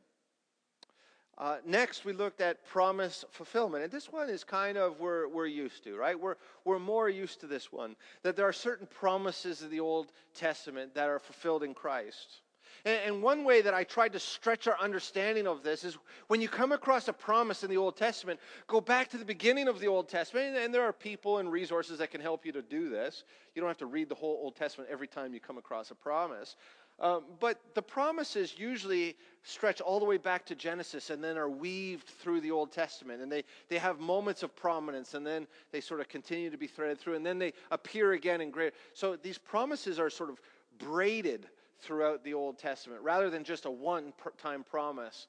Uh, 1.38 1.58
next, 1.66 2.06
we 2.06 2.14
looked 2.14 2.40
at 2.40 2.64
promise 2.66 3.24
fulfillment. 3.30 3.84
And 3.84 3.92
this 3.92 4.10
one 4.10 4.30
is 4.30 4.42
kind 4.42 4.78
of 4.78 5.00
we're, 5.00 5.28
we're 5.28 5.46
used 5.46 5.84
to, 5.84 5.96
right? 5.96 6.18
We're, 6.18 6.36
we're 6.64 6.78
more 6.78 7.10
used 7.10 7.40
to 7.40 7.46
this 7.46 7.70
one. 7.70 7.94
That 8.22 8.36
there 8.36 8.48
are 8.48 8.54
certain 8.54 8.86
promises 8.86 9.60
of 9.60 9.70
the 9.70 9.80
Old 9.80 10.12
Testament 10.34 10.94
that 10.94 11.08
are 11.08 11.18
fulfilled 11.18 11.62
in 11.62 11.74
Christ. 11.74 12.40
And, 12.86 12.98
and 13.04 13.22
one 13.22 13.44
way 13.44 13.60
that 13.60 13.74
I 13.74 13.84
tried 13.84 14.14
to 14.14 14.18
stretch 14.18 14.66
our 14.66 14.78
understanding 14.80 15.46
of 15.46 15.62
this 15.62 15.84
is 15.84 15.98
when 16.28 16.40
you 16.40 16.48
come 16.48 16.72
across 16.72 17.06
a 17.08 17.12
promise 17.12 17.64
in 17.64 17.68
the 17.68 17.76
Old 17.76 17.98
Testament, 17.98 18.40
go 18.66 18.80
back 18.80 19.10
to 19.10 19.18
the 19.18 19.24
beginning 19.24 19.68
of 19.68 19.78
the 19.78 19.88
Old 19.88 20.08
Testament. 20.08 20.56
And 20.56 20.72
there 20.72 20.84
are 20.84 20.92
people 20.92 21.36
and 21.36 21.52
resources 21.52 21.98
that 21.98 22.10
can 22.10 22.22
help 22.22 22.46
you 22.46 22.52
to 22.52 22.62
do 22.62 22.88
this. 22.88 23.24
You 23.54 23.60
don't 23.60 23.68
have 23.68 23.76
to 23.78 23.86
read 23.86 24.08
the 24.08 24.14
whole 24.14 24.40
Old 24.42 24.56
Testament 24.56 24.88
every 24.90 25.06
time 25.06 25.34
you 25.34 25.40
come 25.40 25.58
across 25.58 25.90
a 25.90 25.94
promise. 25.94 26.56
Um, 26.98 27.24
but 27.40 27.60
the 27.74 27.82
promises 27.82 28.54
usually 28.56 29.16
stretch 29.42 29.80
all 29.80 29.98
the 29.98 30.06
way 30.06 30.16
back 30.16 30.46
to 30.46 30.54
Genesis 30.54 31.10
and 31.10 31.22
then 31.22 31.36
are 31.36 31.50
weaved 31.50 32.08
through 32.08 32.40
the 32.40 32.50
Old 32.50 32.72
Testament. 32.72 33.20
And 33.20 33.30
they, 33.30 33.44
they 33.68 33.78
have 33.78 34.00
moments 34.00 34.42
of 34.42 34.56
prominence 34.56 35.14
and 35.14 35.26
then 35.26 35.46
they 35.72 35.80
sort 35.80 36.00
of 36.00 36.08
continue 36.08 36.50
to 36.50 36.56
be 36.56 36.66
threaded 36.66 36.98
through 36.98 37.14
and 37.14 37.24
then 37.24 37.38
they 37.38 37.52
appear 37.70 38.12
again 38.12 38.40
in 38.40 38.50
great. 38.50 38.72
So 38.94 39.14
these 39.16 39.36
promises 39.36 40.00
are 40.00 40.08
sort 40.08 40.30
of 40.30 40.40
braided 40.78 41.46
throughout 41.80 42.24
the 42.24 42.32
Old 42.32 42.58
Testament 42.58 43.02
rather 43.02 43.28
than 43.28 43.44
just 43.44 43.66
a 43.66 43.70
one 43.70 44.12
time 44.38 44.64
promise. 44.64 45.26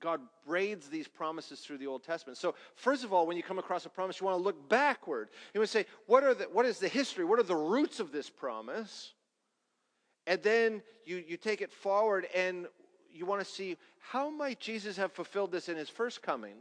God 0.00 0.20
braids 0.44 0.88
these 0.88 1.08
promises 1.08 1.60
through 1.60 1.78
the 1.78 1.86
Old 1.86 2.02
Testament. 2.02 2.36
So, 2.36 2.56
first 2.74 3.04
of 3.04 3.12
all, 3.14 3.26
when 3.26 3.38
you 3.38 3.42
come 3.42 3.58
across 3.58 3.86
a 3.86 3.88
promise, 3.88 4.20
you 4.20 4.26
want 4.26 4.38
to 4.38 4.42
look 4.42 4.68
backward. 4.68 5.30
You 5.54 5.60
want 5.60 5.70
to 5.70 5.78
say, 5.78 5.86
what, 6.06 6.24
are 6.24 6.34
the, 6.34 6.44
what 6.44 6.66
is 6.66 6.78
the 6.78 6.88
history? 6.88 7.24
What 7.24 7.38
are 7.38 7.44
the 7.44 7.56
roots 7.56 8.00
of 8.00 8.12
this 8.12 8.28
promise? 8.28 9.14
And 10.26 10.42
then 10.42 10.82
you, 11.04 11.22
you 11.26 11.36
take 11.36 11.60
it 11.60 11.72
forward 11.72 12.26
and 12.34 12.66
you 13.12 13.26
want 13.26 13.40
to 13.40 13.50
see 13.50 13.76
how 13.98 14.30
might 14.30 14.60
Jesus 14.60 14.96
have 14.96 15.12
fulfilled 15.12 15.52
this 15.52 15.68
in 15.68 15.76
his 15.76 15.88
first 15.88 16.22
coming? 16.22 16.56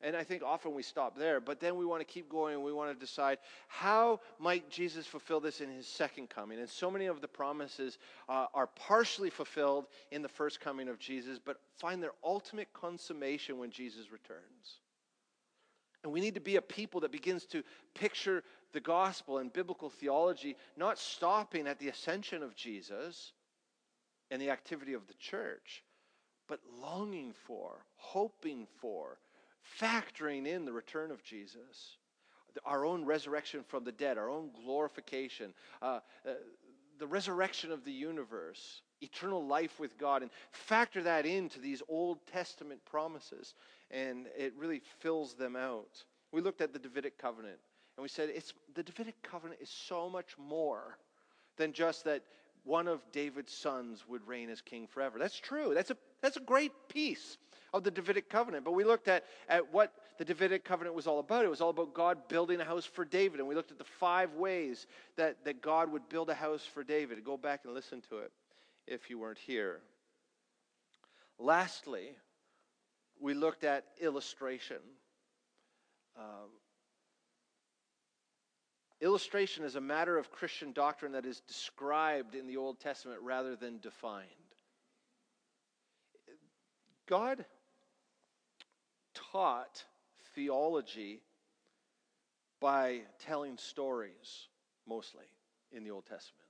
And 0.00 0.14
I 0.14 0.22
think 0.22 0.44
often 0.44 0.74
we 0.74 0.82
stop 0.82 1.18
there, 1.18 1.40
but 1.40 1.58
then 1.58 1.76
we 1.76 1.84
want 1.84 2.00
to 2.00 2.04
keep 2.04 2.28
going 2.28 2.54
and 2.54 2.62
we 2.62 2.72
want 2.72 2.92
to 2.92 2.98
decide 2.98 3.38
how 3.66 4.20
might 4.38 4.70
Jesus 4.70 5.06
fulfill 5.06 5.40
this 5.40 5.60
in 5.60 5.70
his 5.70 5.88
second 5.88 6.30
coming. 6.30 6.60
And 6.60 6.68
so 6.68 6.88
many 6.88 7.06
of 7.06 7.20
the 7.20 7.26
promises 7.26 7.98
uh, 8.28 8.46
are 8.54 8.68
partially 8.68 9.30
fulfilled 9.30 9.86
in 10.12 10.22
the 10.22 10.28
first 10.28 10.60
coming 10.60 10.88
of 10.88 11.00
Jesus, 11.00 11.40
but 11.44 11.58
find 11.78 12.00
their 12.00 12.12
ultimate 12.22 12.72
consummation 12.72 13.58
when 13.58 13.70
Jesus 13.70 14.12
returns. 14.12 14.78
And 16.08 16.14
we 16.14 16.22
need 16.22 16.36
to 16.36 16.40
be 16.40 16.56
a 16.56 16.62
people 16.62 17.02
that 17.02 17.12
begins 17.12 17.44
to 17.48 17.62
picture 17.92 18.42
the 18.72 18.80
gospel 18.80 19.36
and 19.36 19.52
biblical 19.52 19.90
theology, 19.90 20.56
not 20.74 20.98
stopping 20.98 21.66
at 21.66 21.78
the 21.78 21.88
ascension 21.88 22.42
of 22.42 22.56
Jesus 22.56 23.32
and 24.30 24.40
the 24.40 24.48
activity 24.48 24.94
of 24.94 25.06
the 25.06 25.12
church, 25.12 25.84
but 26.48 26.60
longing 26.80 27.34
for, 27.46 27.84
hoping 27.96 28.66
for, 28.80 29.18
factoring 29.78 30.46
in 30.46 30.64
the 30.64 30.72
return 30.72 31.10
of 31.10 31.22
Jesus, 31.22 31.98
our 32.64 32.86
own 32.86 33.04
resurrection 33.04 33.62
from 33.62 33.84
the 33.84 33.92
dead, 33.92 34.16
our 34.16 34.30
own 34.30 34.48
glorification, 34.64 35.52
uh, 35.82 36.00
uh, 36.26 36.30
the 36.98 37.06
resurrection 37.06 37.70
of 37.70 37.84
the 37.84 37.92
universe, 37.92 38.80
eternal 39.02 39.46
life 39.46 39.78
with 39.78 39.98
God, 39.98 40.22
and 40.22 40.30
factor 40.52 41.02
that 41.02 41.26
into 41.26 41.60
these 41.60 41.82
Old 41.86 42.26
Testament 42.26 42.80
promises. 42.86 43.52
And 43.90 44.26
it 44.36 44.52
really 44.56 44.82
fills 45.00 45.34
them 45.34 45.56
out. 45.56 46.04
We 46.32 46.40
looked 46.40 46.60
at 46.60 46.72
the 46.72 46.78
Davidic 46.78 47.18
covenant, 47.18 47.58
and 47.96 48.02
we 48.02 48.08
said 48.08 48.30
it's, 48.34 48.52
the 48.74 48.82
Davidic 48.82 49.22
covenant 49.22 49.60
is 49.60 49.70
so 49.70 50.08
much 50.08 50.36
more 50.38 50.98
than 51.56 51.72
just 51.72 52.04
that 52.04 52.22
one 52.64 52.86
of 52.86 53.00
David's 53.12 53.52
sons 53.52 54.04
would 54.08 54.26
reign 54.26 54.50
as 54.50 54.60
king 54.60 54.86
forever. 54.86 55.18
That's 55.18 55.38
true. 55.38 55.72
That's 55.74 55.90
a, 55.90 55.96
that's 56.20 56.36
a 56.36 56.40
great 56.40 56.72
piece 56.88 57.38
of 57.72 57.84
the 57.84 57.90
Davidic 57.90 58.28
covenant. 58.28 58.64
But 58.64 58.72
we 58.72 58.84
looked 58.84 59.08
at, 59.08 59.24
at 59.48 59.72
what 59.72 59.92
the 60.18 60.24
Davidic 60.24 60.64
covenant 60.64 60.94
was 60.94 61.06
all 61.06 61.18
about. 61.18 61.44
It 61.44 61.50
was 61.50 61.60
all 61.60 61.70
about 61.70 61.94
God 61.94 62.28
building 62.28 62.60
a 62.60 62.64
house 62.64 62.84
for 62.84 63.04
David. 63.04 63.40
And 63.40 63.48
we 63.48 63.54
looked 63.54 63.70
at 63.70 63.78
the 63.78 63.84
five 63.84 64.34
ways 64.34 64.86
that, 65.16 65.44
that 65.44 65.62
God 65.62 65.90
would 65.92 66.08
build 66.08 66.30
a 66.30 66.34
house 66.34 66.64
for 66.64 66.84
David. 66.84 67.22
Go 67.24 67.36
back 67.36 67.60
and 67.64 67.74
listen 67.74 68.02
to 68.10 68.18
it 68.18 68.32
if 68.86 69.10
you 69.10 69.18
weren't 69.18 69.38
here. 69.38 69.80
Lastly, 71.38 72.10
we 73.20 73.34
looked 73.34 73.64
at 73.64 73.84
illustration. 74.00 74.78
Um, 76.16 76.50
illustration 79.00 79.64
is 79.64 79.76
a 79.76 79.80
matter 79.80 80.18
of 80.18 80.30
Christian 80.30 80.72
doctrine 80.72 81.12
that 81.12 81.26
is 81.26 81.40
described 81.40 82.34
in 82.34 82.46
the 82.46 82.56
Old 82.56 82.80
Testament 82.80 83.20
rather 83.22 83.56
than 83.56 83.78
defined. 83.78 84.26
God 87.08 87.44
taught 89.32 89.84
theology 90.34 91.22
by 92.60 93.00
telling 93.20 93.56
stories, 93.56 94.48
mostly, 94.86 95.24
in 95.72 95.84
the 95.84 95.90
Old 95.90 96.04
Testament. 96.06 96.44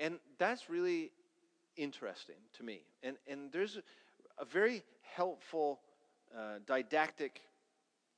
And 0.00 0.18
that's 0.38 0.68
really 0.68 1.12
interesting 1.76 2.36
to 2.58 2.64
me. 2.64 2.80
And, 3.02 3.16
and 3.28 3.52
there's 3.52 3.78
a 4.38 4.44
very 4.44 4.82
helpful 5.14 5.80
uh, 6.36 6.58
didactic, 6.66 7.40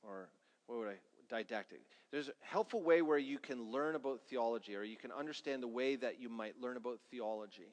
or 0.03 0.29
what 0.67 0.79
would 0.79 0.87
I, 0.87 0.95
didactic. 1.29 1.81
There's 2.11 2.29
a 2.29 2.33
helpful 2.41 2.81
way 2.81 3.01
where 3.01 3.17
you 3.17 3.37
can 3.37 3.71
learn 3.71 3.95
about 3.95 4.21
theology, 4.29 4.75
or 4.75 4.83
you 4.83 4.97
can 4.97 5.11
understand 5.11 5.61
the 5.61 5.67
way 5.67 5.95
that 5.95 6.19
you 6.19 6.29
might 6.29 6.59
learn 6.59 6.77
about 6.77 6.99
theology 7.11 7.71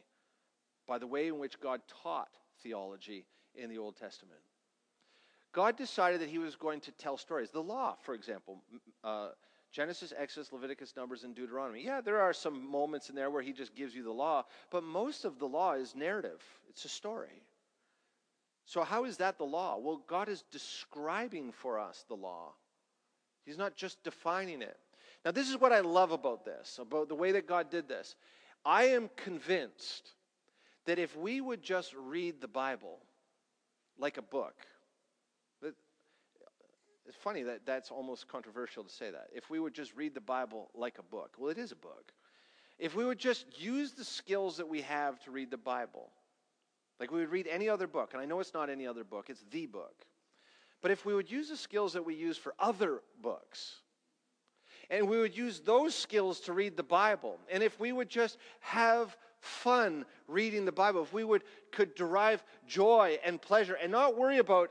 by 0.86 0.98
the 0.98 1.06
way 1.06 1.28
in 1.28 1.38
which 1.38 1.60
God 1.60 1.80
taught 2.02 2.28
theology 2.62 3.26
in 3.54 3.68
the 3.68 3.78
Old 3.78 3.96
Testament. 3.96 4.40
God 5.52 5.76
decided 5.76 6.20
that 6.20 6.28
he 6.28 6.38
was 6.38 6.54
going 6.54 6.80
to 6.80 6.92
tell 6.92 7.16
stories. 7.16 7.50
The 7.50 7.62
law, 7.62 7.96
for 8.02 8.14
example, 8.14 8.62
uh, 9.02 9.28
Genesis, 9.72 10.12
Exodus, 10.16 10.52
Leviticus, 10.52 10.94
Numbers, 10.96 11.24
and 11.24 11.34
Deuteronomy. 11.34 11.82
Yeah, 11.84 12.00
there 12.00 12.20
are 12.20 12.32
some 12.32 12.70
moments 12.70 13.08
in 13.08 13.14
there 13.14 13.30
where 13.30 13.42
he 13.42 13.52
just 13.52 13.74
gives 13.74 13.94
you 13.94 14.02
the 14.02 14.12
law, 14.12 14.44
but 14.70 14.84
most 14.84 15.24
of 15.24 15.38
the 15.38 15.46
law 15.46 15.72
is 15.72 15.94
narrative, 15.94 16.42
it's 16.68 16.84
a 16.84 16.88
story. 16.88 17.42
So, 18.66 18.82
how 18.82 19.04
is 19.04 19.16
that 19.18 19.38
the 19.38 19.44
law? 19.44 19.78
Well, 19.78 20.02
God 20.08 20.28
is 20.28 20.42
describing 20.50 21.52
for 21.52 21.78
us 21.78 22.04
the 22.08 22.16
law, 22.16 22.52
He's 23.44 23.58
not 23.58 23.76
just 23.76 24.02
defining 24.02 24.60
it. 24.60 24.76
Now, 25.24 25.30
this 25.30 25.48
is 25.48 25.60
what 25.60 25.72
I 25.72 25.80
love 25.80 26.12
about 26.12 26.44
this, 26.44 26.78
about 26.80 27.08
the 27.08 27.14
way 27.14 27.32
that 27.32 27.48
God 27.48 27.70
did 27.70 27.88
this. 27.88 28.14
I 28.64 28.84
am 28.84 29.08
convinced 29.16 30.12
that 30.84 30.98
if 30.98 31.16
we 31.16 31.40
would 31.40 31.62
just 31.62 31.94
read 31.94 32.40
the 32.40 32.48
Bible 32.48 32.98
like 33.98 34.18
a 34.18 34.22
book, 34.22 34.54
it's 35.62 37.16
funny 37.16 37.42
that 37.44 37.64
that's 37.64 37.90
almost 37.90 38.26
controversial 38.26 38.82
to 38.82 38.90
say 38.90 39.10
that. 39.10 39.28
If 39.32 39.48
we 39.48 39.60
would 39.60 39.74
just 39.74 39.94
read 39.94 40.14
the 40.14 40.20
Bible 40.20 40.70
like 40.74 40.98
a 40.98 41.02
book, 41.02 41.34
well, 41.38 41.50
it 41.50 41.58
is 41.58 41.70
a 41.70 41.76
book. 41.76 42.12
If 42.78 42.96
we 42.96 43.04
would 43.04 43.18
just 43.18 43.46
use 43.60 43.92
the 43.92 44.04
skills 44.04 44.56
that 44.56 44.68
we 44.68 44.82
have 44.82 45.20
to 45.20 45.30
read 45.30 45.50
the 45.50 45.56
Bible, 45.56 46.10
like 46.98 47.10
we 47.10 47.20
would 47.20 47.30
read 47.30 47.46
any 47.46 47.68
other 47.68 47.86
book, 47.86 48.10
and 48.12 48.20
I 48.20 48.24
know 48.24 48.40
it's 48.40 48.54
not 48.54 48.70
any 48.70 48.86
other 48.86 49.04
book, 49.04 49.26
it's 49.28 49.44
the 49.50 49.66
book. 49.66 50.06
But 50.82 50.90
if 50.90 51.04
we 51.04 51.14
would 51.14 51.30
use 51.30 51.48
the 51.48 51.56
skills 51.56 51.92
that 51.94 52.04
we 52.04 52.14
use 52.14 52.36
for 52.36 52.54
other 52.58 53.00
books, 53.22 53.76
and 54.90 55.08
we 55.08 55.18
would 55.18 55.36
use 55.36 55.60
those 55.60 55.94
skills 55.94 56.40
to 56.40 56.52
read 56.52 56.76
the 56.76 56.82
Bible, 56.82 57.38
and 57.50 57.62
if 57.62 57.78
we 57.80 57.92
would 57.92 58.08
just 58.08 58.38
have 58.60 59.16
fun 59.40 60.04
reading 60.28 60.64
the 60.64 60.72
Bible, 60.72 61.02
if 61.02 61.12
we 61.12 61.24
would 61.24 61.42
could 61.72 61.94
derive 61.94 62.42
joy 62.66 63.18
and 63.24 63.40
pleasure 63.40 63.74
and 63.74 63.92
not 63.92 64.16
worry 64.16 64.38
about 64.38 64.70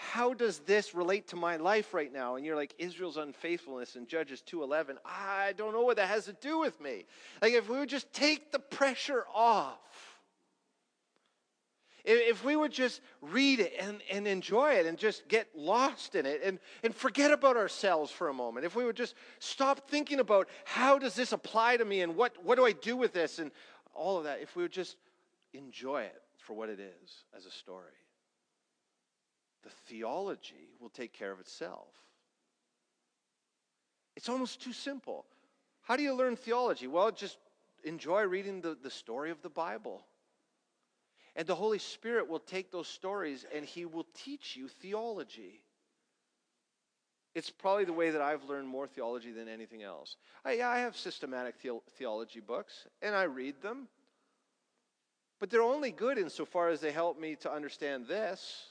how 0.00 0.32
does 0.32 0.60
this 0.60 0.94
relate 0.94 1.26
to 1.26 1.36
my 1.36 1.56
life 1.56 1.92
right 1.92 2.12
now? 2.12 2.36
And 2.36 2.46
you're 2.46 2.54
like, 2.54 2.72
Israel's 2.78 3.16
unfaithfulness 3.16 3.96
in 3.96 4.06
Judges 4.06 4.44
2.11. 4.48 4.96
I 5.04 5.54
don't 5.56 5.72
know 5.72 5.82
what 5.82 5.96
that 5.96 6.06
has 6.06 6.26
to 6.26 6.34
do 6.34 6.60
with 6.60 6.80
me. 6.80 7.04
Like, 7.42 7.52
if 7.52 7.68
we 7.68 7.80
would 7.80 7.88
just 7.88 8.12
take 8.12 8.52
the 8.52 8.60
pressure 8.60 9.24
off, 9.34 9.80
if 12.08 12.44
we 12.44 12.56
would 12.56 12.72
just 12.72 13.00
read 13.20 13.60
it 13.60 13.74
and, 13.78 14.00
and 14.10 14.26
enjoy 14.26 14.72
it 14.72 14.86
and 14.86 14.96
just 14.96 15.28
get 15.28 15.48
lost 15.54 16.14
in 16.14 16.26
it 16.26 16.40
and, 16.42 16.58
and 16.82 16.94
forget 16.94 17.30
about 17.30 17.56
ourselves 17.56 18.10
for 18.10 18.28
a 18.28 18.34
moment, 18.34 18.64
if 18.64 18.74
we 18.74 18.84
would 18.84 18.96
just 18.96 19.14
stop 19.38 19.90
thinking 19.90 20.20
about 20.20 20.48
how 20.64 20.98
does 20.98 21.14
this 21.14 21.32
apply 21.32 21.76
to 21.76 21.84
me 21.84 22.00
and 22.00 22.16
what, 22.16 22.42
what 22.44 22.56
do 22.56 22.64
I 22.64 22.72
do 22.72 22.96
with 22.96 23.12
this 23.12 23.38
and 23.38 23.50
all 23.94 24.18
of 24.18 24.24
that, 24.24 24.40
if 24.40 24.56
we 24.56 24.62
would 24.62 24.72
just 24.72 24.96
enjoy 25.52 26.02
it 26.02 26.22
for 26.38 26.54
what 26.54 26.68
it 26.68 26.80
is 26.80 27.24
as 27.36 27.46
a 27.46 27.50
story 27.50 27.92
the 29.68 29.70
theology 29.86 30.70
will 30.80 30.88
take 30.88 31.12
care 31.12 31.32
of 31.32 31.40
itself. 31.40 31.88
It's 34.16 34.28
almost 34.28 34.62
too 34.62 34.72
simple. 34.72 35.26
How 35.82 35.96
do 35.96 36.02
you 36.02 36.14
learn 36.14 36.36
theology? 36.36 36.86
Well, 36.86 37.10
just 37.10 37.38
enjoy 37.84 38.22
reading 38.22 38.60
the, 38.60 38.76
the 38.82 38.90
story 38.90 39.30
of 39.30 39.42
the 39.42 39.48
Bible. 39.48 40.04
And 41.38 41.46
the 41.46 41.54
Holy 41.54 41.78
Spirit 41.78 42.28
will 42.28 42.40
take 42.40 42.72
those 42.72 42.88
stories 42.88 43.46
and 43.54 43.64
He 43.64 43.86
will 43.86 44.06
teach 44.12 44.56
you 44.56 44.66
theology. 44.68 45.62
It's 47.36 47.48
probably 47.48 47.84
the 47.84 47.92
way 47.92 48.10
that 48.10 48.20
I've 48.20 48.42
learned 48.44 48.66
more 48.66 48.88
theology 48.88 49.30
than 49.30 49.48
anything 49.48 49.84
else. 49.84 50.16
I, 50.44 50.54
yeah, 50.54 50.68
I 50.68 50.80
have 50.80 50.96
systematic 50.96 51.62
the- 51.62 51.78
theology 51.96 52.40
books, 52.40 52.88
and 53.00 53.14
I 53.14 53.22
read 53.22 53.62
them. 53.62 53.86
But 55.38 55.50
they're 55.50 55.62
only 55.62 55.92
good 55.92 56.18
insofar 56.18 56.70
as 56.70 56.80
they 56.80 56.90
help 56.90 57.20
me 57.20 57.36
to 57.36 57.52
understand 57.52 58.08
this. 58.08 58.64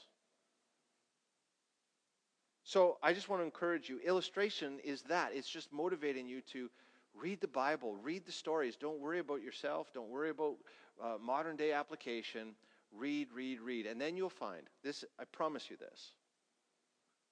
So 2.64 2.98
I 3.02 3.14
just 3.14 3.30
want 3.30 3.40
to 3.40 3.46
encourage 3.46 3.88
you. 3.88 3.98
Illustration 4.00 4.78
is 4.84 5.00
that. 5.02 5.30
It's 5.32 5.48
just 5.48 5.72
motivating 5.72 6.28
you 6.28 6.42
to 6.52 6.68
read 7.14 7.40
the 7.40 7.48
Bible, 7.48 7.96
read 8.02 8.26
the 8.26 8.32
stories. 8.32 8.76
Don't 8.76 9.00
worry 9.00 9.20
about 9.20 9.40
yourself. 9.40 9.90
Don't 9.94 10.10
worry 10.10 10.28
about 10.28 10.56
uh, 11.02 11.18
modern 11.20 11.56
day 11.56 11.72
application. 11.72 12.54
Read, 12.92 13.28
read, 13.34 13.60
read. 13.60 13.86
And 13.86 14.00
then 14.00 14.16
you'll 14.16 14.30
find 14.30 14.62
this. 14.82 15.04
I 15.18 15.24
promise 15.24 15.70
you 15.70 15.76
this. 15.76 16.12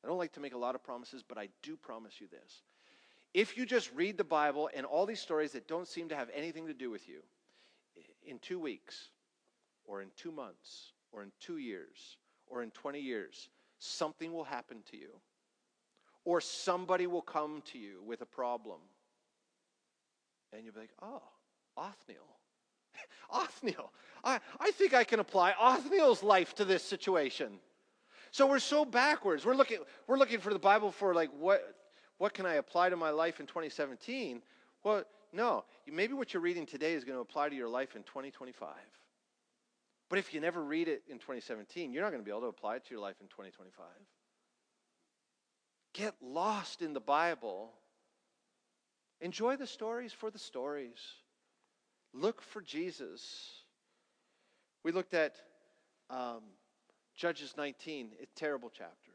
I 0.05 0.09
don't 0.09 0.19
like 0.19 0.33
to 0.33 0.41
make 0.41 0.55
a 0.55 0.59
lot 0.59 0.75
of 0.75 0.83
promises, 0.85 1.23
but 1.27 1.39
I 1.39 1.49
do 1.63 1.77
promise 1.77 2.21
you 2.21 2.29
this. 2.29 2.63
If 3.35 3.57
you 3.57 3.67
just 3.67 3.91
read 3.95 4.17
the 4.17 4.25
Bible 4.25 4.71
and 4.75 4.87
all 4.87 5.07
these 5.07 5.21
stories 5.21 5.53
that 5.53 5.67
don't 5.67 5.89
seem 5.89 6.09
to 6.11 6.17
have 6.17 6.29
anything 6.35 6.67
to 6.67 6.75
do 6.75 6.91
with 6.91 7.09
you, 7.09 7.23
in 8.25 8.39
two 8.41 8.59
weeks, 8.59 9.09
or 9.85 10.03
in 10.03 10.09
two 10.17 10.33
months, 10.33 10.93
or 11.13 11.23
in 11.23 11.33
two 11.41 11.59
years, 11.59 12.17
or 12.47 12.63
in 12.63 12.71
20 12.73 13.01
years, 13.01 13.49
something 13.79 14.33
will 14.33 14.45
happen 14.45 14.79
to 14.91 14.97
you, 14.97 15.11
or 16.25 16.41
somebody 16.41 17.07
will 17.07 17.23
come 17.23 17.63
to 17.73 17.79
you 17.79 18.03
with 18.05 18.21
a 18.21 18.27
problem. 18.27 18.81
And 20.53 20.65
you'll 20.65 20.75
be 20.75 20.81
like, 20.81 20.95
oh, 21.03 21.23
Othniel. 21.77 22.36
Othniel. 23.31 23.93
I, 24.25 24.41
I 24.59 24.71
think 24.73 24.95
I 24.95 25.05
can 25.05 25.21
apply 25.21 25.55
Othniel's 25.61 26.23
life 26.23 26.55
to 26.57 26.65
this 26.65 26.83
situation. 26.83 27.59
So 28.31 28.47
we're 28.47 28.59
so 28.59 28.85
backwards. 28.85 29.45
We're 29.45 29.55
looking, 29.55 29.79
we're 30.07 30.19
looking 30.19 30.41
for 30.41 30.53
the 30.53 30.59
Bible 30.59 30.91
for 30.91 31.15
like 31.15 31.31
what 31.39 31.77
what 32.19 32.33
can 32.33 32.47
I 32.47 32.55
apply 32.55 32.89
to 32.89 32.97
my 32.97 33.11
life 33.11 33.41
in 33.41 33.47
2017? 33.47 34.43
Well, 34.83 35.05
no. 35.33 35.65
Maybe 35.87 36.15
what 36.15 36.33
you're 36.33 36.43
reading 36.43 36.67
today 36.67 36.95
is 36.95 37.05
going 37.05 37.17
to 37.17 37.21
apply 37.21 37.49
to 37.51 37.55
your 37.55 37.69
life 37.69 37.95
in 37.95 38.03
2025. 38.05 38.69
But 40.09 40.19
if 40.19 40.33
you 40.33 40.41
never 40.41 40.63
read 40.63 40.89
it 40.89 41.03
in 41.09 41.19
2017, 41.19 41.93
you're 41.93 42.03
not 42.03 42.11
going 42.11 42.23
to 42.23 42.25
be 42.25 42.31
able 42.31 42.43
to 42.43 42.47
apply 42.47 42.77
it 42.77 42.85
to 42.87 42.91
your 42.93 43.03
life 43.03 43.17
in 43.21 43.27
2025. 43.27 43.87
Get 45.93 46.15
lost 46.23 46.81
in 46.81 46.93
the 46.93 47.01
Bible. 47.01 47.73
Enjoy 49.21 49.57
the 49.57 49.67
stories 49.67 50.13
for 50.13 50.31
the 50.31 50.39
stories. 50.39 51.01
Look 52.13 52.43
for 52.43 52.61
Jesus. 52.63 53.51
We 54.83 54.93
looked 54.93 55.15
at 55.15 55.37
um, 56.11 56.43
Judges 57.17 57.55
19, 57.57 58.11
a 58.23 58.27
terrible 58.39 58.71
chapter. 58.71 59.13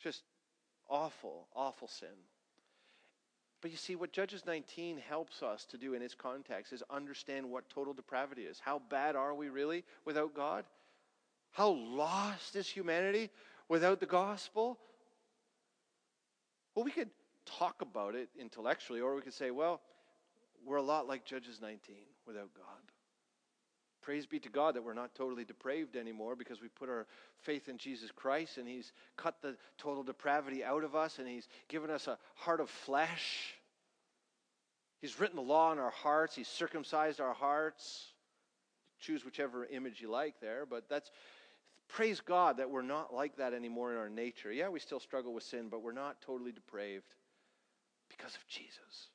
Just 0.00 0.22
awful, 0.88 1.48
awful 1.54 1.88
sin. 1.88 2.08
But 3.62 3.70
you 3.70 3.78
see, 3.78 3.96
what 3.96 4.12
Judges 4.12 4.44
19 4.44 4.98
helps 5.08 5.42
us 5.42 5.64
to 5.70 5.78
do 5.78 5.94
in 5.94 6.02
its 6.02 6.14
context 6.14 6.72
is 6.72 6.82
understand 6.90 7.48
what 7.48 7.70
total 7.70 7.94
depravity 7.94 8.42
is. 8.42 8.60
How 8.60 8.82
bad 8.90 9.16
are 9.16 9.34
we 9.34 9.48
really 9.48 9.84
without 10.04 10.34
God? 10.34 10.64
How 11.52 11.70
lost 11.70 12.56
is 12.56 12.68
humanity 12.68 13.30
without 13.68 14.00
the 14.00 14.06
gospel? 14.06 14.78
Well, 16.74 16.84
we 16.84 16.90
could 16.90 17.08
talk 17.46 17.80
about 17.80 18.14
it 18.14 18.28
intellectually, 18.38 19.00
or 19.00 19.14
we 19.14 19.22
could 19.22 19.32
say, 19.32 19.50
well, 19.50 19.80
we're 20.66 20.76
a 20.76 20.82
lot 20.82 21.06
like 21.06 21.24
Judges 21.24 21.60
19 21.60 21.96
without 22.26 22.50
God. 22.54 22.92
Praise 24.02 24.26
be 24.26 24.38
to 24.40 24.50
God 24.50 24.74
that 24.74 24.84
we're 24.84 24.92
not 24.92 25.14
totally 25.14 25.44
depraved 25.44 25.96
anymore 25.96 26.36
because 26.36 26.60
we 26.60 26.68
put 26.68 26.90
our 26.90 27.06
faith 27.38 27.70
in 27.70 27.78
Jesus 27.78 28.10
Christ 28.14 28.58
and 28.58 28.68
He's 28.68 28.92
cut 29.16 29.36
the 29.40 29.56
total 29.78 30.02
depravity 30.02 30.62
out 30.62 30.84
of 30.84 30.94
us 30.94 31.18
and 31.18 31.26
He's 31.26 31.48
given 31.68 31.90
us 31.90 32.06
a 32.06 32.18
heart 32.34 32.60
of 32.60 32.68
flesh. 32.68 33.54
He's 35.00 35.18
written 35.18 35.36
the 35.36 35.42
law 35.42 35.72
in 35.72 35.78
our 35.78 35.90
hearts, 35.90 36.36
He's 36.36 36.48
circumcised 36.48 37.18
our 37.20 37.32
hearts. 37.32 38.08
Choose 39.00 39.24
whichever 39.24 39.64
image 39.66 40.00
you 40.00 40.10
like 40.10 40.40
there, 40.40 40.66
but 40.66 40.88
that's 40.88 41.10
praise 41.88 42.20
God 42.20 42.58
that 42.58 42.70
we're 42.70 42.82
not 42.82 43.12
like 43.12 43.36
that 43.36 43.52
anymore 43.52 43.92
in 43.92 43.98
our 43.98 44.08
nature. 44.08 44.52
Yeah, 44.52 44.68
we 44.68 44.80
still 44.80 45.00
struggle 45.00 45.32
with 45.32 45.44
sin, 45.44 45.68
but 45.70 45.82
we're 45.82 45.92
not 45.92 46.20
totally 46.20 46.52
depraved 46.52 47.14
because 48.08 48.34
of 48.34 48.46
Jesus. 48.48 49.08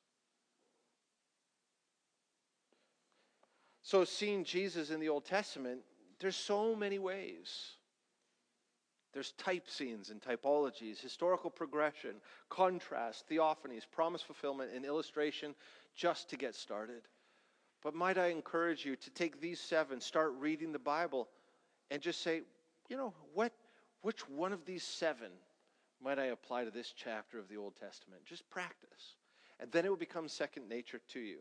So, 3.90 4.04
seeing 4.04 4.44
Jesus 4.44 4.90
in 4.90 5.00
the 5.00 5.08
Old 5.08 5.24
Testament, 5.24 5.80
there's 6.20 6.36
so 6.36 6.76
many 6.76 7.00
ways. 7.00 7.72
There's 9.12 9.32
type 9.32 9.68
scenes 9.68 10.10
and 10.10 10.22
typologies, 10.22 11.00
historical 11.00 11.50
progression, 11.50 12.20
contrast, 12.48 13.28
theophanies, 13.28 13.82
promise 13.90 14.22
fulfillment, 14.22 14.70
and 14.72 14.84
illustration 14.84 15.56
just 15.92 16.30
to 16.30 16.36
get 16.36 16.54
started. 16.54 17.02
But 17.82 17.96
might 17.96 18.16
I 18.16 18.28
encourage 18.28 18.84
you 18.84 18.94
to 18.94 19.10
take 19.10 19.40
these 19.40 19.58
seven, 19.58 20.00
start 20.00 20.34
reading 20.38 20.70
the 20.70 20.78
Bible, 20.78 21.28
and 21.90 22.00
just 22.00 22.22
say, 22.22 22.42
you 22.88 22.96
know, 22.96 23.12
what, 23.34 23.52
which 24.02 24.28
one 24.28 24.52
of 24.52 24.64
these 24.64 24.84
seven 24.84 25.32
might 26.00 26.20
I 26.20 26.26
apply 26.26 26.62
to 26.62 26.70
this 26.70 26.94
chapter 26.96 27.40
of 27.40 27.48
the 27.48 27.56
Old 27.56 27.74
Testament? 27.74 28.24
Just 28.24 28.48
practice. 28.50 29.16
And 29.58 29.72
then 29.72 29.84
it 29.84 29.88
will 29.88 29.96
become 29.96 30.28
second 30.28 30.68
nature 30.68 31.00
to 31.08 31.18
you. 31.18 31.38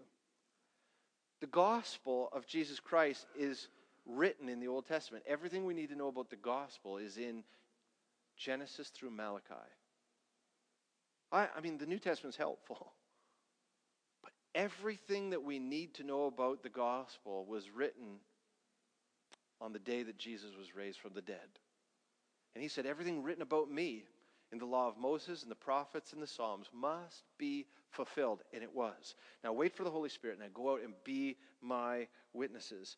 The 1.41 1.47
gospel 1.47 2.29
of 2.33 2.45
Jesus 2.45 2.79
Christ 2.79 3.25
is 3.37 3.69
written 4.05 4.49
in 4.49 4.59
the 4.59 4.67
Old 4.67 4.85
Testament. 4.85 5.23
Everything 5.27 5.65
we 5.65 5.73
need 5.73 5.89
to 5.89 5.95
know 5.95 6.07
about 6.07 6.29
the 6.29 6.35
gospel 6.35 6.97
is 6.97 7.17
in 7.17 7.43
Genesis 8.35 8.89
through 8.89 9.11
Malachi. 9.11 9.53
I, 11.31 11.47
I 11.55 11.61
mean, 11.61 11.77
the 11.77 11.85
New 11.85 11.99
Testament's 11.99 12.37
helpful. 12.37 12.93
But 14.21 14.33
everything 14.53 15.29
that 15.29 15.43
we 15.43 15.59
need 15.59 15.93
to 15.95 16.03
know 16.03 16.25
about 16.25 16.61
the 16.61 16.69
gospel 16.69 17.45
was 17.45 17.69
written 17.69 18.19
on 19.61 19.71
the 19.71 19.79
day 19.79 20.03
that 20.03 20.17
Jesus 20.17 20.51
was 20.57 20.75
raised 20.75 20.99
from 20.99 21.13
the 21.13 21.21
dead. 21.21 21.37
And 22.53 22.61
he 22.61 22.67
said, 22.67 22.85
Everything 22.85 23.23
written 23.23 23.41
about 23.41 23.71
me 23.71 24.03
in 24.51 24.57
the 24.57 24.65
law 24.65 24.87
of 24.87 24.97
Moses 24.97 25.43
and 25.43 25.51
the 25.51 25.55
prophets 25.55 26.13
and 26.13 26.21
the 26.21 26.27
Psalms 26.27 26.67
must 26.73 27.23
be 27.37 27.67
fulfilled. 27.91 28.41
And 28.53 28.63
it 28.63 28.73
was. 28.73 29.15
Now 29.43 29.53
wait 29.53 29.75
for 29.75 29.83
the 29.83 29.91
Holy 29.91 30.09
Spirit. 30.09 30.39
Now 30.39 30.47
go 30.53 30.73
out 30.73 30.83
and 30.83 30.93
be 31.03 31.37
my 31.61 32.07
witnesses. 32.33 32.97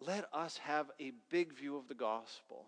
Let 0.00 0.26
us 0.32 0.56
have 0.58 0.90
a 1.00 1.12
big 1.30 1.52
view 1.52 1.76
of 1.76 1.88
the 1.88 1.94
gospel. 1.94 2.66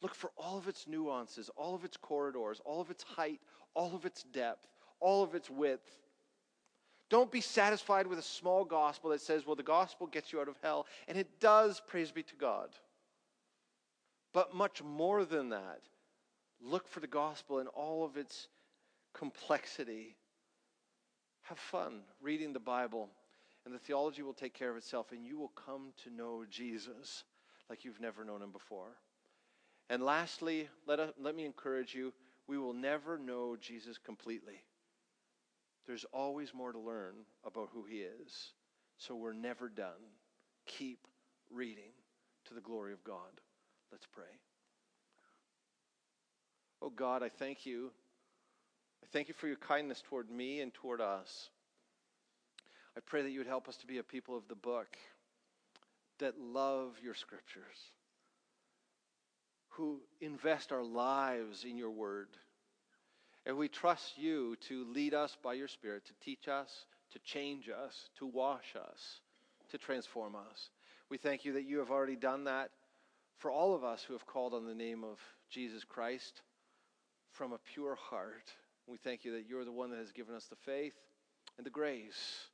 Look 0.00 0.14
for 0.14 0.30
all 0.36 0.58
of 0.58 0.68
its 0.68 0.86
nuances, 0.86 1.50
all 1.56 1.74
of 1.74 1.84
its 1.84 1.96
corridors, 1.96 2.60
all 2.64 2.80
of 2.80 2.90
its 2.90 3.02
height, 3.02 3.40
all 3.74 3.94
of 3.94 4.04
its 4.04 4.22
depth, 4.22 4.66
all 5.00 5.22
of 5.22 5.34
its 5.34 5.50
width. 5.50 5.90
Don't 7.10 7.32
be 7.32 7.40
satisfied 7.40 8.06
with 8.06 8.18
a 8.18 8.22
small 8.22 8.64
gospel 8.64 9.10
that 9.10 9.20
says, 9.20 9.46
well, 9.46 9.56
the 9.56 9.62
gospel 9.62 10.06
gets 10.06 10.32
you 10.32 10.40
out 10.40 10.48
of 10.48 10.56
hell. 10.62 10.86
And 11.08 11.16
it 11.16 11.40
does, 11.40 11.80
praise 11.86 12.10
be 12.10 12.22
to 12.24 12.36
God. 12.36 12.68
But 14.34 14.54
much 14.54 14.82
more 14.82 15.24
than 15.24 15.48
that, 15.50 15.80
look 16.60 16.88
for 16.88 17.00
the 17.00 17.06
gospel 17.06 17.58
in 17.58 17.66
all 17.68 18.04
of 18.04 18.16
its 18.16 18.48
complexity. 19.14 20.16
Have 21.42 21.58
fun 21.58 22.00
reading 22.20 22.52
the 22.52 22.60
Bible, 22.60 23.08
and 23.64 23.74
the 23.74 23.78
theology 23.78 24.22
will 24.22 24.34
take 24.34 24.54
care 24.54 24.70
of 24.70 24.76
itself, 24.76 25.12
and 25.12 25.24
you 25.24 25.38
will 25.38 25.52
come 25.66 25.92
to 26.04 26.10
know 26.10 26.44
Jesus 26.50 27.24
like 27.70 27.84
you've 27.84 28.00
never 28.00 28.24
known 28.24 28.42
him 28.42 28.52
before. 28.52 28.96
And 29.90 30.02
lastly, 30.02 30.68
let, 30.86 31.00
us, 31.00 31.12
let 31.18 31.34
me 31.34 31.44
encourage 31.44 31.94
you 31.94 32.12
we 32.46 32.58
will 32.58 32.72
never 32.72 33.18
know 33.18 33.56
Jesus 33.60 33.98
completely. 33.98 34.62
There's 35.86 36.04
always 36.12 36.52
more 36.52 36.72
to 36.72 36.78
learn 36.78 37.14
about 37.44 37.70
who 37.72 37.84
he 37.84 37.98
is, 37.98 38.52
so 38.98 39.14
we're 39.14 39.32
never 39.32 39.68
done. 39.68 40.12
Keep 40.66 41.06
reading 41.50 41.92
to 42.46 42.54
the 42.54 42.60
glory 42.60 42.92
of 42.92 43.04
God. 43.04 43.40
Let's 43.90 44.06
pray. 44.06 44.24
Oh 46.80 46.90
God, 46.90 47.22
I 47.22 47.28
thank 47.28 47.66
you 47.66 47.90
I 49.02 49.06
thank 49.12 49.28
you 49.28 49.34
for 49.34 49.46
your 49.46 49.56
kindness 49.56 50.02
toward 50.06 50.30
me 50.30 50.60
and 50.60 50.72
toward 50.72 51.00
us. 51.00 51.48
I 52.96 53.00
pray 53.00 53.22
that 53.22 53.30
you 53.30 53.38
would 53.38 53.46
help 53.46 53.68
us 53.68 53.76
to 53.78 53.86
be 53.86 53.98
a 53.98 54.02
people 54.02 54.36
of 54.36 54.48
the 54.48 54.54
book 54.54 54.96
that 56.18 56.38
love 56.38 56.96
your 57.02 57.14
scriptures, 57.14 57.78
who 59.70 60.00
invest 60.20 60.72
our 60.72 60.82
lives 60.82 61.64
in 61.64 61.78
your 61.78 61.90
word. 61.90 62.28
And 63.46 63.56
we 63.56 63.68
trust 63.68 64.18
you 64.18 64.56
to 64.68 64.84
lead 64.92 65.14
us 65.14 65.36
by 65.42 65.54
your 65.54 65.68
Spirit, 65.68 66.04
to 66.06 66.12
teach 66.20 66.48
us, 66.48 66.84
to 67.12 67.18
change 67.20 67.68
us, 67.68 68.10
to 68.18 68.26
wash 68.26 68.74
us, 68.76 69.20
to 69.70 69.78
transform 69.78 70.34
us. 70.34 70.70
We 71.08 71.16
thank 71.16 71.44
you 71.44 71.54
that 71.54 71.64
you 71.64 71.78
have 71.78 71.90
already 71.90 72.16
done 72.16 72.44
that 72.44 72.70
for 73.38 73.50
all 73.50 73.74
of 73.74 73.84
us 73.84 74.02
who 74.02 74.12
have 74.12 74.26
called 74.26 74.52
on 74.52 74.66
the 74.66 74.74
name 74.74 75.04
of 75.04 75.18
Jesus 75.48 75.84
Christ 75.84 76.42
from 77.32 77.52
a 77.52 77.58
pure 77.58 77.94
heart. 77.94 78.52
We 78.86 78.98
thank 78.98 79.24
you 79.24 79.32
that 79.32 79.46
you're 79.48 79.64
the 79.64 79.72
one 79.72 79.90
that 79.90 79.98
has 79.98 80.12
given 80.12 80.34
us 80.34 80.46
the 80.46 80.56
faith 80.56 80.94
and 81.56 81.66
the 81.66 81.70
grace 81.70 82.48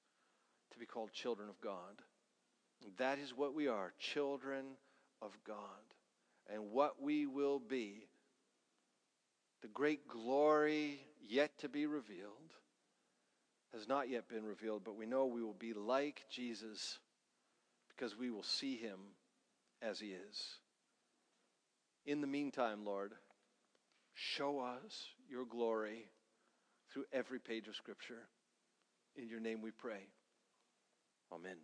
to 0.73 0.79
be 0.79 0.87
called 0.87 1.13
children 1.13 1.49
of 1.49 1.61
God. 1.61 2.03
And 2.83 2.93
that 2.99 3.19
is 3.19 3.37
what 3.37 3.55
we 3.55 3.69
are, 3.69 3.93
children 3.99 4.65
of 5.23 5.37
God. 5.47 5.57
And 6.53 6.73
what 6.73 7.01
we 7.01 7.27
will 7.27 7.59
be, 7.59 8.07
the 9.63 9.69
great 9.69 10.07
glory 10.09 11.01
yet 11.27 11.57
to 11.59 11.69
be 11.69 11.87
revealed, 11.87 12.31
has 13.73 13.89
not 13.89 14.09
yet 14.09 14.29
been 14.29 14.45
revealed, 14.45 14.83
but 14.85 14.97
we 14.97 15.07
know 15.07 15.27
we 15.27 15.43
will 15.43 15.55
be 15.55 15.73
like 15.73 16.25
Jesus 16.31 16.99
because 17.89 18.17
we 18.17 18.31
will 18.31 18.43
see 18.43 18.77
him 18.77 18.99
as 19.83 19.99
he 19.99 20.09
is. 20.09 20.59
In 22.07 22.21
the 22.21 22.27
meantime, 22.27 22.85
Lord, 22.85 23.13
show 24.15 24.61
us 24.61 24.93
your 25.29 25.45
glory 25.45 26.07
through 26.93 27.05
every 27.13 27.39
page 27.39 27.69
of 27.69 27.77
Scripture. 27.77 28.29
In 29.17 29.29
your 29.29 29.41
name 29.41 29.63
we 29.63 29.71
pray. 29.71 30.09
Amen. 31.33 31.57